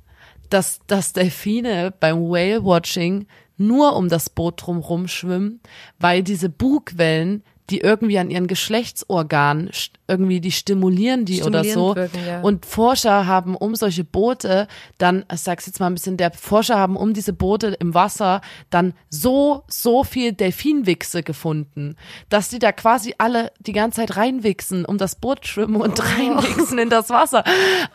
dass, 0.51 0.81
dass 0.87 1.13
Delfine 1.13 1.95
beim 1.99 2.29
Whale-Watching 2.29 3.27
nur 3.57 3.97
um 3.97 4.09
das 4.09 4.29
Boot 4.29 4.65
drumherum 4.67 5.09
schwimmen, 5.09 5.61
weil 5.99 6.23
diese 6.23 6.49
Bugwellen, 6.49 7.43
die 7.71 7.81
irgendwie 7.81 8.19
an 8.19 8.31
ihren 8.31 8.49
Geschlechtsorganen 8.49 9.71
irgendwie, 10.09 10.41
die 10.41 10.53
stimulieren 10.53 11.25
die 11.25 11.43
oder 11.43 11.65
so. 11.65 11.95
wirken, 11.95 12.27
ja. 12.27 12.41
Und 12.41 12.67
Forscher 12.67 13.27
haben 13.27 13.57
um 13.57 13.75
solche 13.77 14.05
Boote 14.05 14.67
dann, 14.99 15.25
ich 15.33 15.41
sag's 15.41 15.67
jetzt 15.67 15.81
mal 15.81 15.87
ein 15.87 15.95
bisschen, 15.95 16.17
der 16.17 16.33
Forscher 16.33 16.77
haben 16.77 16.97
um 16.97 17.15
diese 17.15 17.33
Boote 17.33 17.69
im 17.79 17.95
Wasser 17.95 18.41
dann 18.71 18.95
so, 19.09 19.65
so 19.69 20.05
viel 20.05 20.33
Delfinwichse 20.33 21.23
gefunden, 21.23 21.97
dass 22.29 22.49
die 22.49 22.59
da 22.59 22.73
quasi 22.73 23.15
alle 23.19 23.53
die 23.61 23.73
ganze 23.73 24.01
Zeit 24.01 24.17
reinwichsen, 24.17 24.85
um 24.85 24.99
das 24.99 25.15
Boot 25.15 25.47
schwimmen 25.47 25.77
und 25.81 26.03
reinwichsen 26.03 26.79
in 26.79 26.91
das 26.91 27.11
Wasser. 27.11 27.45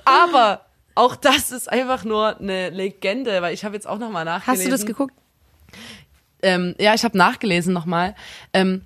Aber 0.05 0.61
auch 0.95 1.15
das 1.15 1.51
ist 1.51 1.71
einfach 1.71 2.03
nur 2.03 2.39
eine 2.39 2.69
Legende, 2.69 3.41
weil 3.41 3.53
ich 3.53 3.63
habe 3.63 3.75
jetzt 3.75 3.87
auch 3.87 3.99
nochmal 3.99 4.25
nachgelesen. 4.25 4.63
Hast 4.63 4.65
du 4.65 4.71
das 4.71 4.85
geguckt? 4.85 5.13
Ähm, 6.41 6.75
ja, 6.79 6.93
ich 6.93 7.03
habe 7.03 7.17
nachgelesen 7.17 7.73
nochmal. 7.73 8.15
Ähm, 8.53 8.81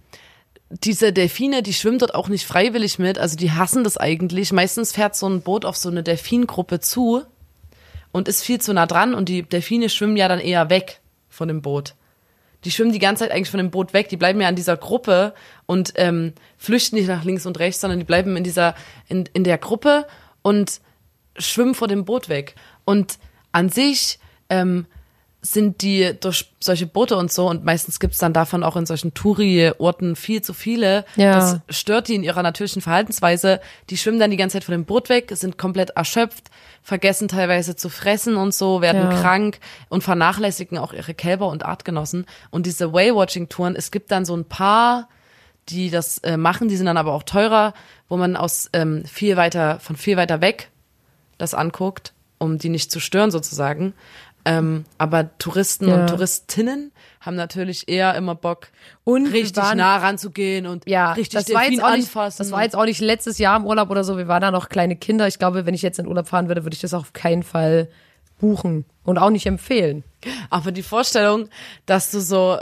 diese 0.71 1.11
Delfine, 1.11 1.63
die 1.63 1.73
schwimmen 1.73 1.99
dort 1.99 2.15
auch 2.15 2.29
nicht 2.29 2.45
freiwillig 2.45 2.97
mit, 2.99 3.17
also 3.17 3.35
die 3.35 3.51
hassen 3.51 3.83
das 3.83 3.97
eigentlich. 3.97 4.51
Meistens 4.53 4.93
fährt 4.93 5.15
so 5.15 5.27
ein 5.27 5.41
Boot 5.41 5.65
auf 5.65 5.75
so 5.75 5.89
eine 5.89 6.03
Delfingruppe 6.03 6.79
zu 6.79 7.23
und 8.11 8.27
ist 8.27 8.43
viel 8.43 8.61
zu 8.61 8.73
nah 8.73 8.85
dran 8.85 9.13
und 9.13 9.29
die 9.29 9.43
Delfine 9.43 9.89
schwimmen 9.89 10.17
ja 10.17 10.27
dann 10.27 10.39
eher 10.39 10.69
weg 10.69 11.01
von 11.29 11.47
dem 11.47 11.61
Boot. 11.61 11.95
Die 12.63 12.71
schwimmen 12.71 12.93
die 12.93 12.99
ganze 12.99 13.23
Zeit 13.23 13.31
eigentlich 13.31 13.49
von 13.49 13.57
dem 13.57 13.71
Boot 13.71 13.93
weg, 13.93 14.09
die 14.09 14.17
bleiben 14.17 14.39
ja 14.39 14.47
an 14.47 14.55
dieser 14.55 14.77
Gruppe 14.77 15.33
und 15.65 15.93
ähm, 15.95 16.33
flüchten 16.57 16.95
nicht 16.95 17.07
nach 17.07 17.23
links 17.23 17.45
und 17.45 17.59
rechts, 17.59 17.81
sondern 17.81 17.99
die 17.99 18.05
bleiben 18.05 18.37
in 18.37 18.43
dieser, 18.43 18.75
in, 19.07 19.27
in 19.33 19.43
der 19.43 19.57
Gruppe 19.57 20.05
und 20.41 20.79
schwimmen 21.37 21.73
vor 21.73 21.87
dem 21.87 22.05
Boot 22.05 22.29
weg. 22.29 22.55
Und 22.85 23.17
an 23.51 23.69
sich 23.69 24.19
ähm, 24.49 24.85
sind 25.43 25.81
die 25.81 26.13
durch 26.19 26.51
solche 26.59 26.85
Boote 26.85 27.17
und 27.17 27.31
so, 27.31 27.49
und 27.49 27.65
meistens 27.65 27.99
gibt's 27.99 28.19
dann 28.19 28.31
davon 28.31 28.63
auch 28.63 28.75
in 28.75 28.85
solchen 28.85 29.13
Touri-Orten 29.15 30.15
viel 30.15 30.41
zu 30.43 30.53
viele, 30.53 31.03
Ja. 31.15 31.33
das 31.33 31.59
stört 31.75 32.07
die 32.09 32.15
in 32.15 32.23
ihrer 32.23 32.43
natürlichen 32.43 32.81
Verhaltensweise. 32.83 33.59
Die 33.89 33.97
schwimmen 33.97 34.19
dann 34.19 34.29
die 34.29 34.37
ganze 34.37 34.57
Zeit 34.57 34.63
von 34.65 34.73
dem 34.73 34.85
Boot 34.85 35.09
weg, 35.09 35.31
sind 35.33 35.57
komplett 35.57 35.91
erschöpft, 35.91 36.51
vergessen 36.83 37.27
teilweise 37.27 37.75
zu 37.75 37.89
fressen 37.89 38.35
und 38.35 38.53
so, 38.53 38.81
werden 38.81 39.09
Ja. 39.09 39.19
krank 39.21 39.59
und 39.89 40.03
vernachlässigen 40.03 40.77
auch 40.77 40.93
ihre 40.93 41.15
Kälber 41.15 41.47
und 41.47 41.65
Artgenossen. 41.65 42.27
Und 42.51 42.67
diese 42.67 42.93
Whale-Watching-Touren, 42.93 43.75
es 43.75 43.89
gibt 43.89 44.11
dann 44.11 44.25
so 44.25 44.35
ein 44.35 44.45
paar, 44.45 45.09
die 45.69 45.89
das 45.89 46.19
äh, 46.19 46.37
machen, 46.37 46.67
die 46.67 46.77
sind 46.77 46.85
dann 46.85 46.97
aber 46.97 47.13
auch 47.13 47.23
teurer, 47.23 47.73
wo 48.09 48.17
man 48.17 48.35
aus 48.35 48.69
ähm, 48.73 49.05
viel 49.05 49.37
weiter, 49.37 49.79
von 49.79 49.95
viel 49.95 50.17
weiter 50.17 50.39
weg 50.41 50.69
das 51.39 51.53
anguckt, 51.55 52.13
um 52.37 52.57
die 52.59 52.69
nicht 52.69 52.91
zu 52.91 52.99
stören 52.99 53.31
sozusagen. 53.31 53.93
Ähm, 54.43 54.85
aber 54.97 55.37
Touristen 55.37 55.87
Ja. 55.87 55.95
und 56.01 56.07
Touristinnen 56.07 56.91
haben 57.19 57.35
natürlich 57.35 57.87
eher 57.87 58.15
immer 58.15 58.33
Bock, 58.35 58.69
Und 59.03 59.27
richtig 59.27 59.57
waren- 59.63 59.77
nah 59.77 59.97
ranzugehen 59.97 60.65
und 60.65 60.87
Ja, 60.89 61.13
richtig 61.13 61.45
das 61.45 61.53
war, 61.53 61.63
jetzt 61.69 61.83
auch 61.83 61.91
nicht, 61.91 62.05
anfassen. 62.07 62.37
das 62.39 62.51
war 62.51 62.63
jetzt 62.63 62.75
auch 62.75 62.85
nicht 62.85 62.99
letztes 63.01 63.37
Jahr 63.37 63.57
im 63.57 63.65
Urlaub 63.65 63.89
oder 63.91 64.03
so. 64.03 64.17
Wir 64.17 64.27
waren 64.27 64.41
da 64.41 64.49
noch 64.51 64.69
kleine 64.69 64.95
Kinder. 64.95 65.27
Ich 65.27 65.37
glaube, 65.37 65.65
wenn 65.67 65.73
ich 65.75 65.83
jetzt 65.83 65.99
in 65.99 66.07
Urlaub 66.07 66.27
fahren 66.27 66.47
würde, 66.47 66.63
würde 66.63 66.73
ich 66.73 66.81
das 66.81 66.93
auf 66.95 67.13
keinen 67.13 67.43
Fall 67.43 67.87
buchen 68.39 68.85
und 69.03 69.19
auch 69.19 69.29
nicht 69.29 69.45
empfehlen. 69.45 70.03
Aber 70.49 70.71
die 70.71 70.81
Vorstellung, 70.83 71.47
dass 71.85 72.09
du 72.09 72.19
so, 72.19 72.57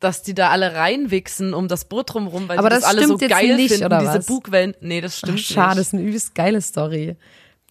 dass 0.00 0.22
die 0.22 0.34
da 0.34 0.48
alle 0.50 0.74
reinwichsen 0.74 1.54
um 1.54 1.68
das 1.68 1.84
Boot 1.84 2.12
drumherum, 2.14 2.48
weil 2.48 2.58
Aber 2.58 2.70
die 2.70 2.74
das, 2.76 2.82
das 2.84 2.90
alle 2.96 3.06
so 3.06 3.18
geil 3.18 3.54
nicht, 3.56 3.70
finden, 3.70 3.86
oder 3.86 3.98
diese 4.00 4.14
was? 4.14 4.26
Bugwellen. 4.26 4.74
Nee, 4.80 5.00
das 5.00 5.18
stimmt 5.18 5.38
Schade, 5.40 5.76
das 5.76 5.76
nicht. 5.76 5.86
ist 5.86 5.94
eine 5.94 6.02
übelst 6.08 6.34
geile 6.34 6.60
Story. 6.60 7.16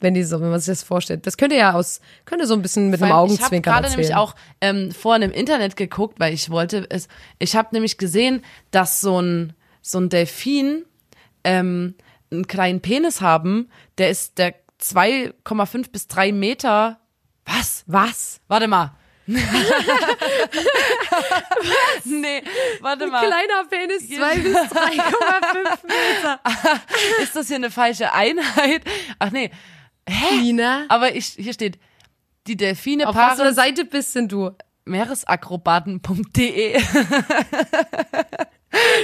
Wenn 0.01 0.13
die 0.13 0.23
so, 0.23 0.39
wenn 0.39 0.49
man 0.49 0.59
sich 0.59 0.71
das 0.71 0.83
vorstellt. 0.83 1.27
Das 1.27 1.35
könnte 1.35 1.57
ja 1.57 1.73
aus, 1.73 1.99
könnte 2.25 2.47
so 2.47 2.53
ein 2.53 2.61
bisschen 2.61 2.89
mit 2.89 3.01
einem 3.01 3.09
Weil 3.09 3.09
Ich 3.09 3.13
habe 3.13 3.23
Augenzwinkern 3.23 3.73
gerade 3.73 3.89
nämlich 3.89 4.15
auch 4.15 4.33
ähm, 4.61 4.91
vorhin 4.91 5.23
im 5.23 5.31
Internet 5.31 5.75
geguckt, 5.75 6.19
weil 6.19 6.33
ich 6.33 6.49
wollte 6.49 6.85
es. 6.89 7.09
Ich 7.37 7.55
habe 7.55 7.69
nämlich 7.71 7.97
gesehen, 7.97 8.43
dass 8.71 9.01
so 9.01 9.21
ein 9.21 9.53
so 9.81 9.99
ein 9.99 10.09
Delfin 10.09 10.85
ähm, 11.43 11.95
einen 12.31 12.47
kleinen 12.47 12.81
Penis 12.81 13.21
haben. 13.21 13.69
Der 13.97 14.09
ist 14.09 14.37
der 14.37 14.55
2,5 14.81 15.91
bis 15.91 16.07
3 16.07 16.31
Meter. 16.31 16.99
Was? 17.45 17.83
Was? 17.87 18.39
Warte 18.47 18.67
mal. 18.67 18.93
nee, 22.03 22.41
warte 22.81 23.05
mal. 23.07 23.27
Kleiner 23.27 23.65
Penis, 23.69 24.09
zwei 24.09 24.37
bis 24.37 24.55
3,5 24.55 25.85
Meter. 25.85 26.39
Ist 27.21 27.35
das 27.35 27.47
hier 27.47 27.57
eine 27.57 27.69
falsche 27.69 28.11
Einheit? 28.11 28.81
Ach 29.19 29.29
nee. 29.29 29.51
Nina, 30.41 30.85
Aber 30.89 31.15
ich, 31.15 31.25
hier 31.37 31.53
steht, 31.53 31.79
die 32.47 32.57
Delfine 32.57 33.07
auf 33.07 33.15
was 33.15 33.21
für 33.21 33.29
einer 33.29 33.35
paaren 33.53 33.55
Seite 33.55 33.85
bist 33.85 34.15
denn 34.15 34.27
du? 34.27 34.51
meeresakrobaten.de. 34.85 36.81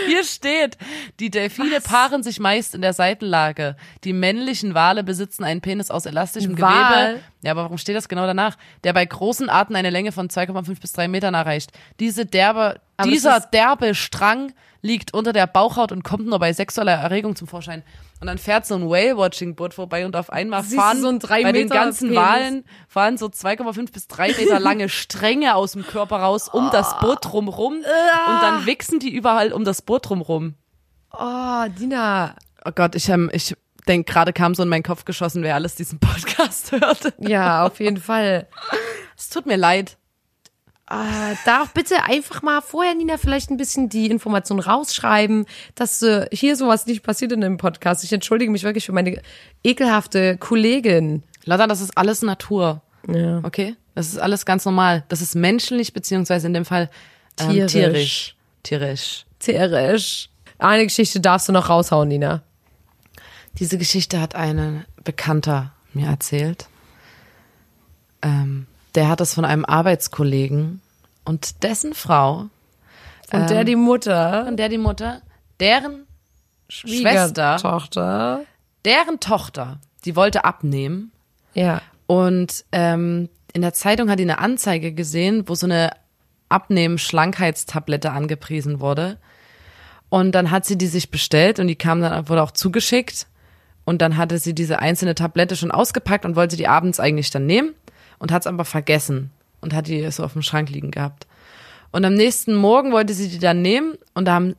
Hier 0.07 0.23
steht, 0.23 0.77
die 1.19 1.31
Delfine 1.31 1.81
paaren 1.81 2.21
sich 2.21 2.39
meist 2.39 2.75
in 2.75 2.81
der 2.81 2.93
Seitenlage. 2.93 3.75
Die 4.03 4.13
männlichen 4.13 4.75
Wale 4.75 5.03
besitzen 5.03 5.43
einen 5.43 5.61
Penis 5.61 5.89
aus 5.89 6.05
elastischem 6.05 6.53
Ein 6.55 6.61
Wal? 6.61 7.05
Gewebe. 7.07 7.23
Ja, 7.41 7.51
aber 7.51 7.63
warum 7.63 7.77
steht 7.79 7.95
das 7.95 8.07
genau 8.07 8.25
danach? 8.27 8.57
Der 8.83 8.93
bei 8.93 9.03
großen 9.05 9.49
Arten 9.49 9.75
eine 9.75 9.89
Länge 9.89 10.11
von 10.11 10.29
2,5 10.29 10.79
bis 10.81 10.93
3 10.93 11.07
Metern 11.07 11.33
erreicht. 11.33 11.71
Diese 11.99 12.25
derbe, 12.27 12.59
Aber 12.61 12.79
das 12.97 13.07
dieser 13.07 13.37
ist- 13.37 13.49
derbe 13.51 13.95
Strang 13.95 14.53
liegt 14.81 15.13
unter 15.15 15.33
der 15.33 15.47
Bauchhaut 15.47 15.91
und 15.91 16.03
kommt 16.03 16.27
nur 16.27 16.37
bei 16.39 16.53
sexueller 16.53 16.93
Erregung 16.93 17.35
zum 17.35 17.47
Vorschein. 17.47 17.81
Und 18.25 18.29
dann 18.29 18.37
fährt 18.39 18.65
so 18.65 18.73
ein 18.73 18.89
Whale-Watching-Boot 18.89 19.75
vorbei 19.75 20.03
und 20.03 20.15
auf 20.15 20.31
einmal 20.31 20.63
Siehst 20.63 20.77
fahren 20.77 20.99
so 20.99 21.09
ein 21.09 21.19
drei 21.19 21.43
bei 21.43 21.51
den 21.51 21.65
Meter 21.65 21.75
ganzen 21.75 22.09
Penis? 22.09 22.23
Walen 22.23 22.65
fahren 22.87 23.19
so 23.19 23.27
2,5 23.27 23.93
bis 23.93 24.07
3 24.07 24.29
Meter 24.29 24.59
lange 24.59 24.89
Stränge 24.89 25.53
aus 25.53 25.73
dem 25.73 25.85
Körper 25.85 26.15
raus 26.15 26.49
um 26.51 26.71
das 26.71 26.97
Boot 27.01 27.19
drumrum 27.21 27.73
und 27.75 27.85
dann 27.85 28.65
wichsen 28.65 28.97
die 28.97 29.13
überall 29.13 29.53
um 29.53 29.63
das 29.63 29.83
Boot 29.83 30.09
drumrum. 30.09 30.55
Oh, 31.11 31.65
Dina. 31.79 32.33
Oh 32.65 32.71
Gott, 32.73 32.95
ich, 32.95 33.09
ähm, 33.09 33.29
ich 33.31 33.55
denke, 33.87 34.11
gerade 34.11 34.33
kam 34.33 34.55
so 34.55 34.63
in 34.63 34.69
meinen 34.69 34.81
Kopf 34.81 35.05
geschossen, 35.05 35.43
wer 35.43 35.53
alles 35.53 35.75
diesen 35.75 35.99
Podcast 35.99 36.71
hört. 36.71 37.13
Ja, 37.19 37.63
auf 37.63 37.79
jeden 37.79 37.97
Fall. 37.97 38.47
Es 39.15 39.29
tut 39.29 39.45
mir 39.45 39.57
leid. 39.57 39.99
Äh, 40.89 41.35
da 41.45 41.63
auch 41.63 41.69
bitte 41.69 42.03
einfach 42.03 42.43
mal 42.43 42.61
vorher, 42.61 42.93
Nina, 42.93 43.17
vielleicht 43.17 43.49
ein 43.49 43.57
bisschen 43.57 43.89
die 43.89 44.07
Information 44.07 44.59
rausschreiben, 44.59 45.45
dass 45.73 46.01
äh, 46.03 46.27
hier 46.31 46.55
sowas 46.55 46.85
nicht 46.85 47.01
passiert 47.01 47.31
in 47.31 47.41
dem 47.41 47.57
Podcast. 47.57 48.03
Ich 48.03 48.13
entschuldige 48.13 48.51
mich 48.51 48.63
wirklich 48.63 48.85
für 48.85 48.91
meine 48.91 49.19
ekelhafte 49.63 50.37
Kollegin. 50.37 51.23
Lotta, 51.45 51.65
das 51.65 51.81
ist 51.81 51.97
alles 51.97 52.21
Natur. 52.21 52.83
Ja. 53.07 53.39
Okay? 53.43 53.75
Das 53.95 54.07
ist 54.07 54.19
alles 54.19 54.45
ganz 54.45 54.65
normal. 54.65 55.03
Das 55.07 55.21
ist 55.21 55.35
menschlich, 55.35 55.93
beziehungsweise 55.93 56.45
in 56.45 56.53
dem 56.53 56.65
Fall 56.65 56.91
ähm, 57.39 57.49
Tierisch. 57.49 57.71
tierisch. 57.71 58.35
Tierisch. 58.61 59.25
Tierisch. 59.39 60.29
Eine 60.59 60.83
Geschichte 60.83 61.19
darfst 61.19 61.49
du 61.49 61.51
noch 61.51 61.69
raushauen, 61.69 62.07
Nina. 62.07 62.43
Diese 63.57 63.77
Geschichte 63.77 64.21
hat 64.21 64.35
ein 64.35 64.85
Bekannter 65.03 65.73
mir 65.93 66.07
erzählt. 66.07 66.67
Ähm, 68.21 68.67
der 68.95 69.09
hat 69.09 69.21
es 69.21 69.33
von 69.33 69.45
einem 69.45 69.65
Arbeitskollegen 69.65 70.81
und 71.25 71.63
dessen 71.63 71.93
Frau 71.93 72.45
Und 73.31 73.49
der 73.49 73.63
die 73.63 73.75
Mutter, 73.75 74.45
und 74.47 74.57
der 74.57 74.69
die 74.69 74.77
Mutter, 74.77 75.21
deren 75.59 76.05
Schwester, 76.69 77.57
Tochter. 77.57 78.41
deren 78.85 79.19
Tochter, 79.19 79.79
die 80.05 80.15
wollte 80.15 80.45
abnehmen 80.45 81.11
Ja. 81.53 81.81
und 82.07 82.65
ähm, 82.71 83.29
in 83.53 83.61
der 83.61 83.73
Zeitung 83.73 84.09
hat 84.09 84.19
die 84.19 84.23
eine 84.23 84.39
Anzeige 84.39 84.91
gesehen, 84.93 85.47
wo 85.47 85.55
so 85.55 85.65
eine 85.65 85.91
Abnehmen-Schlankheitstablette 86.49 88.11
angepriesen 88.11 88.79
wurde. 88.79 89.17
Und 90.09 90.33
dann 90.33 90.51
hat 90.51 90.65
sie 90.65 90.77
die 90.77 90.87
sich 90.87 91.09
bestellt 91.09 91.59
und 91.59 91.67
die 91.67 91.75
kam 91.75 92.01
dann, 92.01 92.27
wurde 92.29 92.43
auch 92.43 92.51
zugeschickt. 92.51 93.27
Und 93.85 94.01
dann 94.01 94.17
hatte 94.17 94.37
sie 94.39 94.53
diese 94.53 94.79
einzelne 94.79 95.15
Tablette 95.15 95.55
schon 95.55 95.71
ausgepackt 95.71 96.25
und 96.25 96.35
wollte 96.35 96.57
die 96.57 96.67
abends 96.67 96.99
eigentlich 96.99 97.29
dann 97.31 97.45
nehmen 97.45 97.73
und 98.19 98.31
hat 98.31 98.43
es 98.43 98.47
aber 98.47 98.65
vergessen 98.65 99.31
und 99.61 99.73
hat 99.73 99.87
die 99.87 100.09
so 100.11 100.23
auf 100.23 100.33
dem 100.33 100.41
Schrank 100.41 100.69
liegen 100.69 100.91
gehabt. 100.91 101.27
Und 101.91 102.05
am 102.05 102.13
nächsten 102.13 102.55
Morgen 102.55 102.91
wollte 102.91 103.13
sie 103.13 103.29
die 103.29 103.39
dann 103.39 103.61
nehmen 103.61 103.97
und 104.13 104.25
da 104.25 104.33
haben, 104.33 104.55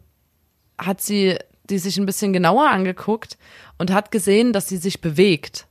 hat 0.79 1.01
sie 1.01 1.37
die 1.69 1.79
sich 1.79 1.99
ein 1.99 2.07
bisschen 2.07 2.33
genauer 2.33 2.71
angeguckt 2.71 3.37
und 3.79 3.93
hat 3.93 4.11
gesehen, 4.11 4.53
dass 4.53 4.69
sie 4.69 4.77
sich 4.77 5.01
bewegt. 5.01 5.67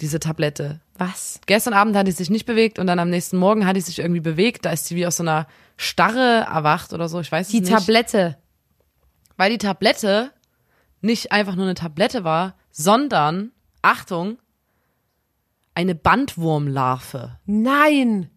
Diese 0.00 0.20
Tablette. 0.20 0.80
Was? 0.98 1.40
Gestern 1.46 1.74
Abend 1.74 1.96
hat 1.96 2.06
die 2.06 2.12
sich 2.12 2.30
nicht 2.30 2.46
bewegt 2.46 2.78
und 2.78 2.86
dann 2.86 2.98
am 2.98 3.10
nächsten 3.10 3.36
Morgen 3.36 3.66
hat 3.66 3.76
die 3.76 3.80
sich 3.80 3.98
irgendwie 3.98 4.20
bewegt. 4.20 4.64
Da 4.64 4.70
ist 4.70 4.86
sie 4.86 4.96
wie 4.96 5.06
aus 5.06 5.16
so 5.16 5.22
einer 5.22 5.46
Starre 5.76 6.46
erwacht 6.50 6.92
oder 6.92 7.08
so. 7.08 7.20
Ich 7.20 7.30
weiß 7.30 7.48
Die 7.48 7.58
es 7.58 7.68
nicht. 7.68 7.76
Tablette. 7.76 8.38
Weil 9.36 9.50
die 9.50 9.58
Tablette 9.58 10.30
nicht 11.00 11.32
einfach 11.32 11.54
nur 11.54 11.64
eine 11.64 11.74
Tablette 11.74 12.24
war, 12.24 12.54
sondern, 12.70 13.52
Achtung, 13.82 14.38
eine 15.76 15.94
Bandwurmlarve. 15.94 17.38
Nein. 17.44 18.30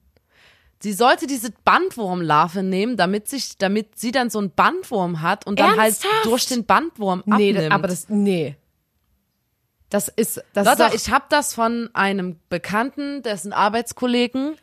Sie 0.81 0.93
sollte 0.93 1.25
diese 1.25 1.51
Bandwurmlarve 1.65 2.63
nehmen, 2.63 2.95
damit 2.97 3.27
sich, 3.27 3.57
damit 3.57 3.97
sie 3.97 4.11
dann 4.11 4.29
so 4.29 4.39
einen 4.39 4.51
Bandwurm 4.51 5.21
hat 5.21 5.47
und 5.47 5.59
dann 5.59 5.77
Ernsthaft? 5.77 6.13
halt 6.13 6.25
durch 6.25 6.45
den 6.47 6.65
Bandwurm 6.65 7.23
Nee, 7.25 7.33
abnimmt. 7.51 7.57
das, 7.57 7.71
aber 7.71 7.87
das, 7.87 8.09
nee. 8.09 8.55
Das 9.89 10.07
ist, 10.09 10.41
das 10.53 10.67
Lotta, 10.67 10.87
ist 10.87 11.07
ich 11.07 11.13
habe 11.13 11.25
das 11.29 11.53
von 11.53 11.89
einem 11.93 12.39
Bekannten, 12.49 13.23
dessen 13.23 13.53
Arbeitskollegen, 13.53 14.55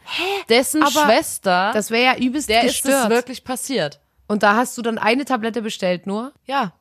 dessen 0.48 0.82
Aber 0.82 0.90
Schwester, 0.92 1.72
das 1.74 1.90
wäre 1.90 2.04
ja 2.16 2.22
übelst 2.24 2.48
der 2.48 2.62
ist 2.62 2.82
gestört. 2.84 3.04
es 3.04 3.10
wirklich 3.10 3.42
passiert. 3.42 4.00
Und 4.28 4.42
da 4.42 4.54
hast 4.54 4.78
du 4.78 4.82
dann 4.82 4.98
eine 4.98 5.24
Tablette 5.24 5.62
bestellt 5.62 6.06
nur? 6.06 6.32
Ja. 6.44 6.74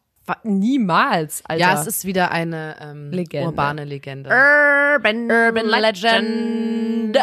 Niemals, 0.44 1.44
Alter. 1.46 1.62
Ja, 1.62 1.80
es 1.80 1.88
ist 1.88 2.06
wieder 2.06 2.32
eine 2.32 2.76
ähm, 2.82 3.12
Legende. 3.12 3.48
urbane 3.48 3.86
Legende. 3.86 4.30
Urban, 4.30 5.30
Urban 5.30 5.66
Legend. 5.68 7.18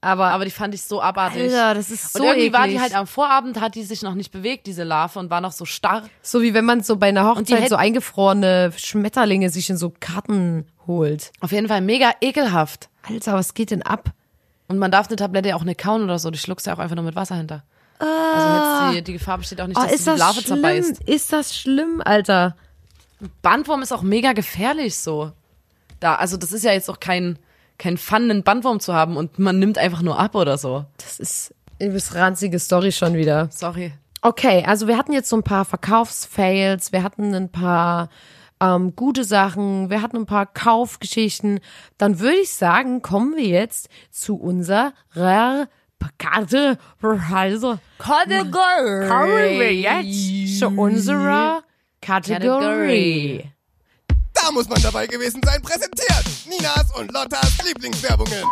Aber, 0.00 0.26
Aber 0.28 0.44
die 0.44 0.52
fand 0.52 0.74
ich 0.74 0.82
so 0.82 1.02
abartig. 1.02 1.42
Alter, 1.42 1.74
das 1.74 1.90
ist 1.90 2.12
so 2.12 2.20
und 2.20 2.26
irgendwie 2.26 2.52
war 2.52 2.64
die 2.66 2.74
eklig. 2.74 2.82
halt 2.82 2.94
am 2.94 3.08
Vorabend, 3.08 3.60
hat 3.60 3.74
die 3.74 3.82
sich 3.82 4.02
noch 4.02 4.14
nicht 4.14 4.30
bewegt, 4.30 4.68
diese 4.68 4.84
Larve, 4.84 5.18
und 5.18 5.28
war 5.28 5.40
noch 5.40 5.50
so 5.50 5.64
starr. 5.64 6.04
so 6.22 6.40
wie 6.40 6.54
wenn 6.54 6.64
man 6.64 6.82
so 6.82 6.96
bei 6.96 7.08
einer 7.08 7.26
Hochzeit 7.26 7.68
so 7.68 7.74
eingefrorene 7.74 8.72
Schmetterlinge 8.76 9.50
sich 9.50 9.68
in 9.70 9.76
so 9.76 9.92
Karten 9.98 10.66
holt. 10.86 11.32
Auf 11.40 11.50
jeden 11.50 11.66
Fall 11.66 11.80
mega 11.80 12.12
ekelhaft. 12.20 12.90
Alter, 13.02 13.34
was 13.34 13.54
geht 13.54 13.72
denn 13.72 13.82
ab? 13.82 14.10
Und 14.68 14.78
man 14.78 14.90
darf 14.92 15.08
eine 15.08 15.16
Tablette 15.16 15.48
ja 15.48 15.56
auch 15.56 15.64
nicht 15.64 15.80
kauen 15.80 16.04
oder 16.04 16.18
so, 16.18 16.30
die 16.30 16.38
schluckst 16.38 16.66
ja 16.66 16.74
auch 16.74 16.78
einfach 16.78 16.94
nur 16.94 17.04
mit 17.04 17.16
Wasser 17.16 17.34
hinter. 17.34 17.64
Also 18.00 18.94
jetzt 18.94 18.98
die, 18.98 19.12
die 19.12 19.18
Gefahr 19.18 19.38
besteht 19.38 19.60
auch 19.60 19.66
nicht, 19.66 19.76
Oh, 19.78 19.82
dass 19.82 19.92
ist 19.92 20.00
die 20.02 20.10
das 20.10 20.18
Larve 20.18 20.40
schlimm? 20.40 20.60
zerbeißt. 20.62 21.02
Ist 21.04 21.32
das 21.32 21.56
schlimm, 21.56 22.02
Alter? 22.04 22.56
Bandwurm 23.42 23.82
ist 23.82 23.92
auch 23.92 24.02
mega 24.02 24.32
gefährlich 24.32 24.96
so. 24.96 25.32
Da, 26.00 26.14
also 26.14 26.36
das 26.36 26.52
ist 26.52 26.64
ja 26.64 26.72
jetzt 26.72 26.88
auch 26.88 27.00
kein, 27.00 27.38
kein 27.78 27.96
Fun, 27.98 28.30
einen 28.30 28.44
Bandwurm 28.44 28.78
zu 28.80 28.94
haben 28.94 29.16
und 29.16 29.38
man 29.38 29.58
nimmt 29.58 29.78
einfach 29.78 30.02
nur 30.02 30.18
ab 30.18 30.34
oder 30.36 30.56
so. 30.58 30.84
Das 30.98 31.18
ist 31.18 31.54
übelst 31.80 32.14
ranzige 32.14 32.58
Story 32.60 32.92
schon 32.92 33.14
wieder. 33.14 33.48
Sorry. 33.50 33.92
Okay, 34.22 34.64
also 34.66 34.86
wir 34.88 34.96
hatten 34.96 35.12
jetzt 35.12 35.28
so 35.28 35.36
ein 35.36 35.42
paar 35.44 35.64
Verkaufsfails, 35.64 36.92
wir 36.92 37.02
hatten 37.02 37.34
ein 37.34 37.50
paar 37.50 38.08
ähm, 38.60 38.94
gute 38.96 39.22
Sachen, 39.24 39.90
wir 39.90 40.02
hatten 40.02 40.16
ein 40.16 40.26
paar 40.26 40.46
Kaufgeschichten. 40.46 41.60
Dann 41.98 42.18
würde 42.18 42.38
ich 42.38 42.52
sagen, 42.52 43.02
kommen 43.02 43.36
wir 43.36 43.46
jetzt 43.46 43.88
zu 44.10 44.36
unserer 44.36 44.92
Karte. 46.18 46.78
Also, 47.32 47.78
Kategorie. 47.98 49.08
kommen 49.08 49.58
wir 49.58 49.74
jetzt 49.74 50.58
zu 50.58 50.68
unserer 50.68 51.62
Kategorie. 52.00 53.44
Da 54.34 54.50
muss 54.52 54.68
man 54.68 54.80
dabei 54.82 55.06
gewesen 55.06 55.40
sein, 55.44 55.60
präsentiert 55.62 56.24
Ninas 56.48 56.90
und 56.96 57.12
Lottas 57.12 57.58
Lieblingswerbungen. 57.64 58.44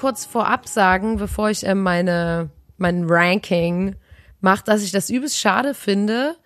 Kurz 0.00 0.24
vorab 0.24 0.66
sagen, 0.66 1.18
bevor 1.18 1.50
ich 1.50 1.66
äh, 1.66 1.74
meine 1.74 2.50
mein 2.78 3.04
Ranking 3.06 3.96
mache, 4.40 4.64
dass 4.64 4.82
ich 4.82 4.90
das 4.90 5.10
übelst 5.10 5.38
schade 5.38 5.74
finde. 5.74 6.36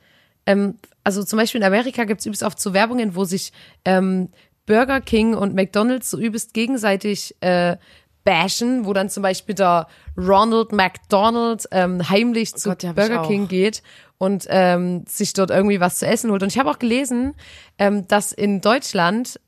Ähm, 0.46 0.74
also 1.04 1.22
zum 1.22 1.38
Beispiel 1.38 1.60
in 1.60 1.66
Amerika 1.66 2.04
gibt 2.04 2.20
es 2.20 2.26
übelst 2.26 2.42
oft 2.42 2.58
so 2.60 2.74
Werbungen, 2.74 3.14
wo 3.14 3.24
sich 3.24 3.52
ähm, 3.84 4.30
Burger 4.66 5.00
King 5.00 5.34
und 5.34 5.54
McDonald's 5.54 6.10
so 6.10 6.18
übelst 6.18 6.54
gegenseitig 6.54 7.36
äh, 7.40 7.76
bashen, 8.24 8.86
wo 8.86 8.92
dann 8.92 9.10
zum 9.10 9.22
Beispiel 9.22 9.54
der 9.54 9.86
Ronald 10.16 10.72
McDonald 10.72 11.68
ähm, 11.70 12.08
heimlich 12.08 12.54
zu 12.54 12.70
Gott, 12.70 12.84
hab 12.84 12.98
ich 12.98 13.08
Burger. 13.08 13.28
King 13.28 13.46
geht 13.46 13.82
und 14.18 14.46
ähm, 14.48 15.04
sich 15.06 15.32
dort 15.34 15.50
irgendwie 15.50 15.80
was 15.80 15.98
zu 15.98 16.06
essen 16.06 16.30
holt. 16.30 16.42
Und 16.42 16.48
ich 16.48 16.58
habe 16.58 16.70
auch 16.70 16.78
gelesen, 16.78 17.34
ähm, 17.78 18.08
dass 18.08 18.32
in 18.32 18.60
Deutschland 18.60 19.38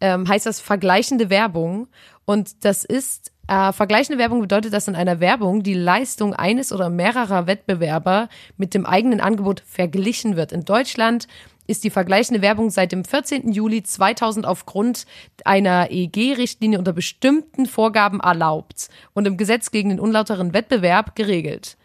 ähm, 0.00 0.26
heißt 0.26 0.46
das 0.46 0.60
vergleichende 0.60 1.30
Werbung. 1.30 1.88
Und 2.24 2.64
das 2.64 2.84
ist, 2.84 3.31
äh, 3.52 3.72
vergleichende 3.72 4.18
Werbung 4.18 4.40
bedeutet, 4.40 4.72
dass 4.72 4.88
in 4.88 4.96
einer 4.96 5.20
Werbung 5.20 5.62
die 5.62 5.74
Leistung 5.74 6.32
eines 6.32 6.72
oder 6.72 6.88
mehrerer 6.88 7.46
Wettbewerber 7.46 8.30
mit 8.56 8.72
dem 8.72 8.86
eigenen 8.86 9.20
Angebot 9.20 9.62
verglichen 9.66 10.36
wird. 10.36 10.52
In 10.52 10.64
Deutschland 10.64 11.28
ist 11.66 11.84
die 11.84 11.90
vergleichende 11.90 12.40
Werbung 12.40 12.70
seit 12.70 12.92
dem 12.92 13.04
14. 13.04 13.52
Juli 13.52 13.82
2000 13.82 14.46
aufgrund 14.46 15.04
einer 15.44 15.90
EG-Richtlinie 15.90 16.78
unter 16.78 16.94
bestimmten 16.94 17.66
Vorgaben 17.66 18.20
erlaubt 18.20 18.88
und 19.12 19.26
im 19.26 19.36
Gesetz 19.36 19.70
gegen 19.70 19.90
den 19.90 20.00
unlauteren 20.00 20.54
Wettbewerb 20.54 21.14
geregelt. 21.14 21.76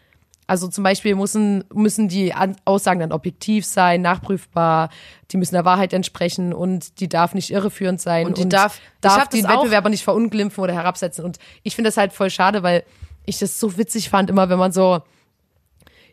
Also 0.48 0.66
zum 0.66 0.82
Beispiel 0.82 1.14
müssen, 1.14 1.62
müssen 1.72 2.08
die 2.08 2.34
Aussagen 2.64 2.98
dann 3.00 3.12
objektiv 3.12 3.64
sein, 3.64 4.00
nachprüfbar, 4.02 4.88
die 5.30 5.36
müssen 5.36 5.54
der 5.54 5.64
Wahrheit 5.64 5.92
entsprechen 5.92 6.52
und 6.52 6.98
die 7.00 7.08
darf 7.08 7.34
nicht 7.34 7.50
irreführend 7.50 8.00
sein 8.00 8.26
Und 8.26 8.38
die 8.38 8.48
darf- 8.48 8.78
ich 8.78 9.00
darf 9.02 9.18
hab 9.20 9.30
den 9.30 9.44
Wettbewerber 9.62 9.90
nicht 9.90 10.02
verunglimpfen 10.02 10.64
oder 10.64 10.72
herabsetzen. 10.72 11.24
Und 11.24 11.38
ich 11.62 11.76
finde 11.76 11.88
das 11.88 11.96
halt 11.98 12.12
voll 12.12 12.30
schade, 12.30 12.62
weil 12.62 12.82
ich 13.26 13.38
das 13.38 13.60
so 13.60 13.76
witzig 13.76 14.08
fand, 14.08 14.30
immer 14.30 14.48
wenn 14.48 14.58
man 14.58 14.72
so, 14.72 15.00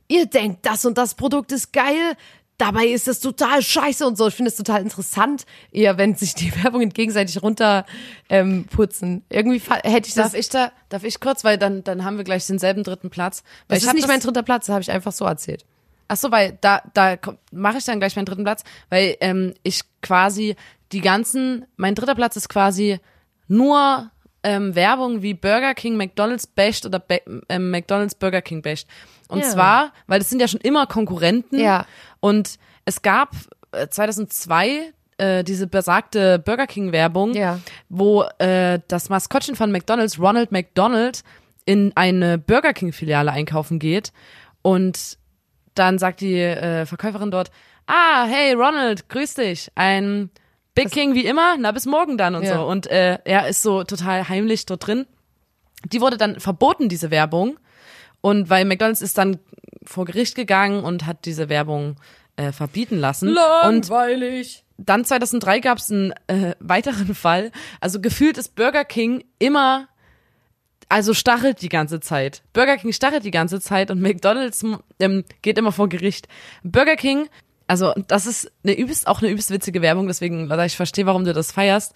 ihr 0.07 0.25
denkt, 0.25 0.65
das 0.65 0.86
und 0.86 0.97
das 0.97 1.15
Produkt 1.15 1.51
ist 1.51 1.71
geil, 1.73 2.15
dabei 2.57 2.87
ist 2.87 3.07
es 3.07 3.19
total 3.19 3.61
scheiße 3.61 4.05
und 4.05 4.17
so. 4.17 4.27
Ich 4.27 4.35
finde 4.35 4.49
es 4.49 4.55
total 4.55 4.81
interessant, 4.81 5.45
eher 5.71 5.97
wenn 5.97 6.15
sich 6.15 6.35
die 6.35 6.51
Werbungen 6.63 6.89
gegenseitig 6.89 7.41
runter 7.41 7.85
ähm, 8.29 8.65
putzen. 8.65 9.23
Irgendwie 9.29 9.61
hätte 9.83 10.07
ich 10.07 10.13
das. 10.13 10.31
Darf 10.31 10.33
ich 10.33 10.49
da, 10.49 10.71
darf 10.89 11.03
ich 11.03 11.19
kurz, 11.19 11.43
weil 11.43 11.57
dann, 11.57 11.83
dann 11.83 12.03
haben 12.03 12.17
wir 12.17 12.23
gleich 12.23 12.45
denselben 12.47 12.83
dritten 12.83 13.09
Platz. 13.09 13.43
Weil 13.67 13.77
das 13.77 13.83
ich 13.83 13.87
ist 13.89 13.93
nicht 13.93 14.03
das, 14.03 14.11
mein 14.11 14.19
dritter 14.19 14.43
Platz, 14.43 14.67
das 14.67 14.73
habe 14.73 14.81
ich 14.81 14.91
einfach 14.91 15.11
so 15.11 15.25
erzählt. 15.25 15.65
Ach 16.07 16.17
so, 16.17 16.31
weil 16.31 16.57
da, 16.61 16.83
da 16.93 17.17
mache 17.51 17.77
ich 17.77 17.83
dann 17.83 17.99
gleich 17.99 18.15
meinen 18.15 18.25
dritten 18.25 18.43
Platz, 18.43 18.63
weil 18.89 19.17
ähm, 19.21 19.53
ich 19.63 19.81
quasi 20.01 20.55
die 20.91 21.01
ganzen, 21.01 21.65
mein 21.77 21.95
dritter 21.95 22.15
Platz 22.15 22.35
ist 22.35 22.47
quasi 22.47 22.99
nur 23.47 24.11
ähm, 24.45 24.75
Werbung 24.75 25.21
wie 25.21 25.33
Burger 25.33 25.73
King, 25.73 25.97
McDonald's 25.97 26.45
basht 26.47 26.85
oder 26.85 26.99
Be 26.99 27.21
ähm, 27.49 27.71
McDonald's 27.71 28.15
Burger 28.15 28.41
King 28.41 28.61
basht. 28.61 28.87
Und 29.27 29.39
Ja. 29.39 29.49
zwar, 29.49 29.93
weil 30.07 30.19
das 30.19 30.29
sind 30.29 30.39
ja 30.39 30.47
schon 30.47 30.61
immer 30.61 30.85
Konkurrenten. 30.85 31.59
Ja. 31.59 31.85
Und 32.19 32.57
es 32.85 33.01
gab 33.01 33.31
äh, 33.71 33.87
2002 33.87 34.93
äh, 35.17 35.43
diese 35.43 35.65
besagte 35.67 36.39
Burger 36.39 36.67
King 36.67 36.91
Werbung, 36.91 37.33
Ja. 37.33 37.59
wo 37.89 38.23
äh, 38.39 38.79
das 38.87 39.09
Maskottchen 39.09 39.55
von 39.55 39.71
McDonald's, 39.71 40.19
Ronald 40.19 40.51
McDonald, 40.51 41.23
in 41.65 41.91
eine 41.95 42.37
Burger 42.37 42.73
King 42.73 42.93
Filiale 42.93 43.31
einkaufen 43.31 43.79
geht 43.79 44.13
und 44.61 45.17
dann 45.73 45.97
sagt 45.97 46.21
die 46.21 46.39
äh, 46.39 46.85
Verkäuferin 46.85 47.31
dort, 47.31 47.49
ah, 47.87 48.25
hey 48.27 48.53
Ronald, 48.53 49.09
grüß 49.09 49.33
dich, 49.35 49.71
ein 49.75 50.29
Big 50.76 50.91
King 50.91 51.13
wie 51.15 51.26
immer, 51.26 51.55
na 51.57 51.71
bis 51.71 51.86
morgen 51.86 52.17
dann 52.17 52.36
und 52.36 52.43
Ja. 52.43 52.57
so. 52.57 52.65
Und 52.67 52.88
äh, 52.88 53.17
er 53.26 53.47
ist 53.47 53.61
so 53.63 53.84
total 53.84 54.30
heimlich 54.30 54.65
dort 54.65 54.86
drin. 54.86 55.07
Die 55.91 56.01
wurde 56.01 56.17
dann 56.17 56.39
verboten, 56.39 56.89
diese 56.89 57.11
Werbung. 57.11 57.57
Und 58.21 58.49
weil 58.49 58.65
McDonald's 58.65 59.01
ist 59.01 59.17
dann 59.17 59.39
vor 59.84 60.05
Gericht 60.05 60.36
gegangen 60.36 60.84
und 60.84 61.05
hat 61.05 61.26
diese 61.26 61.47
Werbung 61.49 61.95
äh, 62.38 62.51
verbieten 62.51 62.97
lassen. 62.97 63.30
Und 63.30 63.36
Langweilig. 63.36 64.63
dann 64.78 65.05
2003 65.05 65.59
gab 65.59 65.78
es 65.78 65.91
einen 65.91 66.11
äh, 66.28 66.55
weiteren 66.59 67.13
Fall. 67.15 67.51
Also 67.80 68.01
gefühlt 68.01 68.38
ist 68.38 68.55
Burger 68.55 68.84
King 68.84 69.23
immer, 69.39 69.88
also 70.89 71.13
stachelt 71.13 71.61
die 71.61 71.69
ganze 71.69 71.99
Zeit. 71.99 72.41
Burger 72.53 72.78
King 72.78 72.91
stachelt 72.93 73.23
die 73.23 73.32
ganze 73.32 73.61
Zeit 73.61 73.91
und 73.91 74.01
McDonald's 74.01 74.65
ähm, 74.99 75.23
geht 75.41 75.57
immer 75.57 75.71
vor 75.71 75.88
Gericht. 75.88 76.28
Burger 76.63 76.95
King, 76.95 77.30
also 77.68 77.93
das 78.07 78.28
ist 78.28 78.51
eine 78.63 78.78
übelst, 78.78 79.07
auch 79.07 79.22
eine 79.22 79.32
übelst 79.32 79.49
witzige 79.49 79.82
Werbung, 79.82 80.07
deswegen, 80.07 80.47
Leute, 80.47 80.66
ich 80.66 80.76
verstehe, 80.76 81.05
warum 81.05 81.26
du 81.26 81.34
das 81.34 81.51
feierst. 81.51 81.93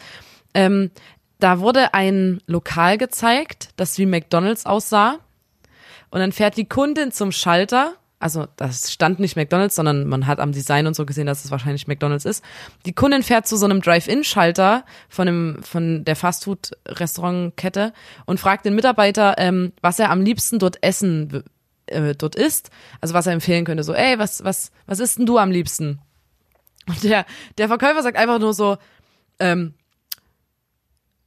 Ähm, 0.54 0.92
da 1.40 1.60
wurde 1.60 1.94
ein 1.94 2.42
Lokal 2.48 2.98
gezeigt, 2.98 3.70
das 3.78 3.98
wie 3.98 4.06
McDonald's 4.06 4.66
aussah. 4.66 5.20
Und 6.10 6.20
dann 6.20 6.32
fährt 6.32 6.58
die 6.58 6.68
Kundin 6.68 7.12
zum 7.12 7.32
Schalter. 7.32 7.94
Also 8.20 8.48
das 8.58 8.92
stand 8.92 9.20
nicht 9.20 9.38
McDonald's, 9.38 9.76
sondern 9.76 10.08
man 10.08 10.28
hat 10.28 10.40
am 10.40 10.52
Design 10.52 10.88
und 10.88 10.96
so 10.96 11.06
gesehen, 11.06 11.28
dass 11.28 11.46
es 11.46 11.52
wahrscheinlich 11.52 11.88
McDonald's 11.88 12.26
ist. 12.26 12.44
Die 12.86 12.92
Kundin 12.92 13.24
fährt 13.24 13.48
zu 13.48 13.56
so 13.56 13.66
einem 13.66 13.82
Drive-In-Schalter 13.82 14.84
von 15.08 15.28
dem 15.28 15.64
von 15.64 16.04
der 16.04 16.18
Fastfood-Restaurantkette 16.18 17.94
und 18.26 18.40
fragt 18.40 18.66
den 18.66 18.76
Mitarbeiter, 18.76 19.36
ähm, 19.38 19.72
was 19.82 20.00
er 20.00 20.10
am 20.10 20.22
liebsten 20.22 20.60
dort 20.60 20.84
essen 20.84 21.46
äh, 21.92 22.16
dort 22.16 22.36
isst. 22.36 22.70
Also 23.02 23.14
was 23.14 23.28
er 23.28 23.34
empfehlen 23.34 23.66
könnte. 23.66 23.84
So, 23.84 23.94
ey, 23.94 24.20
was 24.20 24.44
was 24.44 24.72
was 24.86 25.00
isst 25.00 25.20
denn 25.20 25.26
du 25.26 25.38
am 25.38 25.52
liebsten? 25.52 26.00
Und 26.88 27.04
der 27.04 27.26
der 27.58 27.68
Verkäufer 27.68 28.04
sagt 28.04 28.18
einfach 28.18 28.40
nur 28.40 28.54
so, 28.54 28.78
ähm, 29.40 29.74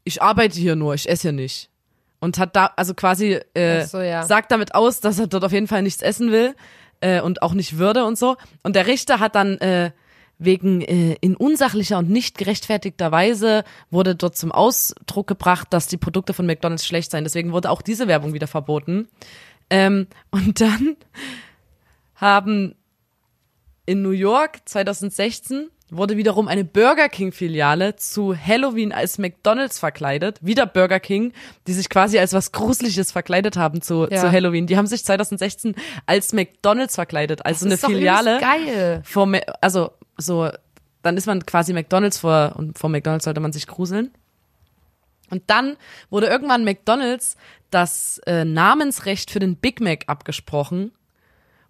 ich 0.04 0.22
arbeite 0.22 0.58
hier 0.58 0.76
nur, 0.76 0.94
ich 0.94 1.08
esse 1.08 1.22
hier 1.22 1.32
nicht. 1.32 1.70
Und 2.20 2.38
hat 2.38 2.54
da, 2.54 2.70
also 2.76 2.94
quasi, 2.94 3.40
äh, 3.54 3.84
so, 3.84 4.00
ja. 4.00 4.22
sagt 4.24 4.52
damit 4.52 4.74
aus, 4.76 5.00
dass 5.00 5.18
er 5.18 5.26
dort 5.26 5.44
auf 5.44 5.52
jeden 5.52 5.66
Fall 5.66 5.82
nichts 5.82 6.02
essen 6.02 6.30
will 6.30 6.54
äh, 7.00 7.20
und 7.20 7.42
auch 7.42 7.52
nicht 7.52 7.78
würde 7.78 8.04
und 8.04 8.16
so. 8.16 8.36
Und 8.62 8.76
der 8.76 8.86
Richter 8.86 9.18
hat 9.18 9.34
dann 9.34 9.58
äh, 9.58 9.90
wegen 10.38 10.82
äh, 10.82 11.16
in 11.20 11.36
unsachlicher 11.36 11.98
und 11.98 12.10
nicht 12.10 12.38
gerechtfertigter 12.38 13.10
Weise 13.10 13.64
wurde 13.90 14.14
dort 14.14 14.36
zum 14.36 14.52
Ausdruck 14.52 15.26
gebracht, 15.26 15.68
dass 15.70 15.88
die 15.88 15.96
Produkte 15.96 16.32
von 16.32 16.46
McDonald's 16.46 16.86
schlecht 16.86 17.10
seien. 17.10 17.24
Deswegen 17.24 17.52
wurde 17.52 17.70
auch 17.70 17.82
diese 17.82 18.08
Werbung 18.08 18.32
wieder 18.34 18.46
verboten. 18.46 19.08
Ähm, 19.72 20.06
und 20.30 20.60
dann 20.60 20.96
haben 22.16 22.74
in 23.86 24.02
New 24.02 24.10
York 24.10 24.60
2016 24.66 25.68
wurde 25.90 26.16
wiederum 26.16 26.48
eine 26.48 26.64
Burger 26.64 27.08
King 27.08 27.32
Filiale 27.32 27.96
zu 27.96 28.34
Halloween 28.36 28.92
als 28.92 29.18
McDonald's 29.18 29.78
verkleidet. 29.78 30.38
Wieder 30.40 30.64
Burger 30.66 31.00
King, 31.00 31.32
die 31.66 31.72
sich 31.72 31.88
quasi 31.90 32.18
als 32.18 32.32
was 32.32 32.52
Gruseliges 32.52 33.12
verkleidet 33.12 33.56
haben 33.56 33.82
zu, 33.82 34.06
Ja. 34.10 34.20
zu 34.20 34.30
Halloween. 34.32 34.66
Die 34.66 34.76
haben 34.76 34.86
sich 34.86 35.04
2016 35.04 35.74
als 36.06 36.32
McDonald's 36.32 36.94
verkleidet, 36.94 37.44
also 37.44 37.66
eine 37.66 37.76
Filiale. 37.76 38.38
geil. 38.40 39.02
Vor, 39.04 39.30
also 39.60 39.90
so, 40.16 40.48
dann 41.02 41.16
ist 41.16 41.26
man 41.26 41.44
quasi 41.44 41.72
McDonald's 41.74 42.18
vor 42.18 42.54
und 42.56 42.78
vor 42.78 42.88
McDonald's 42.88 43.24
sollte 43.24 43.40
man 43.40 43.52
sich 43.52 43.66
gruseln. 43.66 44.12
Und 45.32 45.44
dann 45.48 45.76
wurde 46.10 46.26
irgendwann 46.26 46.62
McDonald's 46.62 47.36
das 47.70 48.18
äh, 48.26 48.44
Namensrecht 48.44 49.30
für 49.30 49.38
den 49.40 49.56
Big 49.56 49.80
Mac 49.80 50.04
abgesprochen. 50.06 50.92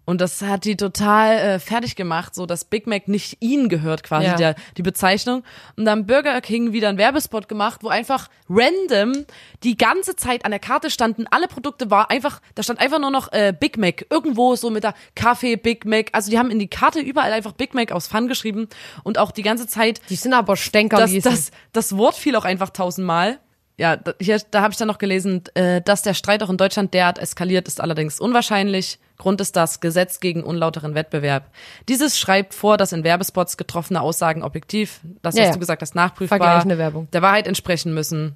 Und 0.05 0.19
das 0.19 0.41
hat 0.41 0.65
die 0.65 0.75
total 0.75 1.37
äh, 1.37 1.59
fertig 1.59 1.95
gemacht, 1.95 2.35
so 2.35 2.45
dass 2.45 2.65
Big 2.65 2.87
Mac 2.87 3.07
nicht 3.07 3.37
ihnen 3.39 3.69
gehört, 3.69 4.03
quasi 4.03 4.25
Ja. 4.25 4.35
der, 4.35 4.55
die 4.75 4.81
Bezeichnung. 4.81 5.43
Und 5.77 5.85
dann 5.85 6.05
Burger 6.05 6.41
King 6.41 6.73
wieder 6.73 6.89
einen 6.89 6.97
Werbespot 6.97 7.47
gemacht, 7.47 7.83
wo 7.83 7.87
einfach 7.87 8.27
random 8.49 9.13
die 9.63 9.77
ganze 9.77 10.17
Zeit 10.17 10.43
an 10.43 10.51
der 10.51 10.59
Karte 10.59 10.89
standen, 10.89 11.25
alle 11.31 11.47
Produkte 11.47 11.89
war 11.89 12.11
einfach, 12.11 12.41
da 12.55 12.63
stand 12.63 12.81
einfach 12.81 12.99
nur 12.99 13.11
noch 13.11 13.31
äh, 13.31 13.53
Big 13.57 13.77
Mac, 13.77 14.05
irgendwo 14.09 14.57
so 14.57 14.69
mit 14.69 14.83
der 14.83 14.93
Kaffee 15.15 15.55
Big 15.55 15.85
Mac. 15.85 16.09
Also 16.11 16.29
die 16.29 16.37
haben 16.37 16.51
in 16.51 16.59
die 16.59 16.67
Karte 16.67 16.99
überall 16.99 17.31
einfach 17.31 17.53
Big 17.53 17.73
Mac 17.73 17.93
aus 17.93 18.07
Fun 18.07 18.27
geschrieben 18.27 18.67
und 19.03 19.17
auch 19.17 19.31
die 19.31 19.41
ganze 19.41 19.67
Zeit 19.67 20.01
Die 20.09 20.17
sind 20.17 20.33
aber 20.33 20.57
Stänker, 20.57 20.97
das, 20.97 21.13
das, 21.21 21.51
das 21.71 21.95
Wort 21.95 22.15
fiel 22.15 22.35
auch 22.35 22.43
einfach 22.43 22.71
tausendmal. 22.71 23.39
Ja, 23.77 23.95
da, 23.95 24.13
hier, 24.19 24.39
da 24.51 24.61
habe 24.61 24.71
ich 24.71 24.77
dann 24.77 24.87
noch 24.87 24.99
gelesen, 24.99 25.43
äh, 25.55 25.81
dass 25.81 26.03
der 26.03 26.13
Streit 26.13 26.43
auch 26.43 26.49
in 26.49 26.57
Deutschland 26.57 26.93
derart 26.93 27.17
eskaliert, 27.17 27.67
ist 27.67 27.81
allerdings 27.81 28.19
unwahrscheinlich. 28.19 28.99
Grund 29.17 29.41
ist 29.41 29.55
das 29.55 29.79
Gesetz 29.79 30.19
gegen 30.19 30.43
unlauteren 30.43 30.95
Wettbewerb. 30.95 31.49
Dieses 31.87 32.19
schreibt 32.19 32.53
vor, 32.53 32.77
dass 32.77 32.91
in 32.91 33.03
Werbespots 33.03 33.57
getroffene 33.57 34.01
Aussagen 34.01 34.43
objektiv, 34.43 34.99
das, 35.21 35.35
Ja, 35.35 35.45
ja. 35.45 35.51
du 35.53 35.59
gesagt 35.59 35.81
hast, 35.81 35.95
nachprüfbar, 35.95 36.39
der 37.13 37.21
Wahrheit 37.21 37.47
entsprechen 37.47 37.93
müssen. 37.93 38.35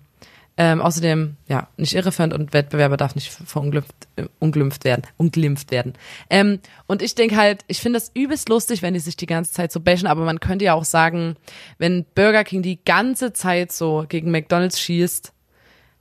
Ähm, 0.59 0.81
außerdem, 0.81 1.35
ja, 1.47 1.67
nicht 1.77 1.93
irreführend 1.93 2.33
und 2.33 2.51
Wettbewerber 2.51 2.97
darf 2.97 3.13
nicht 3.13 3.31
verunglimpft 3.31 3.93
äh, 4.15 4.23
unglimpft 4.39 4.85
werden, 4.85 5.03
unglimpft 5.17 5.69
werden. 5.69 5.93
Ähm, 6.31 6.59
und 6.87 7.03
ich 7.03 7.13
denke 7.13 7.37
halt, 7.37 7.63
ich 7.67 7.79
finde 7.79 7.99
das 7.99 8.09
übelst 8.15 8.49
lustig, 8.49 8.81
wenn 8.81 8.95
die 8.95 8.99
sich 8.99 9.15
die 9.15 9.27
ganze 9.27 9.51
Zeit 9.51 9.71
so 9.71 9.79
bashen, 9.79 10.07
aber 10.07 10.25
man 10.25 10.39
könnte 10.39 10.65
ja 10.65 10.73
auch 10.73 10.83
sagen, 10.85 11.35
wenn 11.77 12.05
Burger 12.15 12.43
King 12.43 12.63
die 12.63 12.83
ganze 12.83 13.33
Zeit 13.33 13.71
so 13.71 14.05
gegen 14.09 14.31
McDonalds 14.31 14.79
schießt, 14.79 15.31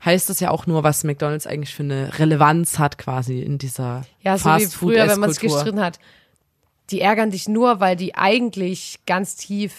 heißt 0.02 0.30
das 0.30 0.40
ja 0.40 0.50
auch 0.50 0.66
nur, 0.66 0.82
was 0.84 1.04
McDonalds 1.04 1.46
eigentlich 1.46 1.74
für 1.74 1.82
eine 1.82 2.18
Relevanz 2.18 2.78
hat 2.78 2.96
quasi 2.96 3.40
in 3.40 3.58
dieser 3.58 4.06
Ja, 4.22 4.38
so 4.38 4.44
wie 4.46 4.62
Fastfood 4.62 4.92
früher, 4.94 5.06
wenn 5.08 5.20
man 5.20 5.30
Esskultur. 5.30 5.56
gestritten 5.58 5.80
hat. 5.80 5.98
Die 6.90 7.00
ärgern 7.02 7.30
dich 7.30 7.46
nur, 7.48 7.80
weil 7.80 7.96
die 7.96 8.14
eigentlich 8.14 9.00
ganz 9.06 9.36
tief 9.36 9.74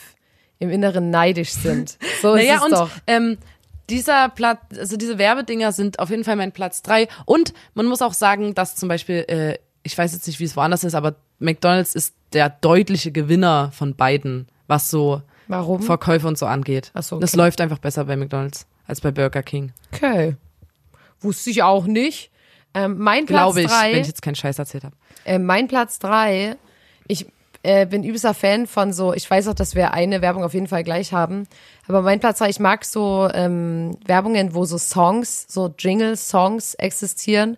im 0.60 0.70
Inneren 0.70 1.10
neidisch 1.10 1.52
sind. 1.52 1.98
So 2.22 2.34
ist 2.36 2.44
Naja, 2.46 2.58
es 2.58 2.64
und 2.64 2.72
doch. 2.74 2.90
ähm, 3.08 3.38
dieser 3.90 4.30
Platz, 4.30 4.60
also 4.78 4.98
diese 4.98 5.18
Werbedinger 5.18 5.72
sind 5.72 6.00
auf 6.00 6.10
jeden 6.10 6.24
Fall 6.24 6.36
mein 6.36 6.52
Platz 6.52 6.82
drei. 6.82 7.08
Und 7.26 7.54
man 7.74 7.86
muss 7.86 8.02
auch 8.02 8.14
sagen, 8.14 8.54
dass 8.54 8.76
zum 8.76 8.90
Beispiel, 8.90 9.26
äh, 9.28 9.58
ich 9.84 9.98
weiß 9.98 10.14
jetzt 10.14 10.28
nicht, 10.28 10.40
wie 10.40 10.44
es 10.44 10.56
woanders 10.58 10.84
ist, 10.84 10.96
aber 10.96 11.16
McDonalds 11.40 11.96
ist 11.96 12.14
der 12.34 12.50
deutliche 12.50 13.12
Gewinner 13.12 13.72
von 13.74 13.96
beiden, 13.96 14.48
was 14.68 14.90
so 14.90 15.22
Warum? 15.48 15.82
Verkäufe 15.82 16.28
und 16.28 16.38
so 16.38 16.46
angeht. 16.46 16.92
Ach 16.94 17.04
so, 17.04 17.20
Das 17.20 17.34
okay. 17.34 17.38
läuft 17.44 17.62
einfach 17.62 17.78
besser 17.80 18.04
bei 18.06 18.18
McDonalds 18.18 18.66
als 18.86 19.00
bei 19.02 19.12
Burger 19.12 19.44
King. 19.44 19.72
Okay. 19.94 20.36
Wusste 21.22 21.50
ich 21.50 21.64
auch 21.64 21.86
nicht. 21.86 22.32
Ähm, 22.74 22.98
mein 22.98 23.26
Platz 23.26 23.54
Glaube 23.56 23.62
ich, 23.62 23.68
drei, 23.68 23.94
wenn 23.94 24.02
ich 24.02 24.08
jetzt 24.08 24.22
keinen 24.22 24.36
Scheiß 24.36 24.60
erzählt 24.60 24.84
habe. 24.84 24.96
äh, 25.24 25.40
mein 25.40 25.68
Platz 25.70 26.00
drei, 26.00 26.58
ich 27.08 27.26
äh, 27.68 27.86
bin 27.86 28.04
übelster 28.04 28.34
Fan 28.34 28.66
von 28.66 28.94
so, 28.94 29.14
ich 29.14 29.30
weiß 29.30 29.50
auch, 29.50 29.54
dass 29.54 29.76
wir 29.76 29.94
eine 29.94 30.22
Werbung 30.22 30.44
auf 30.44 30.54
jeden 30.54 30.68
Fall 30.68 30.86
gleich 30.86 31.12
haben, 31.12 31.48
aber 31.88 32.02
mein 32.02 32.22
Platz 32.22 32.40
drei, 32.40 32.50
ich 32.50 32.62
mag 32.62 32.86
so 32.86 33.30
ähm, 33.34 33.98
Werbungen, 34.06 34.56
wo 34.56 34.64
so 34.64 34.78
Songs, 34.78 35.46
so 35.50 35.74
Jingle-Songs 35.78 36.76
existieren. 36.76 37.58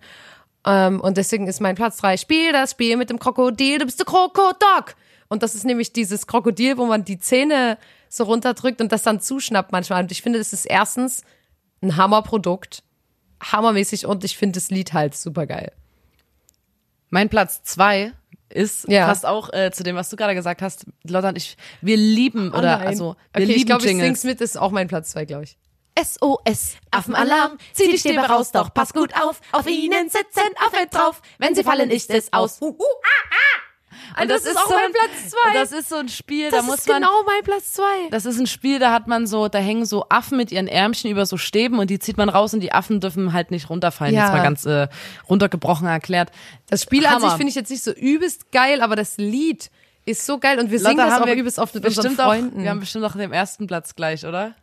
Ähm, 0.66 1.00
und 1.00 1.16
deswegen 1.16 1.46
ist 1.46 1.60
mein 1.60 1.76
Platz 1.76 1.98
drei, 1.98 2.16
spiel 2.16 2.52
das 2.52 2.72
Spiel 2.72 2.96
mit 2.96 3.08
dem 3.08 3.20
Krokodil, 3.20 3.78
du 3.78 3.84
bist 3.84 4.00
der 4.00 4.06
Krokodok. 4.06 4.96
Und 5.28 5.44
das 5.44 5.54
ist 5.54 5.64
nämlich 5.64 5.92
dieses 5.92 6.26
Krokodil, 6.26 6.76
wo 6.76 6.86
man 6.86 7.04
die 7.04 7.20
Zähne 7.20 7.78
so 8.08 8.24
runterdrückt 8.24 8.80
und 8.80 8.90
das 8.90 9.04
dann 9.04 9.20
zuschnappt 9.20 9.70
manchmal. 9.70 10.02
Und 10.02 10.10
ich 10.10 10.22
finde, 10.22 10.40
das 10.40 10.52
ist 10.52 10.64
erstens 10.64 11.22
ein 11.82 11.96
Hammerprodukt, 11.96 12.82
hammermäßig 13.40 14.06
und 14.06 14.24
ich 14.24 14.36
finde 14.36 14.56
das 14.56 14.70
Lied 14.70 14.92
halt 14.92 15.14
super 15.14 15.46
geil. 15.46 15.70
Mein 17.10 17.28
Platz 17.28 17.62
zwei 17.62 18.12
ist 18.50 18.86
Ja. 18.88 19.06
passt 19.06 19.24
auch 19.26 19.52
äh, 19.52 19.70
zu 19.72 19.82
dem, 19.82 19.96
was 19.96 20.10
du 20.10 20.16
gerade 20.16 20.34
gesagt 20.34 20.62
hast. 20.62 20.86
Lotta 21.08 21.28
und 21.30 21.36
ich, 21.36 21.56
wir 21.80 21.96
lieben 21.96 22.50
oder 22.50 22.58
Oh 22.58 22.62
nein. 22.62 22.86
also 22.86 23.04
wir 23.04 23.14
okay, 23.34 23.44
lieben 23.44 23.58
ich 23.58 23.66
glaube, 23.66 23.84
ich 23.84 23.96
sing's 23.96 24.24
mit, 24.24 24.40
ist 24.40 24.58
auch 24.58 24.70
mein 24.70 24.88
Platz 24.88 25.10
zwei, 25.10 25.24
glaube 25.24 25.44
ich. 25.44 25.56
SOS, 25.98 26.76
Affenalarm, 26.92 27.58
zieh 27.72 27.90
die 27.90 27.98
Stäbe 27.98 28.20
raus, 28.20 28.52
doch 28.52 28.72
pass 28.72 28.92
gut 28.92 29.12
auf. 29.20 29.40
Auf 29.52 29.66
ihnen 29.66 30.08
sitzen 30.08 30.48
Affen 30.64 30.88
drauf. 30.90 31.20
Wenn 31.38 31.54
sie 31.54 31.64
fallen, 31.64 31.90
ist 31.90 32.10
es 32.10 32.32
aus. 32.32 32.60
Uh, 32.62 32.68
uh. 32.68 32.84
Und 34.20 34.30
das 34.30 34.44
ist 34.44 34.56
auch 34.56 34.68
mein 34.70 34.92
Platz 34.92 35.30
zwei. 35.30 35.54
Das 35.54 35.72
ist 35.72 35.88
so 35.88 35.96
ein 35.96 36.08
Spiel, 36.08 36.50
Das 36.50 36.60
da 36.60 36.62
muss 36.66 36.78
ist 36.80 36.88
man. 36.88 37.02
genau 37.02 37.22
mein 37.26 37.42
Platz 37.42 37.72
zwei. 37.72 38.08
Das 38.10 38.24
ist 38.26 38.38
ein 38.38 38.46
Spiel, 38.46 38.78
da 38.78 38.92
hat 38.92 39.06
man 39.08 39.26
so, 39.26 39.48
da 39.48 39.58
hängen 39.58 39.84
so 39.84 40.06
Affen 40.08 40.36
mit 40.36 40.52
ihren 40.52 40.68
Ärmchen 40.68 41.10
über 41.10 41.26
so 41.26 41.36
Stäben 41.36 41.78
und 41.78 41.90
die 41.90 41.98
zieht 41.98 42.16
man 42.16 42.28
raus 42.28 42.54
und 42.54 42.60
die 42.60 42.72
Affen 42.72 43.00
dürfen 43.00 43.32
halt 43.32 43.50
nicht 43.50 43.68
runterfallen. 43.70 44.14
Ja. 44.14 44.24
Jetzt 44.26 44.32
mal 44.32 44.42
ganz 44.42 44.64
äh, 44.66 44.88
runtergebrochen 45.28 45.86
erklärt. 45.86 46.30
Das 46.68 46.82
Spiel 46.82 47.04
an 47.06 47.14
Hammer. 47.14 47.28
sich 47.30 47.36
finde 47.36 47.48
ich 47.50 47.54
jetzt 47.56 47.70
nicht 47.70 47.82
so 47.82 47.92
übelst 47.92 48.52
geil, 48.52 48.80
aber 48.80 48.96
das 48.96 49.16
Lied 49.16 49.70
ist 50.06 50.24
so 50.24 50.38
geil 50.38 50.58
und 50.58 50.70
wir 50.70 50.78
singen 50.78 50.96
Lotta, 50.96 51.10
das 51.10 51.20
auch 51.20 51.26
wir 51.26 51.34
übelst 51.34 51.58
oft 51.58 51.74
mit 51.74 51.84
unseren 51.84 52.16
Freunden. 52.16 52.58
Auch, 52.58 52.62
wir 52.62 52.70
haben 52.70 52.80
bestimmt 52.80 53.04
auch 53.04 53.12
den 53.16 53.32
ersten 53.32 53.66
Platz 53.66 53.94
gleich, 53.94 54.24
oder? 54.24 54.54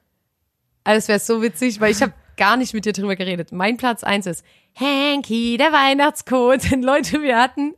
Alles 0.84 1.08
wäre 1.08 1.20
so 1.20 1.42
witzig, 1.42 1.80
weil 1.80 1.92
ich 1.92 2.02
habe 2.02 2.14
gar 2.38 2.56
nicht 2.56 2.74
mit 2.74 2.86
dir 2.86 2.94
drüber 2.94 3.16
geredet. 3.16 3.52
Mein 3.52 3.78
Platz 3.78 4.04
eins 4.04 4.26
ist 4.26 4.44
Hanky, 4.76 5.58
der 5.58 5.72
Weihnachtskot. 5.74 6.62
Denn 6.72 6.82
Leute, 6.82 7.22
wir 7.22 7.38
hatten 7.38 7.74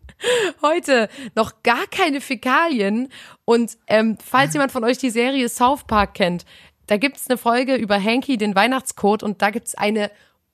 heute 0.61 1.09
noch 1.35 1.63
gar 1.63 1.87
keine 1.87 2.21
Fäkalien. 2.21 3.09
Und 3.45 3.77
ähm, 3.87 4.17
falls 4.23 4.53
jemand 4.53 4.71
von 4.71 4.83
euch 4.83 4.97
die 4.97 5.09
Serie 5.09 5.49
South 5.49 5.85
Park 5.85 6.15
kennt, 6.15 6.45
da 6.87 6.97
gibt's 6.97 7.29
eine 7.29 7.37
Folge 7.37 7.75
über 7.75 8.01
Hanky, 8.03 8.37
den 8.37 8.55
Weihnachtscode, 8.55 9.21
und 9.23 9.41
da 9.41 9.51
gibt's 9.51 9.75
eine 9.75 10.09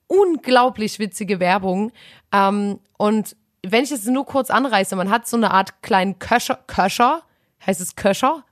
unglaublich 0.07 0.99
witzige 0.99 1.39
Werbung. 1.39 1.91
Ähm, 2.31 2.79
und 2.97 3.35
wenn 3.63 3.83
ich 3.83 3.91
es 3.91 4.05
nur 4.05 4.25
kurz 4.25 4.49
anreiße, 4.49 4.95
man 4.95 5.09
hat 5.09 5.27
so 5.27 5.37
eine 5.37 5.51
Art 5.51 5.81
kleinen 5.81 6.19
Köscher, 6.19 6.59
Köscher, 6.67 7.23
heißt 7.65 7.81
es 7.81 7.95
Köscher? 7.95 8.43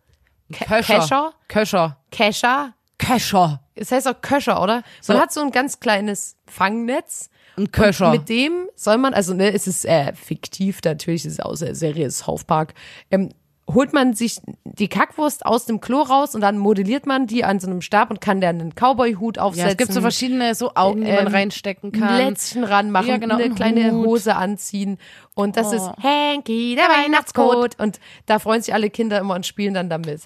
Kescher? 0.52 1.34
Köscher. 1.48 1.98
Kescher? 2.12 2.74
Köscher. 2.98 3.60
Es 3.76 3.92
heißt 3.92 4.08
auch 4.08 4.22
Köscher, 4.22 4.62
oder? 4.62 4.76
Man 4.76 4.84
So. 5.02 5.20
hat 5.20 5.34
so 5.34 5.42
ein 5.42 5.52
ganz 5.52 5.80
kleines 5.80 6.38
Fangnetz. 6.46 7.30
Ein 7.58 7.72
Köscher. 7.72 8.08
Und 8.08 8.12
mit 8.18 8.30
dem 8.30 8.68
soll 8.76 8.98
man, 8.98 9.14
also 9.14 9.34
ne, 9.34 9.54
es 9.54 9.68
ist 9.68 9.86
äh, 9.86 10.14
fiktiv, 10.14 10.80
natürlich 10.84 11.26
ist 11.26 11.34
es 11.34 11.40
aus 11.40 11.60
der 11.60 11.76
Serie 11.76 12.10
South 12.12 12.44
Park, 12.46 12.74
ähm, 13.12 13.30
holt 13.74 13.94
man 13.94 14.14
sich 14.14 14.42
die 14.66 14.90
Kackwurst 14.90 15.46
aus 15.46 15.66
dem 15.66 15.80
Klo 15.80 16.02
raus 16.02 16.36
und 16.36 16.42
dann 16.42 16.58
modelliert 16.58 17.06
man 17.06 17.28
die 17.28 17.46
an 17.46 17.62
so 17.62 17.68
einem 17.68 17.82
Stab 17.82 18.10
und 18.10 18.20
kann 18.20 18.42
dann 18.42 18.60
einen 18.60 18.74
Cowboy-Hut 18.76 19.40
aufsetzen. 19.40 19.66
ja, 19.68 19.72
es 19.72 19.78
gibt 19.78 19.94
so 19.94 20.02
verschiedene 20.02 20.54
so 20.54 20.72
Augen, 20.76 21.06
die 21.06 21.12
man 21.12 21.28
ähm, 21.28 21.34
reinstecken 21.34 21.94
ein 21.94 22.00
kann. 22.00 22.18
Lätzchen 22.28 22.66
ranmachen, 22.66 23.08
Ja, 23.08 23.18
genau, 23.18 23.36
eine 23.36 23.50
kleine 23.52 23.92
Hut. 23.94 24.06
Hose 24.06 24.36
anziehen. 24.36 24.98
Und 25.34 25.56
das 25.56 25.68
Oh. 25.72 25.76
ist 25.76 25.90
Hanky, 26.04 26.76
der 26.76 26.86
Weihnachtscode. 26.90 27.80
Und 27.80 28.02
da 28.26 28.40
freuen 28.40 28.62
sich 28.62 28.74
alle 28.74 28.90
Kinder 28.90 29.20
immer 29.20 29.36
und 29.36 29.46
spielen 29.46 29.74
dann 29.76 29.90
damit. 29.90 30.24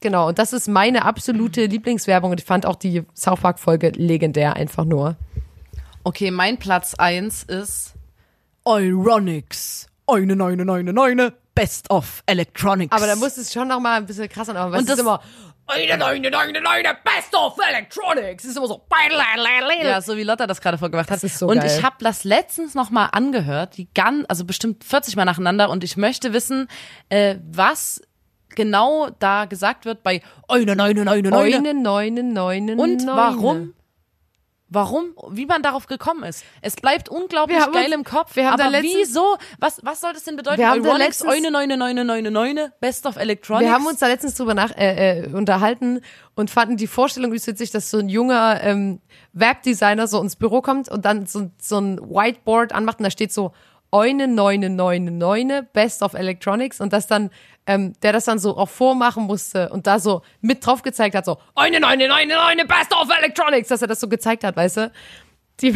Genau, 0.00 0.28
und 0.28 0.38
das 0.38 0.52
ist 0.54 0.66
meine 0.68 1.04
absolute 1.04 1.66
Lieblingswerbung. 1.66 2.30
Und 2.30 2.40
ich 2.40 2.46
fand 2.46 2.64
auch 2.64 2.76
die 2.76 3.02
South 3.14 3.40
Park-Folge 3.40 3.90
legendär, 3.96 4.54
einfach 4.56 4.84
nur. 4.86 5.16
Okay, 6.08 6.30
mein 6.30 6.56
Platz 6.56 6.94
eins 6.94 7.42
ist 7.42 7.92
Ironics. 8.66 9.88
Eine, 10.06 10.36
neune, 10.36 10.64
neune, 10.64 10.94
neune. 10.94 11.34
Best 11.54 11.90
of 11.90 12.22
Electronics. 12.24 12.96
Aber 12.96 13.06
da 13.06 13.14
muss 13.14 13.36
es 13.36 13.52
schon 13.52 13.68
noch 13.68 13.78
mal 13.78 13.98
ein 13.98 14.06
bisschen 14.06 14.26
krasser 14.26 14.54
machen, 14.54 14.72
weil 14.72 14.78
Und 14.78 14.84
es 14.86 14.90
ist 14.92 14.96
das- 14.96 15.00
immer 15.00 15.20
eine, 15.66 15.98
neune, 15.98 16.30
neune, 16.30 16.62
neune, 16.62 16.96
best 17.04 17.34
of 17.34 17.58
electronics. 17.68 18.44
Es 18.44 18.50
ist 18.52 18.56
immer 18.56 18.68
so. 18.68 18.86
Ja, 19.84 20.00
so 20.00 20.16
wie 20.16 20.22
Lotta 20.22 20.46
das 20.46 20.62
gerade 20.62 20.78
vorgemacht 20.78 21.10
hat. 21.10 21.16
Das 21.16 21.24
ist 21.24 21.38
so 21.38 21.46
und 21.46 21.58
geil. 21.58 21.66
ich 21.76 21.82
habe 21.84 21.96
das 22.00 22.24
letztens 22.24 22.74
noch 22.74 22.88
mal 22.88 23.04
angehört, 23.12 23.76
die 23.76 23.86
ganz, 23.92 24.24
also 24.28 24.46
bestimmt 24.46 24.82
40 24.84 25.14
Mal 25.16 25.26
nacheinander. 25.26 25.68
Und 25.68 25.84
ich 25.84 25.98
möchte 25.98 26.32
wissen, 26.32 26.68
äh, 27.10 27.36
was 27.52 28.00
genau 28.54 29.10
da 29.18 29.44
gesagt 29.44 29.84
wird 29.84 30.02
bei 30.02 30.22
Eine, 30.48 30.74
neune, 30.74 31.04
neune, 31.04 31.28
neune. 31.28 31.60
Neune, 31.60 31.74
neune, 31.74 32.22
neune, 32.22 32.76
Und 32.76 33.04
neune. 33.04 33.16
warum? 33.18 33.74
Warum? 34.70 35.14
Wie 35.30 35.46
man 35.46 35.62
darauf 35.62 35.86
gekommen 35.86 36.24
ist. 36.24 36.44
Es 36.60 36.76
bleibt 36.76 37.08
unglaublich 37.08 37.56
geil 37.72 37.86
uns- 37.86 37.94
im 37.94 38.04
Kopf. 38.04 38.36
wir 38.36 38.50
haben 38.50 38.60
aber 38.60 38.70
letztens- 38.70 38.94
wieso? 39.08 39.36
Was, 39.58 39.80
was 39.82 40.00
soll 40.02 40.12
das 40.12 40.24
denn 40.24 40.36
bedeuten? 40.36 40.58
Wir 40.58 40.68
haben 40.68 40.82
letztens- 40.98 41.32
eine, 41.32 41.50
neune, 41.50 41.76
neune, 41.78 42.04
neune, 42.04 42.30
neune, 42.30 42.72
Best 42.80 43.06
of 43.06 43.16
Electronics. 43.16 43.66
Wir 43.66 43.72
haben 43.74 43.86
uns 43.86 43.98
da 43.98 44.06
letztens 44.08 44.34
drüber 44.34 44.52
nach, 44.54 44.70
äh, 44.76 45.20
äh, 45.20 45.32
unterhalten 45.32 46.00
und 46.34 46.50
fanden 46.50 46.76
die 46.76 46.86
Vorstellung 46.86 47.30
übelst 47.30 47.46
witzig, 47.46 47.70
dass 47.70 47.90
so 47.90 47.98
ein 47.98 48.08
junger 48.10 48.60
ähm, 48.62 49.00
Webdesigner 49.32 50.06
so 50.06 50.20
ins 50.20 50.36
Büro 50.36 50.60
kommt 50.60 50.88
und 50.90 51.04
dann 51.04 51.26
so, 51.26 51.50
so 51.60 51.78
ein 51.78 51.98
Whiteboard 52.00 52.72
anmacht 52.72 52.98
und 52.98 53.04
da 53.04 53.10
steht 53.10 53.32
so 53.32 53.52
Eune, 53.90 54.28
neune, 54.28 54.70
neune, 54.70 55.10
neune, 55.10 55.62
Best 55.72 56.02
of 56.02 56.14
Electronics 56.14 56.80
und 56.80 56.92
das 56.92 57.06
dann, 57.06 57.30
ähm, 57.66 57.94
der 58.02 58.12
das 58.12 58.24
dann 58.24 58.38
so 58.38 58.56
auch 58.56 58.68
vormachen 58.68 59.24
musste 59.24 59.68
und 59.70 59.86
da 59.86 59.98
so 59.98 60.22
mit 60.40 60.64
drauf 60.64 60.82
gezeigt 60.82 61.14
hat, 61.14 61.24
so 61.24 61.38
Eune, 61.56 61.80
neune, 61.80 62.08
neune, 62.08 62.34
neune, 62.34 62.64
Best 62.66 62.92
of 62.92 63.08
Electronics, 63.16 63.68
dass 63.68 63.82
er 63.82 63.88
das 63.88 64.00
so 64.00 64.08
gezeigt 64.08 64.44
hat, 64.44 64.56
weißt 64.56 64.76
du? 64.76 64.92
Die, 65.60 65.74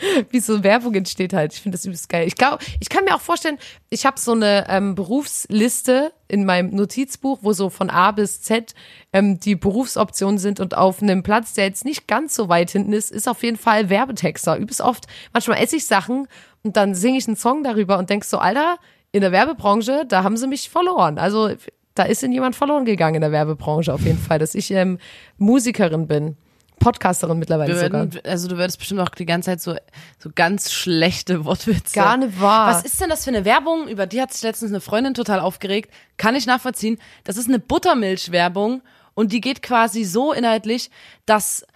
wie 0.30 0.40
so 0.40 0.62
Werbung 0.62 0.94
entsteht 0.94 1.32
halt. 1.32 1.52
Ich 1.52 1.60
finde 1.60 1.76
das 1.76 1.84
übelst 1.84 2.08
geil. 2.08 2.26
Ich 2.26 2.36
glaube, 2.36 2.58
ich 2.80 2.88
kann 2.88 3.04
mir 3.04 3.14
auch 3.14 3.20
vorstellen, 3.20 3.58
ich 3.90 4.06
habe 4.06 4.18
so 4.18 4.32
eine 4.32 4.66
ähm, 4.68 4.94
Berufsliste 4.94 6.12
in 6.28 6.44
meinem 6.44 6.74
Notizbuch, 6.74 7.38
wo 7.42 7.52
so 7.52 7.70
von 7.70 7.90
A 7.90 8.12
bis 8.12 8.42
Z 8.42 8.74
ähm, 9.12 9.40
die 9.40 9.56
Berufsoptionen 9.56 10.38
sind 10.38 10.60
und 10.60 10.76
auf 10.76 11.02
einem 11.02 11.22
Platz, 11.22 11.54
der 11.54 11.64
jetzt 11.64 11.84
nicht 11.84 12.06
ganz 12.06 12.34
so 12.34 12.48
weit 12.48 12.70
hinten 12.70 12.92
ist, 12.92 13.10
ist 13.10 13.28
auf 13.28 13.42
jeden 13.42 13.56
Fall 13.58 13.90
Werbetexter. 13.90 14.56
Übelst 14.56 14.80
oft, 14.80 15.06
manchmal 15.32 15.58
esse 15.58 15.76
ich 15.76 15.86
Sachen 15.86 16.28
und 16.62 16.76
dann 16.76 16.94
singe 16.94 17.18
ich 17.18 17.26
einen 17.26 17.36
Song 17.36 17.64
darüber 17.64 17.98
und 17.98 18.10
denk 18.10 18.24
so, 18.24 18.38
Alter, 18.38 18.76
in 19.12 19.22
der 19.22 19.32
Werbebranche, 19.32 20.04
da 20.06 20.22
haben 20.22 20.36
sie 20.36 20.46
mich 20.46 20.70
verloren. 20.70 21.18
Also 21.18 21.50
da 21.94 22.04
ist 22.04 22.22
in 22.22 22.32
jemand 22.32 22.56
verloren 22.56 22.84
gegangen 22.84 23.16
in 23.16 23.20
der 23.22 23.32
Werbebranche 23.32 23.92
auf 23.92 24.02
jeden 24.02 24.18
Fall, 24.18 24.38
dass 24.38 24.54
ich 24.54 24.70
ähm, 24.70 24.98
Musikerin 25.38 26.06
bin. 26.06 26.36
Podcasterin 26.78 27.38
mittlerweile 27.38 27.74
Wir 27.74 27.80
sogar. 27.80 28.00
würden, 28.00 28.20
also 28.24 28.48
du 28.48 28.56
würdest 28.56 28.78
bestimmt 28.78 29.00
auch 29.00 29.10
die 29.10 29.26
ganze 29.26 29.50
Zeit 29.50 29.60
so, 29.60 29.76
so 30.18 30.30
ganz 30.34 30.72
schlechte 30.72 31.44
Wortwitze. 31.44 31.94
Gar 31.94 32.16
nicht 32.16 32.40
wahr. 32.40 32.74
Was 32.74 32.84
ist 32.84 33.00
denn 33.00 33.10
das 33.10 33.24
für 33.24 33.30
eine 33.30 33.44
Werbung? 33.44 33.86
Über 33.86 34.06
die 34.06 34.20
hat 34.20 34.32
sich 34.32 34.42
letztens 34.42 34.70
eine 34.70 34.80
Freundin 34.80 35.12
total 35.12 35.40
aufgeregt. 35.40 35.92
Kann 36.16 36.34
ich 36.34 36.46
nachvollziehen. 36.46 36.98
Das 37.24 37.36
ist 37.36 37.48
eine 37.48 37.58
Buttermilch-Werbung 37.58 38.80
und 39.14 39.32
die 39.32 39.42
geht 39.42 39.62
quasi 39.62 40.04
so 40.04 40.32
inhaltlich, 40.32 40.90
dass 41.26 41.66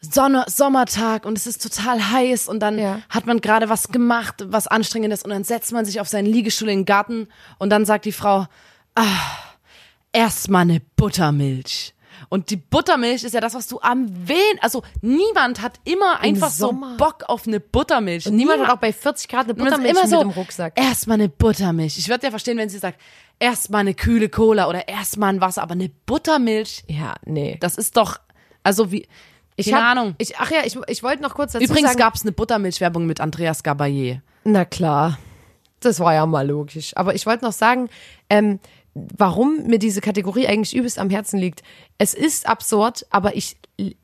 Sonne, 0.00 0.44
Sommertag 0.48 1.26
und 1.26 1.36
es 1.36 1.46
ist 1.46 1.62
total 1.62 2.10
heiß 2.10 2.48
und 2.48 2.60
dann 2.60 2.78
Ja. 2.78 3.00
hat 3.10 3.26
man 3.26 3.40
gerade 3.40 3.68
was 3.68 3.88
gemacht, 3.88 4.36
was 4.46 4.66
anstrengendes 4.66 5.22
und 5.22 5.30
dann 5.30 5.44
setzt 5.44 5.72
man 5.72 5.84
sich 5.84 6.00
auf 6.00 6.08
seinen 6.08 6.26
Liegestuhl 6.26 6.68
in 6.70 6.80
den 6.80 6.84
Garten 6.86 7.28
und 7.58 7.70
dann 7.70 7.84
sagt 7.84 8.06
die 8.06 8.12
Frau, 8.12 8.46
ah, 8.94 9.04
erstmal 10.12 10.62
eine 10.62 10.80
Buttermilch. 10.96 11.94
Und 12.28 12.50
die 12.50 12.56
Buttermilch 12.56 13.24
ist 13.24 13.32
ja 13.32 13.40
das, 13.40 13.54
was 13.54 13.66
du 13.66 13.80
am 13.80 14.06
wen, 14.28 14.36
also 14.60 14.82
niemand 15.00 15.62
hat 15.62 15.80
immer 15.84 16.20
einfach 16.20 16.50
so 16.50 16.66
Sommer. 16.68 16.96
Bock 16.96 17.24
auf 17.28 17.46
eine 17.46 17.60
Buttermilch. 17.60 18.26
Und 18.26 18.36
niemand 18.36 18.62
hat 18.62 18.70
auch 18.70 18.80
bei 18.80 18.92
40 18.92 19.28
Grad 19.28 19.44
eine 19.44 19.54
Buttermilch 19.54 19.90
immer 19.90 20.02
mit 20.02 20.10
so, 20.10 20.20
im 20.20 20.30
Rucksack. 20.30 20.74
Erstmal 20.76 21.14
eine 21.14 21.28
Buttermilch. 21.28 21.98
Ich 21.98 22.08
würde 22.08 22.24
ja 22.24 22.30
verstehen, 22.30 22.58
wenn 22.58 22.68
sie 22.68 22.78
sagt, 22.78 23.00
erstmal 23.38 23.80
eine 23.80 23.94
kühle 23.94 24.28
Cola 24.28 24.68
oder 24.68 24.86
erstmal 24.86 25.30
ein 25.32 25.40
Wasser, 25.40 25.62
aber 25.62 25.72
eine 25.72 25.88
Buttermilch, 26.06 26.84
Ja, 26.88 27.14
nee. 27.24 27.56
das 27.60 27.76
ist 27.76 27.96
doch, 27.96 28.18
also 28.62 28.92
wie, 28.92 29.08
Ich 29.60 29.70
keine 29.70 29.84
hab- 29.84 29.90
Ahnung. 29.98 30.14
Ich, 30.18 30.36
ach 30.38 30.50
ja, 30.50 30.60
ich, 30.64 30.78
ich 30.88 31.02
wollte 31.02 31.22
noch 31.22 31.34
kurz 31.34 31.52
dazu 31.52 31.64
Übrigens 31.64 31.96
gab 31.96 32.14
es 32.14 32.22
eine 32.22 32.32
Buttermilch-Werbung 32.32 33.06
mit 33.06 33.20
Andreas 33.20 33.64
Gabayé. 33.64 34.20
Na 34.44 34.64
klar, 34.64 35.18
das 35.80 36.00
war 36.00 36.14
ja 36.14 36.26
mal 36.26 36.46
logisch. 36.46 36.96
Aber 36.96 37.14
ich 37.14 37.26
wollte 37.26 37.44
noch 37.44 37.52
sagen, 37.52 37.88
ähm, 38.28 38.58
warum 38.94 39.66
mir 39.66 39.78
diese 39.78 40.00
Kategorie 40.00 40.46
eigentlich 40.46 40.74
übelst 40.74 40.98
am 40.98 41.10
Herzen 41.10 41.38
liegt. 41.38 41.62
Es 41.98 42.14
ist 42.14 42.48
absurd, 42.48 43.06
aber 43.10 43.36
ich 43.36 43.56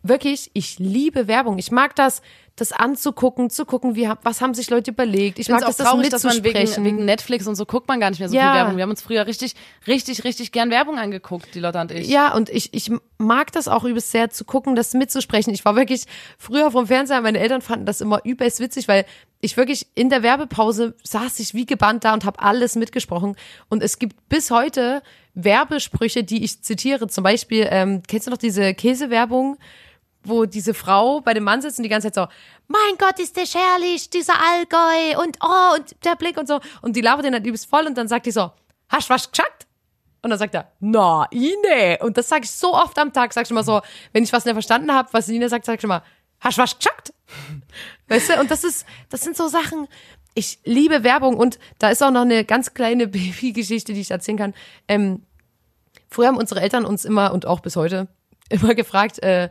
wirklich, 0.02 0.50
ich 0.54 0.78
liebe 0.78 1.26
Werbung. 1.28 1.58
Ich 1.58 1.70
mag 1.70 1.94
das, 1.96 2.22
das 2.56 2.72
anzugucken, 2.72 3.50
zu 3.50 3.66
gucken, 3.66 3.96
wie, 3.96 4.10
was 4.22 4.40
haben 4.40 4.54
sich 4.54 4.70
Leute 4.70 4.90
überlegt. 4.90 5.38
Ich 5.38 5.46
Ich 5.46 5.52
mag 5.52 5.60
das, 5.60 5.74
auch 5.74 5.76
das 5.76 5.86
traurig, 5.88 6.08
dass 6.08 6.24
man 6.24 6.36
wegen, 6.42 6.58
mitzusprechen. 6.58 6.84
wegen 6.84 7.04
Netflix 7.04 7.46
und 7.46 7.54
so 7.54 7.66
guckt 7.66 7.86
man 7.86 8.00
gar 8.00 8.08
nicht 8.08 8.18
mehr 8.18 8.30
so 8.30 8.34
Ja. 8.34 8.50
viel 8.50 8.60
Werbung. 8.60 8.76
Wir 8.76 8.82
haben 8.84 8.90
uns 8.90 9.02
früher 9.02 9.26
richtig, 9.26 9.54
richtig, 9.86 10.24
richtig 10.24 10.52
gern 10.52 10.70
Werbung 10.70 10.98
angeguckt, 10.98 11.54
die 11.54 11.60
Lotta 11.60 11.82
und 11.82 11.92
ich. 11.92 12.08
Ja, 12.08 12.34
und 12.34 12.48
ich, 12.48 12.72
ich 12.72 12.90
mag 13.18 13.52
das 13.52 13.68
auch 13.68 13.84
übelst 13.84 14.10
sehr 14.10 14.30
zu 14.30 14.44
gucken, 14.46 14.74
das 14.74 14.94
mitzusprechen. 14.94 15.52
Ich 15.52 15.64
war 15.66 15.76
wirklich 15.76 16.04
früher 16.38 16.70
vom 16.70 16.86
Fernseher, 16.86 17.20
meine 17.20 17.38
Eltern 17.38 17.60
fanden 17.60 17.84
das 17.84 18.00
immer 18.00 18.24
übelst 18.24 18.58
witzig, 18.58 18.88
weil 18.88 19.04
ich 19.40 19.58
wirklich 19.58 19.86
in 19.94 20.08
der 20.08 20.22
Werbepause 20.22 20.94
saß 21.04 21.38
ich 21.40 21.52
wie 21.52 21.66
gebannt 21.66 22.04
da 22.04 22.14
und 22.14 22.24
habe 22.24 22.40
alles 22.40 22.74
mitgesprochen. 22.74 23.36
Und 23.68 23.82
es 23.82 23.98
gibt 23.98 24.30
bis 24.30 24.50
heute 24.50 25.02
Werbesprüche, 25.34 26.24
die 26.24 26.42
ich 26.42 26.62
zitiere. 26.62 27.06
Zum 27.08 27.22
Beispiel, 27.22 27.68
ähm, 27.70 28.02
kennst 28.08 28.26
du 28.26 28.30
noch 28.30 28.38
diese 28.38 28.72
Käsewerbung, 28.74 29.58
wo 30.28 30.44
diese 30.44 30.74
Frau 30.74 31.20
bei 31.20 31.34
dem 31.34 31.44
Mann 31.44 31.62
sitzt 31.62 31.78
und 31.78 31.82
die 31.82 31.88
ganze 31.88 32.10
Zeit 32.10 32.14
so, 32.14 32.34
mein 32.68 32.98
Gott, 32.98 33.18
ist 33.18 33.36
der 33.36 33.44
herrlich, 33.44 34.10
dieser 34.10 34.34
Allgäu 34.34 35.22
und 35.22 35.38
oh, 35.42 35.76
und 35.76 35.94
der 36.04 36.16
Blick 36.16 36.36
und 36.36 36.48
so. 36.48 36.60
Und 36.82 36.96
die 36.96 37.00
labert 37.00 37.24
den 37.24 37.32
dann 37.32 37.44
übelst 37.44 37.68
voll 37.68 37.86
und 37.86 37.96
dann 37.96 38.08
sagt 38.08 38.26
die 38.26 38.32
so, 38.32 38.50
hast 38.88 39.10
was 39.10 39.30
geschackt? 39.30 39.66
Und 40.22 40.30
dann 40.30 40.38
sagt 40.38 40.54
er, 40.54 40.72
na, 40.80 41.26
Ine. 41.30 41.98
Und 42.00 42.16
das 42.16 42.28
sage 42.28 42.44
ich 42.44 42.50
so 42.50 42.74
oft 42.74 42.98
am 42.98 43.12
Tag, 43.12 43.32
sag 43.32 43.44
ich 43.44 43.50
immer 43.50 43.62
so, 43.62 43.80
wenn 44.12 44.24
ich 44.24 44.32
was 44.32 44.44
nicht 44.44 44.54
verstanden 44.54 44.92
habe, 44.92 45.08
was 45.12 45.28
Ine 45.28 45.48
sagt, 45.48 45.64
sag 45.64 45.78
ich 45.78 45.84
immer, 45.84 46.02
hast 46.40 46.58
du 46.58 46.62
was 46.62 46.76
geschackt? 46.76 47.12
Weißt 48.08 48.30
du, 48.30 48.40
und 48.40 48.50
das 48.50 48.64
ist, 48.64 48.86
das 49.08 49.20
sind 49.20 49.36
so 49.36 49.46
Sachen, 49.48 49.86
ich 50.34 50.58
liebe 50.64 51.02
Werbung 51.02 51.36
und 51.36 51.58
da 51.78 51.90
ist 51.90 52.02
auch 52.02 52.10
noch 52.10 52.22
eine 52.22 52.44
ganz 52.44 52.74
kleine 52.74 53.06
Babygeschichte, 53.08 53.92
die 53.92 54.00
ich 54.00 54.10
erzählen 54.10 54.38
kann. 54.38 54.54
Ähm, 54.88 55.22
früher 56.10 56.28
haben 56.28 56.36
unsere 56.36 56.60
Eltern 56.60 56.84
uns 56.84 57.04
immer 57.04 57.32
und 57.32 57.46
auch 57.46 57.60
bis 57.60 57.76
heute 57.76 58.08
immer 58.48 58.74
gefragt, 58.74 59.22
äh, 59.22 59.48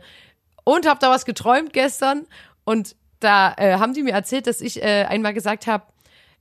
und 0.66 0.86
habt 0.86 1.02
da 1.02 1.10
was 1.10 1.24
geträumt 1.24 1.72
gestern? 1.72 2.26
Und 2.64 2.96
da 3.20 3.54
äh, 3.56 3.76
haben 3.78 3.94
die 3.94 4.02
mir 4.02 4.12
erzählt, 4.12 4.46
dass 4.48 4.60
ich 4.60 4.82
äh, 4.82 5.04
einmal 5.08 5.32
gesagt 5.32 5.66
habe, 5.68 5.84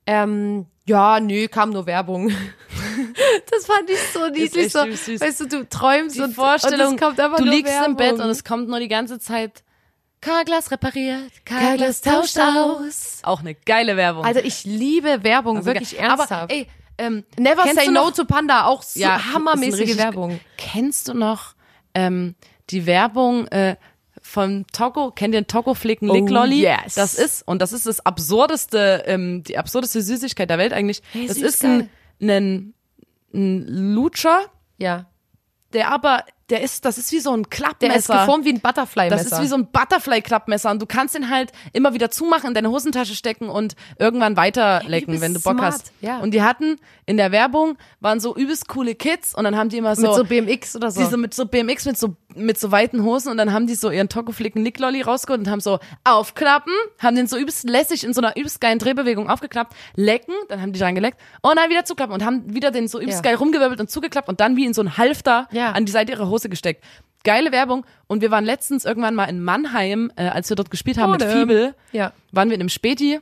ähm, 0.07 0.65
ja, 0.88 1.19
nö, 1.19 1.47
kam 1.47 1.69
nur 1.69 1.86
Werbung. 1.86 2.30
das 3.51 3.65
fand 3.65 3.89
ich 3.89 3.99
so 4.13 4.28
niedlich. 4.28 4.71
So, 4.71 4.84
süß, 4.84 5.05
süß. 5.05 5.21
Weißt 5.21 5.39
du, 5.41 5.45
du 5.47 5.69
träumst 5.69 6.15
Die 6.17 6.21
und, 6.21 6.34
Vorstellung, 6.34 6.89
und 6.89 6.95
es 6.95 7.01
kommt 7.01 7.19
einfach 7.19 7.38
du 7.38 7.43
liegst 7.45 7.71
Werbung. 7.71 7.91
im 7.91 7.97
Bett 7.97 8.13
und 8.13 8.30
es 8.30 8.43
kommt 8.43 8.67
nur 8.67 8.80
die 8.80 8.88
ganze 8.88 9.19
Zeit 9.19 9.63
Karglas 10.21 10.71
repariert, 10.71 11.32
Karglas 11.45 12.01
Karglas 12.01 12.34
tauscht 12.34 12.39
aus. 12.39 13.19
Auch 13.23 13.41
eine 13.41 13.53
geile 13.53 13.95
Werbung. 13.95 14.26
Also 14.26 14.39
ich 14.39 14.63
liebe 14.65 15.23
Werbung, 15.23 15.57
Also 15.57 15.67
wirklich 15.67 15.91
ge- 15.91 15.99
ernsthaft. 15.99 16.32
Aber 16.32 16.51
ey, 16.53 16.67
ähm, 16.97 17.23
Never 17.38 17.63
say 17.73 17.88
no 17.89 18.09
to 18.11 18.26
Panda, 18.26 18.65
auch 18.65 18.82
so 18.82 18.99
ja, 18.99 19.34
hammermäßige 19.34 19.82
richtig- 19.82 19.97
Werbung. 19.97 20.39
Kennst 20.57 21.07
du 21.09 21.13
noch 21.13 21.53
ähm, 21.93 22.36
die 22.71 22.86
Werbung 22.88 23.47
äh, 23.49 23.76
vom 24.28 24.65
Togo, 24.73 25.11
kennt 25.11 25.36
ihr 25.36 25.41
den 25.41 25.47
Togo 25.47 25.76
Flicken 25.76 26.09
Lick 26.09 26.30
Lolly? 26.30 26.63
yes. 26.63 26.95
Das 26.95 27.13
ist, 27.13 27.47
und 27.47 27.61
das 27.61 27.71
ist 27.73 27.86
das 27.86 28.03
absurdeste, 28.05 29.03
ähm, 29.05 29.43
die 29.43 29.57
absurdeste 29.57 30.01
Süßigkeit 30.01 30.49
der 30.49 30.57
Welt 30.57 30.73
eigentlich. 30.73 31.03
Hey, 31.11 31.28
das 31.28 31.38
süß, 31.38 31.45
ist 31.45 31.63
ein, 31.63 31.89
ein, 32.21 32.73
ein 33.34 33.65
Lutscher, 33.93 34.39
Ja. 34.78 35.05
der 35.73 35.91
aber, 35.91 36.26
der 36.50 36.62
ist, 36.62 36.86
das 36.86 36.98
ist 37.00 37.12
wie 37.12 37.20
so 37.20 37.32
ein 37.36 37.50
Klappmesser. 37.50 37.88
Der 37.88 37.96
ist 37.98 38.08
geformt 38.08 38.46
wie 38.46 38.50
ein 38.54 38.60
Butterfly-Messer. 38.60 39.24
Das 39.30 39.32
ist 39.32 39.41
wie 39.41 39.48
so 39.48 39.56
ein 39.56 39.68
Butterfly-Klappmesser 39.72 40.70
und 40.72 40.82
du 40.82 40.86
kannst 40.86 41.16
den 41.16 41.30
halt 41.30 41.52
immer 41.74 41.93
wieder 41.93 42.12
zumachen, 42.12 42.50
in 42.50 42.54
deine 42.54 42.70
Hosentasche 42.70 43.16
stecken 43.16 43.50
und 43.50 43.76
irgendwann 43.98 44.38
weiterlecken, 44.38 45.12
bist 45.14 45.24
wenn 45.24 45.34
du 45.34 45.39
Bock 45.41 45.54
smart, 45.58 45.74
hast. 45.74 45.91
ja. 46.02 46.20
Und 46.20 46.32
die 46.36 46.43
hatten 46.43 46.78
in 47.08 47.18
der 47.18 47.32
Werbung 47.32 47.78
waren 48.00 48.20
so 48.20 48.36
übelst 48.36 48.68
coole 48.68 48.93
Kids 48.96 49.34
und 49.34 49.43
dann 49.43 49.56
haben 49.58 49.70
die 49.70 49.78
immer 49.78 49.96
so, 49.96 50.04
mit 50.04 50.14
so 50.16 50.24
BMX 50.24 50.76
oder 50.76 50.91
so. 50.91 51.02
die 51.02 51.08
so 51.08 51.18
mit 51.18 51.34
so 51.34 51.46
BMX 51.48 51.86
mit 51.86 51.98
so 51.98 52.16
mit 52.38 52.60
so 52.60 52.70
weiten 52.72 53.02
Hosen 53.04 53.32
und 53.32 53.38
dann 53.38 53.54
haben 53.54 53.66
die 53.66 53.76
so 53.76 53.89
ihren 53.89 54.10
Tokoflicken 54.10 54.62
Nicklolly 54.62 55.02
rausgeholt 55.02 55.39
und 55.39 55.50
haben 55.50 55.62
so 55.62 55.80
aufklappen, 56.04 56.74
haben 57.02 57.16
den 57.16 57.28
so 57.28 57.38
übelst 57.38 57.64
lässig 57.64 58.04
in 58.04 58.14
so 58.14 58.20
einer 58.22 58.36
übelst 58.36 58.60
geilen 58.60 58.78
Drehbewegung 58.78 59.30
aufgeklappt, 59.30 59.74
lecken, 59.96 60.34
dann 60.50 60.62
haben 60.62 60.74
die 60.74 60.80
dran 60.80 60.96
geleckt 60.96 61.18
und 61.41 61.56
dann 61.56 61.70
wieder 61.70 61.86
zuklappen 61.86 62.14
und 62.14 62.26
haben 62.26 62.54
wieder 62.54 62.72
den 62.72 62.89
so 62.89 63.00
übelst 63.00 63.20
Ja. 63.24 63.32
geil 63.32 63.36
rumgewirbelt 63.36 63.80
und 63.80 63.89
zugeklappt 63.89 64.28
und 64.28 64.41
dann 64.41 64.58
wie 64.58 64.66
in 64.66 64.74
so 64.74 64.82
ein 64.82 64.98
Halfter 64.98 65.48
Ja. 65.52 65.72
an 65.72 65.86
die 65.86 65.91
Seite 65.93 66.12
ihrer 66.12 66.28
Hose 66.28 66.34
gesteckt. 66.43 66.83
Geile 67.23 67.51
Werbung 67.51 67.86
und 68.07 68.21
wir 68.21 68.29
waren 68.31 68.45
letztens 68.45 68.86
irgendwann 68.86 69.15
mal 69.15 69.25
in 69.25 69.43
Mannheim, 69.43 70.11
äh, 70.15 70.27
als 70.27 70.49
wir 70.49 70.55
dort 70.55 70.69
gespielt 70.69 70.97
haben 70.97 71.11
mit 71.11 71.23
Oder- 71.23 71.31
Fiebel, 71.31 71.75
Ja. 71.91 72.11
waren 72.31 72.49
wir 72.49 72.55
in 72.55 72.61
einem 72.61 72.69
Späti 72.69 73.19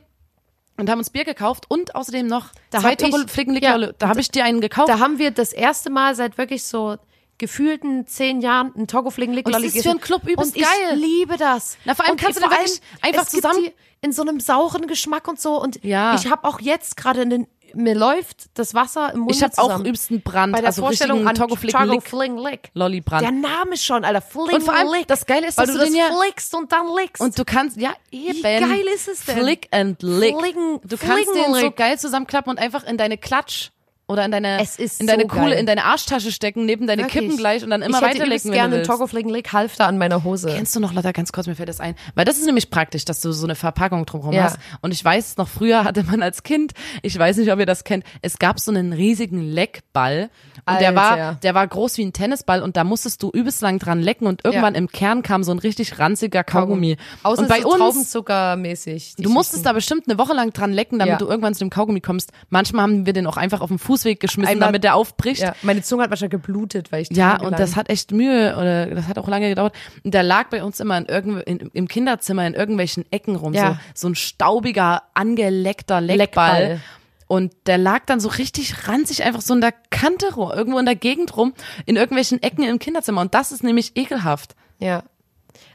und 0.76 0.90
haben 0.90 0.98
uns 0.98 1.08
Bier 1.10 1.24
gekauft 1.24 1.64
und 1.68 1.94
außerdem 1.94 2.26
noch 2.26 2.48
Da 2.70 2.80
zwei 2.80 2.96
Tokoflicken 2.96 3.56
ja. 3.56 3.78
Da 3.98 4.08
habe 4.08 4.20
ich 4.20 4.30
dir 4.30 4.44
einen 4.44 4.60
gekauft. 4.60 4.88
Da 4.90 4.98
haben 4.98 5.18
wir 5.18 5.30
das 5.30 5.52
erste 5.52 5.88
Mal 5.90 6.14
seit 6.14 6.36
wirklich 6.36 6.64
so 6.64 6.96
gefühlten 7.38 8.06
zehn 8.06 8.40
Jahren 8.40 8.72
einen 8.76 8.86
Togoflicken 8.86 9.34
Lick 9.34 9.46
Und 9.46 9.52
das 9.54 9.62
ist 9.62 9.82
für 9.82 9.90
einen. 9.90 10.00
Club 10.00 10.22
übelst 10.28 10.54
Und 10.54 10.56
ich 10.56 10.62
geil. 10.62 10.96
liebe 10.96 11.36
das. 11.36 11.76
Na, 11.84 11.94
vor 11.94 12.04
allem 12.04 12.12
und 12.12 12.20
kannst 12.20 12.38
du 12.38 12.42
vor 12.44 12.52
allem, 12.52 12.70
einfach 13.02 13.26
zusammen- 13.26 13.70
in 14.02 14.12
so 14.12 14.22
einem 14.22 14.38
sauren 14.38 14.86
Geschmack 14.86 15.26
und 15.28 15.40
so 15.40 15.60
und 15.60 15.82
Ja. 15.82 16.14
ich 16.14 16.30
habe 16.30 16.44
auch 16.46 16.60
jetzt 16.60 16.96
gerade 16.96 17.22
in 17.22 17.30
den 17.30 17.46
mir 17.76 17.94
läuft 17.94 18.46
das 18.54 18.74
Wasser 18.74 19.12
im 19.12 19.20
Mund 19.20 19.34
Ich 19.34 19.42
habe 19.42 19.52
auch 19.58 19.80
übelsten 19.80 20.22
Brand, 20.22 20.52
bei 20.52 20.60
der 20.60 20.68
also 20.68 20.82
Vorstellung 20.82 21.26
an 21.28 21.34
Togoflicken 21.34 21.80
Lick 21.88 22.04
Togoflicken 22.04 22.38
Lick. 22.38 22.70
Lolli 22.74 23.00
Brand. 23.00 23.22
Der 23.22 23.30
Name 23.32 23.76
schon, 23.76 24.04
Alter. 24.04 24.20
Fling 24.20 24.54
Und 24.56 24.62
vor 24.62 24.74
allem, 24.74 24.92
Lick. 24.92 25.06
das 25.06 25.26
Geile 25.26 25.46
ist, 25.48 25.58
weil 25.58 25.66
dass 25.66 25.74
du 25.74 25.80
du 25.80 25.86
das 25.86 25.94
ja- 25.94 26.10
flickst 26.20 26.54
und 26.54 26.72
dann 26.72 26.86
lickst. 26.96 27.20
Und 27.20 27.38
du 27.38 27.44
kannst, 27.44 27.76
ja, 27.76 27.94
eben. 28.10 28.42
geil 28.42 28.84
ist 28.94 29.08
es 29.08 29.24
denn? 29.24 29.38
Flick 29.38 29.68
and 29.70 30.02
lick. 30.02 30.36
Flicken- 30.38 30.80
du 30.84 30.96
kannst 30.96 31.34
den 31.34 31.54
so 31.54 31.70
geil 31.70 31.98
zusammenklappen 31.98 32.50
und 32.50 32.58
einfach 32.58 32.84
in 32.84 32.96
deine 32.96 33.18
Klatsch 33.18 33.70
oder 34.14 34.24
in 34.24 34.30
deine, 34.30 34.58
in 34.98 35.06
deine 35.06 35.22
so 35.22 35.28
Kohle, 35.28 35.50
geil. 35.50 35.58
in 35.58 35.66
deine 35.66 35.84
Arschtasche 35.84 36.32
stecken, 36.32 36.64
neben 36.64 36.86
deine 36.86 37.02
Wirklich. 37.02 37.22
Kippen 37.24 37.36
gleich 37.36 37.62
und 37.62 37.68
dann 37.70 37.82
immer 37.82 37.98
ich 37.98 38.04
hätte 38.04 38.20
weiterlecken, 38.20 38.50
gerne 38.52 38.62
einen 38.64 38.72
willst. 38.78 38.90
Togoflicken 38.90 39.30
Lick 39.30 39.52
Halfter 39.52 39.86
an 39.86 39.98
meiner 39.98 40.24
Hose. 40.24 40.48
Kennst 40.54 40.74
du 40.74 40.80
noch, 40.80 40.92
Lotta, 40.94 41.12
ganz 41.12 41.30
kurz, 41.32 41.46
mir 41.46 41.54
fällt 41.54 41.68
das 41.68 41.80
ein. 41.80 41.94
Weil 42.14 42.24
das 42.24 42.38
ist 42.38 42.46
nämlich 42.46 42.70
praktisch, 42.70 43.04
dass 43.04 43.20
du 43.20 43.32
so 43.32 43.44
eine 43.46 43.54
Verpackung 43.54 44.06
drumherum 44.06 44.32
Ja. 44.34 44.44
hast. 44.44 44.58
Und 44.80 44.92
ich 44.92 45.04
weiß, 45.04 45.36
noch 45.36 45.48
früher 45.48 45.84
hatte 45.84 46.02
man 46.04 46.22
als 46.22 46.42
Kind, 46.42 46.72
ich 47.02 47.18
weiß 47.18 47.36
nicht, 47.36 47.52
ob 47.52 47.58
ihr 47.58 47.66
das 47.66 47.84
kennt, 47.84 48.04
es 48.22 48.38
gab 48.38 48.58
so 48.58 48.70
einen 48.70 48.92
riesigen 48.94 49.40
Leckball. 49.42 50.30
Und 50.66 50.80
der 50.80 50.94
war, 50.94 51.10
Alter. 51.12 51.38
der 51.42 51.54
war 51.54 51.66
groß 51.66 51.98
wie 51.98 52.04
ein 52.04 52.12
Tennisball 52.14 52.62
und 52.62 52.76
da 52.76 52.84
musstest 52.84 53.22
du 53.22 53.30
übelst 53.30 53.60
lang 53.60 53.78
dran 53.78 54.00
lecken 54.00 54.26
und 54.26 54.44
irgendwann 54.44 54.74
Ja. 54.74 54.78
im 54.78 54.88
Kern 54.88 55.22
kam 55.22 55.44
so 55.44 55.50
ein 55.52 55.58
richtig 55.58 55.98
ranziger 55.98 56.42
Kaugummi. 56.44 56.96
Außen 57.22 57.44
und 57.44 57.48
bei 57.50 57.60
so 57.60 57.68
uns, 57.70 57.78
Traubenzuckermäßig. 57.78 59.14
Du 59.18 59.30
musstest 59.30 59.66
da 59.66 59.72
bestimmt 59.72 60.08
eine 60.08 60.18
Woche 60.18 60.32
lang 60.34 60.52
dran 60.52 60.72
lecken, 60.72 60.98
damit 60.98 61.12
Ja. 61.12 61.18
du 61.18 61.26
irgendwann 61.26 61.54
zu 61.54 61.60
dem 61.64 61.70
Kaugummi 61.70 62.00
kommst. 62.00 62.30
Manchmal 62.50 62.82
haben 62.84 63.06
wir 63.06 63.12
den 63.12 63.26
auch 63.26 63.36
einfach 63.36 63.60
auf 63.60 63.68
den 63.68 63.78
Fußweg 64.04 64.20
geschmissen, 64.20 64.52
Einmal- 64.52 64.68
damit 64.68 64.84
der 64.84 64.94
aufbricht. 64.94 65.40
Ja, 65.40 65.54
meine 65.62 65.82
Zunge 65.82 66.04
hat 66.04 66.10
wahrscheinlich 66.10 66.32
geblutet, 66.42 66.92
weil 66.92 67.02
ich 67.02 67.10
Ja, 67.10 67.40
und 67.40 67.58
das 67.58 67.76
hat 67.76 67.88
echt 67.88 68.12
Mühe 68.12 68.54
oder 68.56 68.86
das 68.86 69.08
hat 69.08 69.18
auch 69.18 69.28
lange 69.28 69.48
gedauert. 69.48 69.74
Und 70.04 70.14
der 70.14 70.22
lag 70.22 70.48
bei 70.50 70.62
uns 70.62 70.80
immer 70.80 70.98
in 70.98 71.06
irgendw 71.06 71.40
in, 71.46 71.58
im 71.72 71.88
Kinderzimmer 71.88 72.46
in 72.46 72.54
irgendwelchen 72.54 73.04
Ecken 73.10 73.36
rum, 73.36 73.54
Ja. 73.54 73.78
so, 73.94 74.02
so 74.06 74.08
ein 74.08 74.14
staubiger, 74.14 75.02
angeleckter 75.14 76.00
Leckball. 76.00 76.18
Leckball. 76.18 76.80
Und 77.26 77.54
der 77.66 77.78
lag 77.78 78.04
dann 78.06 78.20
so 78.20 78.28
richtig 78.28 78.86
ranzig 78.86 79.24
einfach 79.24 79.40
so 79.40 79.54
in 79.54 79.62
der 79.62 79.72
Kante 79.90 80.34
rum, 80.34 80.50
irgendwo 80.52 80.78
in 80.78 80.84
der 80.84 80.94
Gegend 80.94 81.36
rum, 81.36 81.54
in 81.86 81.96
irgendwelchen 81.96 82.42
Ecken 82.42 82.64
im 82.64 82.78
Kinderzimmer. 82.78 83.22
Und 83.22 83.34
das 83.34 83.50
ist 83.50 83.64
nämlich 83.64 83.96
ekelhaft. 83.96 84.54
Ja. 84.78 85.02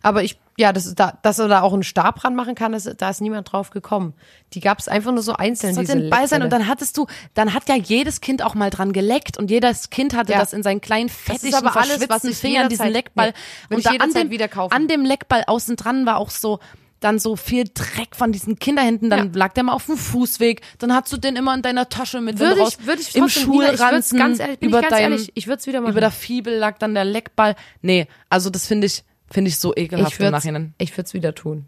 Aber 0.04 0.24
ich, 0.24 0.38
ja, 0.60 0.74
das 0.74 0.86
ist 0.86 1.00
da, 1.00 1.18
dass 1.22 1.40
er 1.40 1.48
da 1.48 1.62
auch 1.62 1.72
einen 1.72 1.84
Stab 1.84 2.24
ranmachen 2.26 2.54
kann, 2.54 2.74
das, 2.74 2.84
da 2.98 3.10
ist 3.10 3.22
niemand 3.22 3.50
drauf 3.52 3.70
gekommen. 3.70 4.14
Die 4.54 4.60
gab 4.60 4.78
es 4.80 4.90
einfach 4.90 5.12
nur 5.14 5.24
so 5.24 5.32
einzeln. 5.34 5.74
Das 5.74 5.80
diese 5.80 5.94
sollte 5.94 6.08
ein 6.08 6.10
Ball 6.10 6.28
sein 6.28 6.44
und 6.44 6.52
dann 6.52 6.68
hattest 6.68 6.98
du, 6.98 7.08
dann 7.34 7.54
hat 7.54 7.70
ja 7.70 7.76
jedes 7.76 8.20
Kind 8.20 8.44
auch 8.44 8.56
mal 8.56 8.70
dran 8.70 8.92
geleckt 8.92 9.38
und 9.38 9.50
jedes 9.50 9.90
Kind 9.90 10.14
hatte 10.14 10.34
Ja. 10.34 10.40
das 10.40 10.52
in 10.52 10.62
seinen 10.62 10.82
kleinen 10.82 11.08
ist 11.08 11.16
fettigen, 11.18 11.56
aber 11.56 11.78
alles, 11.78 12.10
was 12.10 12.26
ich 12.26 12.36
Fingern, 12.38 12.68
diesen 12.68 12.90
Leckball. 12.90 13.34
nee, 13.70 13.76
und 13.76 13.80
ich 13.80 13.86
da 13.86 13.92
an 14.04 14.12
dem, 14.14 14.30
wieder 14.32 14.50
kaufen. 14.50 14.74
an 14.74 14.88
dem 14.90 15.06
Leckball 15.06 15.44
außen 15.48 15.78
dran 15.78 16.06
war 16.06 16.18
auch 16.18 16.30
so, 16.30 16.60
dann 17.00 17.20
so 17.20 17.38
viel 17.38 17.64
Dreck 17.74 18.14
von 18.14 18.34
diesen 18.34 18.60
Kinderhänden, 18.60 19.10
dann 19.10 19.28
Ja. 19.28 19.32
lag 19.40 19.54
der 19.54 19.64
mal 19.64 19.72
auf 19.72 19.86
dem 19.86 19.96
Fußweg, 19.96 20.62
dann 20.80 20.94
hast 20.94 21.10
du 21.14 21.16
den 21.16 21.38
immer 21.38 21.54
in 21.54 21.62
deiner 21.62 21.88
Tasche 21.88 22.20
mit 22.20 22.38
würde 22.40 22.60
raus, 22.60 22.78
ich, 22.82 22.86
würde 22.86 23.02
ich 23.02 23.16
im 23.16 23.22
trotzdem, 23.24 23.50
Nina, 23.52 23.64
ich 23.72 23.78
Schulranzen, 23.80 24.20
ganz 24.20 24.40
ehrlich, 24.40 24.62
über 24.62 24.80
ich 24.80 24.84
ganz 24.90 24.94
deinem, 24.98 25.12
ehrlich, 25.14 25.32
ich 25.36 25.48
würde 25.48 25.60
es 25.62 25.68
wieder 25.68 25.80
machen. 25.80 25.92
über 25.92 26.02
der 26.02 26.12
Fibel 26.12 26.54
lag 26.58 26.78
dann 26.80 26.94
der 26.96 27.06
Leckball. 27.06 27.56
Nee, 27.82 28.08
also 28.30 28.50
das 28.50 28.66
finde 28.68 28.88
ich, 28.88 29.06
finde 29.32 29.50
ich 29.50 29.58
so 29.58 29.76
ekelhaft 29.76 30.14
ich 30.14 30.20
im 30.20 30.26
würde 30.26 30.32
Nachhinein. 30.32 30.74
ich 30.78 30.92
würde 30.94 31.08
es 31.08 31.14
wieder 31.14 31.36
tun. 31.36 31.66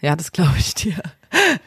Ja, 0.00 0.14
das 0.16 0.32
glaube 0.32 0.56
ich 0.58 0.74
dir. 0.74 0.94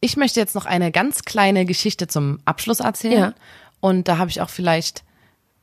Ich 0.00 0.16
möchte 0.18 0.38
jetzt 0.38 0.54
noch 0.54 0.66
eine 0.66 0.92
ganz 0.92 1.22
kleine 1.22 1.64
Geschichte 1.64 2.06
zum 2.06 2.38
Abschluss 2.44 2.80
erzählen. 2.80 3.18
Ja. 3.18 3.34
Und 3.80 4.06
da 4.06 4.18
habe 4.18 4.30
ich 4.30 4.42
auch 4.42 4.50
vielleicht, 4.50 5.02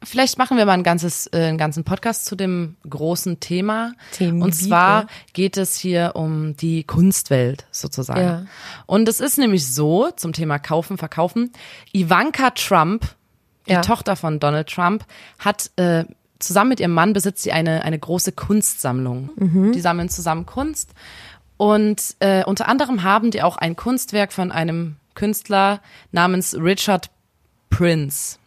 vielleicht 0.03 0.39
machen 0.39 0.57
wir 0.57 0.65
mal 0.65 0.73
ein 0.73 0.81
ganzes, 0.83 1.27
äh, 1.27 1.43
einen 1.45 1.59
ganzen 1.59 1.83
Podcast 1.83 2.25
zu 2.25 2.35
dem 2.35 2.75
großen 2.89 3.39
Thema. 3.39 3.93
Themengebiet, 4.13 4.43
Und 4.43 4.53
zwar 4.53 5.05
geht 5.33 5.57
es 5.57 5.77
hier 5.77 6.13
um 6.15 6.57
die 6.57 6.83
Kunstwelt 6.85 7.65
sozusagen. 7.69 8.19
Ja. 8.21 8.45
Und 8.87 9.07
es 9.07 9.19
ist 9.19 9.37
nämlich 9.37 9.71
so 9.71 10.09
zum 10.09 10.33
Thema 10.33 10.57
Kaufen, 10.57 10.97
Verkaufen. 10.97 11.51
Ivanka 11.93 12.49
Trump, 12.49 13.13
die 13.67 13.73
Ja. 13.73 13.81
Tochter 13.81 14.15
von 14.15 14.39
Donald 14.39 14.69
Trump, 14.69 15.05
hat 15.37 15.69
äh, 15.75 16.05
zusammen 16.41 16.69
mit 16.69 16.79
ihrem 16.79 16.93
Mann 16.93 17.13
besitzt 17.13 17.43
sie 17.43 17.51
eine, 17.51 17.83
eine 17.83 17.99
große 17.99 18.31
Kunstsammlung. 18.31 19.29
Mhm. 19.35 19.71
Die 19.71 19.81
sammeln 19.81 20.09
zusammen 20.09 20.45
Kunst. 20.45 20.91
Und 21.57 22.15
äh, 22.19 22.43
unter 22.43 22.67
anderem 22.67 23.03
haben 23.03 23.31
die 23.31 23.43
auch 23.43 23.57
ein 23.57 23.75
Kunstwerk 23.75 24.33
von 24.33 24.51
einem 24.51 24.95
Künstler 25.13 25.81
namens 26.11 26.55
Richard 26.55 27.09
Prince. 27.69 28.37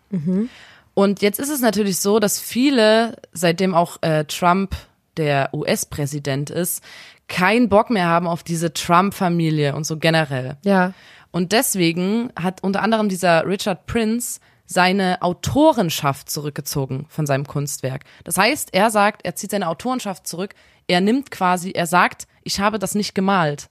Und 0.94 1.22
jetzt 1.22 1.38
ist 1.38 1.50
es 1.50 1.60
natürlich 1.60 1.98
so, 1.98 2.18
dass 2.18 2.40
viele, 2.40 3.16
seitdem 3.32 3.74
auch 3.74 4.02
äh, 4.02 4.24
Trump 4.24 4.74
der 5.16 5.50
US-Präsident 5.52 6.50
ist, 6.50 6.82
keinen 7.28 7.68
Bock 7.68 7.90
mehr 7.90 8.06
haben 8.06 8.26
auf 8.26 8.42
diese 8.42 8.72
Trump-Familie 8.72 9.74
und 9.74 9.84
so 9.84 9.96
generell. 9.96 10.56
Ja. 10.64 10.92
Und 11.30 11.52
deswegen 11.52 12.30
hat 12.40 12.62
unter 12.62 12.82
anderem 12.82 13.08
dieser 13.08 13.46
Richard 13.46 13.86
Prince 13.86 14.40
seine 14.66 15.20
Autorenschaft 15.22 16.30
zurückgezogen 16.30 17.06
von 17.08 17.26
seinem 17.26 17.46
Kunstwerk. 17.46 18.04
Das 18.24 18.38
heißt, 18.38 18.70
er 18.72 18.90
sagt, 18.90 19.24
er 19.24 19.34
zieht 19.34 19.50
seine 19.50 19.68
Autorenschaft 19.68 20.26
zurück. 20.26 20.54
Er 20.86 21.00
nimmt 21.00 21.30
quasi, 21.30 21.70
er 21.72 21.86
sagt, 21.86 22.26
ich 22.42 22.60
habe 22.60 22.78
das 22.78 22.94
nicht 22.94 23.14
gemalt. 23.14 23.68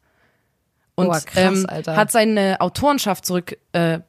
Und 0.95 1.07
Boah, 1.07 1.19
krass, 1.21 1.65
ähm, 1.67 1.67
hat 1.87 2.11
seine 2.11 2.61
Autorenschaft 2.61 3.25
zurück, 3.25 3.57
äh, 3.71 3.99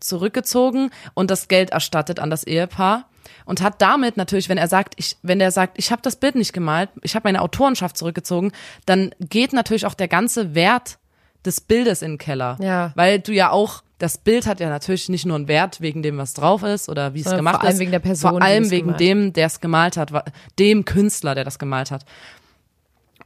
zurückgezogen 0.00 0.90
und 1.14 1.30
das 1.30 1.48
Geld 1.48 1.70
erstattet 1.70 2.18
an 2.20 2.30
das 2.30 2.44
Ehepaar 2.44 3.08
und 3.44 3.62
hat 3.62 3.80
damit 3.82 4.16
natürlich, 4.16 4.48
wenn 4.48 4.58
er 4.58 4.68
sagt, 4.68 4.94
ich, 4.96 5.16
wenn 5.22 5.40
er 5.40 5.50
sagt, 5.50 5.78
ich 5.78 5.92
habe 5.92 6.02
das 6.02 6.16
Bild 6.16 6.34
nicht 6.34 6.52
gemalt, 6.52 6.90
ich 7.02 7.14
habe 7.14 7.28
meine 7.28 7.42
Autorenschaft 7.42 7.96
zurückgezogen, 7.96 8.52
dann 8.86 9.14
geht 9.20 9.52
natürlich 9.52 9.86
auch 9.86 9.94
der 9.94 10.08
ganze 10.08 10.54
Wert 10.54 10.98
des 11.44 11.60
Bildes 11.60 12.02
in 12.02 12.12
den 12.12 12.18
Keller, 12.18 12.56
Ja. 12.60 12.92
weil 12.96 13.20
du 13.20 13.32
ja 13.32 13.50
auch 13.50 13.82
das 14.00 14.18
Bild 14.18 14.46
hat 14.46 14.58
ja 14.60 14.68
natürlich 14.68 15.08
nicht 15.08 15.26
nur 15.26 15.36
einen 15.36 15.46
Wert 15.46 15.80
wegen 15.80 16.02
dem, 16.02 16.18
was 16.18 16.34
drauf 16.34 16.62
ist 16.64 16.88
oder 16.88 17.14
wie 17.14 17.20
es 17.20 17.30
gemacht 17.30 17.56
vor 17.56 17.64
allem 17.64 17.72
ist, 17.74 17.78
wegen 17.78 17.90
der 17.92 17.98
Person, 18.00 18.30
vor 18.32 18.42
allem 18.42 18.70
wegen 18.70 18.86
gemalt 18.88 19.00
dem, 19.00 19.32
der 19.32 19.46
es 19.46 19.60
gemalt 19.60 19.96
hat, 19.96 20.10
dem 20.58 20.84
Künstler, 20.84 21.34
der 21.34 21.44
das 21.44 21.58
gemalt 21.58 21.90
hat. 21.92 22.04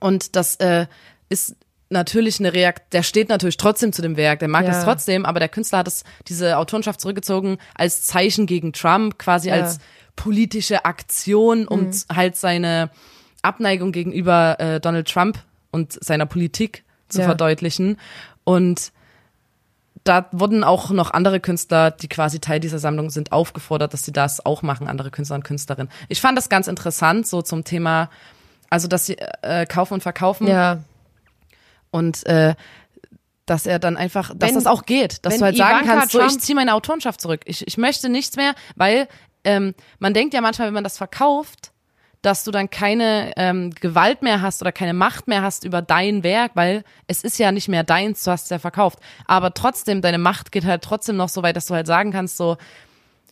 Und 0.01 0.37
das 0.37 0.57
äh, 0.57 0.87
ist 1.29 1.57
natürlich 1.91 2.41
eine 2.41 2.53
Reakt, 2.53 2.93
der 2.93 3.03
steht 3.03 3.29
natürlich 3.29 3.57
trotzdem 3.57 3.93
zu 3.93 4.03
dem 4.03 4.17
Werk, 4.17 4.41
der 4.41 4.49
mag 4.49 4.65
Ja. 4.67 4.73
es 4.77 4.85
trotzdem, 4.85 5.25
aber 5.25 5.39
der 5.39 5.49
Künstler 5.49 5.79
hat 5.79 5.89
es, 5.89 6.03
diese 6.29 6.59
Autorenschaft 6.59 7.01
zurückgezogen 7.01 7.59
als 7.75 8.03
Zeichen 8.03 8.47
gegen 8.47 8.73
Trump, 8.73 9.19
quasi 9.19 9.49
Ja. 9.49 9.55
als 9.55 9.79
politische 10.17 10.85
Aktion, 10.85 11.67
um 11.69 11.89
Mhm. 11.89 11.95
halt 12.13 12.37
seine 12.37 12.91
Abneigung 13.43 13.93
gegenüber 13.93 14.59
äh, 14.59 14.81
Donald 14.81 15.09
Trump 15.09 15.39
und 15.71 15.93
seiner 16.05 16.27
Politik 16.27 16.85
zu 17.09 17.21
Ja. 17.21 17.27
verdeutlichen. 17.27 17.99
Und 18.45 18.93
da 20.05 20.27
wurden 20.33 20.65
auch 20.65 20.91
noch 20.91 21.11
andere 21.13 21.41
Künstler, 21.41 21.91
die 21.91 22.09
quasi 22.09 22.39
Teil 22.39 22.61
dieser 22.61 22.79
Sammlung 22.79 23.11
sind, 23.11 23.33
aufgefordert, 23.33 23.93
dass 23.95 24.05
sie 24.05 24.13
das 24.13 24.45
auch 24.45 24.63
machen, 24.63 24.87
andere 24.87 25.11
Künstler 25.11 25.37
und 25.37 25.45
Künstlerinnen. 25.45 25.91
Ich 26.09 26.21
fand 26.21 26.37
das 26.37 26.49
ganz 26.51 26.67
interessant, 26.69 27.27
so 27.27 27.41
zum 27.43 27.65
Thema, 27.65 28.11
also 28.71 28.87
dass 28.87 29.07
sie 29.07 29.17
äh, 29.43 29.65
kaufen 29.67 29.95
und 29.95 30.03
verkaufen 30.03 30.47
Ja. 30.47 30.81
und 31.91 32.27
äh, 32.27 32.55
dass 33.47 33.67
er 33.67 33.79
dann 33.79 33.97
einfach, 33.97 34.33
dass 34.35 34.49
Wenn- 34.51 34.55
das 34.57 34.67
auch 34.67 34.85
geht, 34.87 35.25
dass 35.27 35.37
du 35.39 35.45
halt 35.45 35.57
sagen 35.57 35.85
Ivanka 35.85 35.97
kannst, 36.01 36.13
so 36.13 36.21
ich 36.21 36.27
Trump- 36.29 36.41
ziehe 36.41 36.57
meine 36.57 36.75
Autorenschaft 36.75 37.21
zurück. 37.21 37.43
Ich, 37.45 37.67
ich 37.67 37.77
möchte 37.77 38.09
nichts 38.09 38.37
mehr, 38.37 38.55
weil 38.77 39.07
ähm, 39.45 39.75
man 39.99 40.15
denkt 40.15 40.33
ja 40.35 40.41
manchmal, 40.41 40.69
wenn 40.69 40.75
man 40.75 40.85
das 40.85 40.97
verkauft, 40.97 41.71
dass 42.25 42.45
du 42.45 42.51
dann 42.51 42.71
keine 42.71 43.33
ähm, 43.37 43.71
Gewalt 43.71 44.23
mehr 44.23 44.41
hast 44.41 44.63
oder 44.63 44.73
keine 44.73 44.95
Macht 44.95 45.29
mehr 45.29 45.43
hast 45.43 45.65
über 45.65 45.83
dein 45.83 46.23
Werk, 46.23 46.53
weil 46.55 46.85
es 47.07 47.23
ist 47.23 47.39
ja 47.39 47.53
nicht 47.53 47.69
mehr 47.69 47.85
deins, 47.85 48.25
du 48.25 48.31
hast 48.31 48.45
es 48.45 48.51
ja 48.51 48.59
verkauft. 48.59 48.99
Aber 49.27 49.53
trotzdem, 49.53 50.01
deine 50.01 50.19
Macht 50.19 50.51
geht 50.51 50.65
halt 50.65 50.83
trotzdem 50.83 51.17
noch 51.17 51.29
so 51.29 51.43
weit, 51.43 51.57
dass 51.57 51.67
du 51.67 51.75
halt 51.75 51.87
sagen 51.87 52.13
kannst, 52.13 52.37
so, 52.37 52.57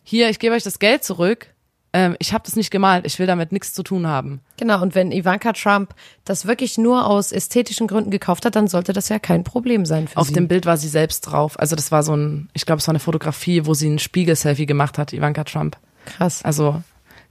hier, 0.03 0.29
ich 0.29 0.39
gebe 0.39 0.53
euch 0.53 0.63
das 0.63 0.79
Geld 0.79 1.03
zurück, 1.03 1.47
ähm, 1.93 2.15
ich 2.19 2.33
habe 2.33 2.43
das 2.43 2.55
nicht 2.55 2.71
gemalt, 2.71 3.05
ich 3.05 3.17
will 3.19 3.27
damit 3.27 3.51
nichts 3.51 3.73
zu 3.73 3.83
tun 3.83 4.07
haben. 4.07 4.41
Genau, 4.57 4.81
und 4.81 4.95
wenn 4.95 5.11
Ivanka 5.11 5.53
Trump 5.53 5.93
das 6.25 6.45
wirklich 6.45 6.77
nur 6.77 7.07
aus 7.07 7.31
ästhetischen 7.31 7.87
Gründen 7.87 8.11
gekauft 8.11 8.45
hat, 8.45 8.55
dann 8.55 8.67
sollte 8.67 8.93
das 8.93 9.09
ja 9.09 9.19
kein 9.19 9.43
Problem 9.43 9.85
sein 9.85 10.07
für 10.07 10.17
Auf 10.17 10.27
sie. 10.27 10.33
dem 10.33 10.47
Bild 10.47 10.65
war 10.65 10.77
sie 10.77 10.87
selbst 10.87 11.21
drauf. 11.21 11.59
Also 11.59 11.75
das 11.75 11.91
war 11.91 12.03
so 12.03 12.15
ein, 12.15 12.49
ich 12.53 12.65
glaube, 12.65 12.79
es 12.79 12.87
war 12.87 12.91
eine 12.91 12.99
Fotografie, 12.99 13.65
wo 13.65 13.73
sie 13.73 13.89
ein 13.89 13.99
Spiegel-Selfie 13.99 14.65
gemacht 14.65 14.97
hat, 14.97 15.13
Ivanka 15.13 15.43
Trump. 15.43 15.77
Krass. 16.05 16.43
Also 16.43 16.81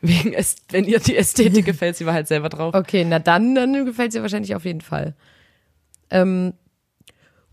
wegen, 0.03 0.35
Äst- 0.35 0.59
wenn 0.71 0.85
ihr 0.85 0.99
die 0.99 1.17
Ästhetik 1.17 1.65
gefällt, 1.73 1.97
sie 1.97 2.05
war 2.07 2.13
halt 2.15 2.29
selber 2.29 2.49
drauf. 2.49 2.75
Okay, 2.75 3.05
na 3.05 3.19
dann, 3.19 3.55
dann 3.55 3.87
gefällt 3.87 4.13
sie 4.13 4.21
wahrscheinlich 4.21 4.55
auf 4.55 4.65
jeden 4.65 4.81
Fall. 4.83 5.15
Ähm, 6.11 6.53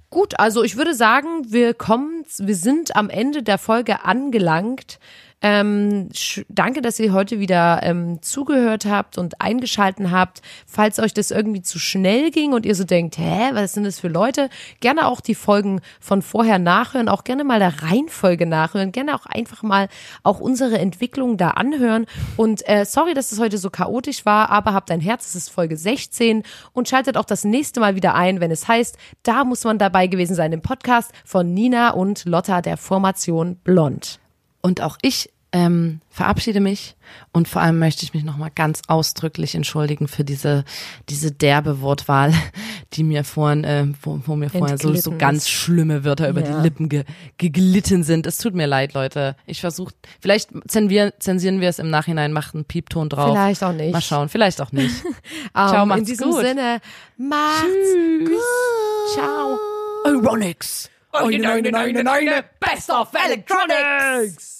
gut, 0.10 0.40
also 0.40 0.64
ich 0.64 0.76
würde 0.76 0.94
sagen, 0.94 1.28
wir 1.52 1.74
kommen, 1.74 2.26
wir 2.40 2.56
sind 2.56 2.96
am 2.96 3.10
Ende 3.10 3.44
der 3.44 3.58
Folge 3.58 4.04
angelangt. 4.04 5.00
Ähm, 5.42 6.10
danke, 6.50 6.82
dass 6.82 7.00
ihr 7.00 7.14
heute 7.14 7.40
wieder 7.40 7.80
ähm, 7.84 8.22
zugehört 8.22 8.86
habt 8.86 9.18
und 9.18 9.40
eingeschalten 9.40 10.12
habt. 10.12 10.42
Falls 10.68 11.00
euch 11.00 11.14
das 11.14 11.32
irgendwie 11.32 11.62
zu 11.62 11.80
schnell 11.80 12.30
ging 12.32 12.52
und 12.52 12.66
ihr 12.66 12.76
so 12.76 12.84
denkt, 12.84 13.18
hä, 13.18 13.52
was 13.54 13.74
sind 13.74 13.86
das 13.86 14.00
für 14.00 14.10
Leute? 14.10 14.50
Gerne 14.82 15.08
auch 15.08 15.22
die 15.22 15.36
Folgen 15.36 15.80
von 16.02 16.22
vorher 16.22 16.60
nachhören, 16.60 17.08
auch 17.08 17.24
gerne 17.24 17.46
mal 17.46 17.60
der 17.60 17.84
Reihenfolge 17.84 18.46
nachhören, 18.46 18.92
gerne 18.92 19.16
auch 19.16 19.26
einfach 19.26 19.64
mal 19.64 19.88
auch 20.24 20.42
unsere 20.42 20.78
Entwicklung 20.78 21.38
da 21.38 21.52
anhören. 21.52 22.06
Und 22.36 22.68
äh, 22.68 22.86
sorry, 22.86 23.14
dass 23.14 23.32
es 23.32 23.40
heute 23.40 23.58
so 23.58 23.70
chaotisch 23.70 24.26
war, 24.26 24.50
aber 24.50 24.74
habt 24.74 24.92
ein 24.92 25.02
Herz, 25.02 25.28
es 25.28 25.36
ist 25.36 25.50
Folge 25.50 25.78
16 25.78 26.44
und 26.74 26.90
schaltet 26.90 27.16
auch 27.16 27.26
das 27.26 27.46
nächste 27.46 27.80
Mal 27.80 27.96
wieder 27.96 28.14
ein, 28.14 28.42
wenn 28.42 28.52
es 28.52 28.68
heißt, 28.68 28.98
da 29.24 29.46
muss 29.46 29.64
man 29.64 29.78
dabei 29.78 30.08
gewesen 30.08 30.36
sein 30.36 30.52
im 30.52 30.62
Podcast 30.62 31.12
von 31.24 31.54
Nina 31.54 31.92
und 31.92 32.26
Lotta 32.26 32.62
der 32.62 32.76
Formation 32.76 33.56
Blond. 33.64 34.20
Und 34.62 34.82
auch 34.82 34.98
ich 35.02 35.30
ähm, 35.52 36.00
verabschiede 36.10 36.60
mich 36.60 36.96
und 37.32 37.48
vor 37.48 37.64
allem 37.64 37.80
möchte 37.80 38.04
ich 38.04 38.14
mich 38.14 38.24
nochmal 38.24 38.52
ganz 38.54 38.84
ausdrücklich 38.88 39.56
entschuldigen 39.56 40.08
für 40.08 40.24
diese, 40.24 40.64
diese 41.10 41.32
derbe 41.32 41.82
Wortwahl, 41.82 42.34
die 42.94 43.04
mir 43.04 43.24
vorhin, 43.24 43.64
äh, 43.64 43.88
wo, 44.04 44.20
wo 44.28 44.36
mir 44.36 44.52
vorher 44.52 44.78
so, 44.78 44.94
so 44.94 45.18
ganz 45.18 45.50
schlimme 45.50 46.04
Wörter 46.04 46.30
über 46.30 46.42
Ja. 46.46 46.56
die 46.58 46.62
Lippen 46.62 46.88
ge, 46.88 47.04
geglitten 47.40 48.04
sind. 48.04 48.28
Es 48.28 48.38
tut 48.38 48.54
mir 48.54 48.68
leid, 48.68 48.94
Leute. 48.94 49.36
Ich 49.48 49.60
versuche, 49.60 49.92
vielleicht 50.22 50.52
zensieren, 50.68 51.14
zensieren 51.18 51.62
wir 51.62 51.70
es 51.70 51.80
im 51.80 51.90
Nachhinein, 51.90 52.32
macht 52.32 52.54
einen 52.54 52.66
Piepton 52.66 53.10
drauf. 53.10 53.32
Vielleicht 53.32 53.64
auch 53.64 53.74
nicht. 53.74 53.92
Mal 53.92 54.02
schauen, 54.02 54.30
vielleicht 54.30 54.62
auch 54.62 54.72
nicht. 54.72 55.04
Ähm, 55.56 55.68
Ciao, 55.70 55.84
in 55.84 55.90
macht's 55.90 56.04
diesem 56.04 56.30
gut. 56.30 56.42
Sinne, 56.42 56.80
macht's 57.18 57.64
gut. 58.20 59.14
Ciao. 59.16 59.58
Euronics. 60.06 60.90
Eine, 61.12 61.52
eine, 61.52 61.78
eine, 61.78 62.12
eine, 62.12 62.46
Best 62.60 62.90
of 62.90 63.10
Electronics. 63.14 64.59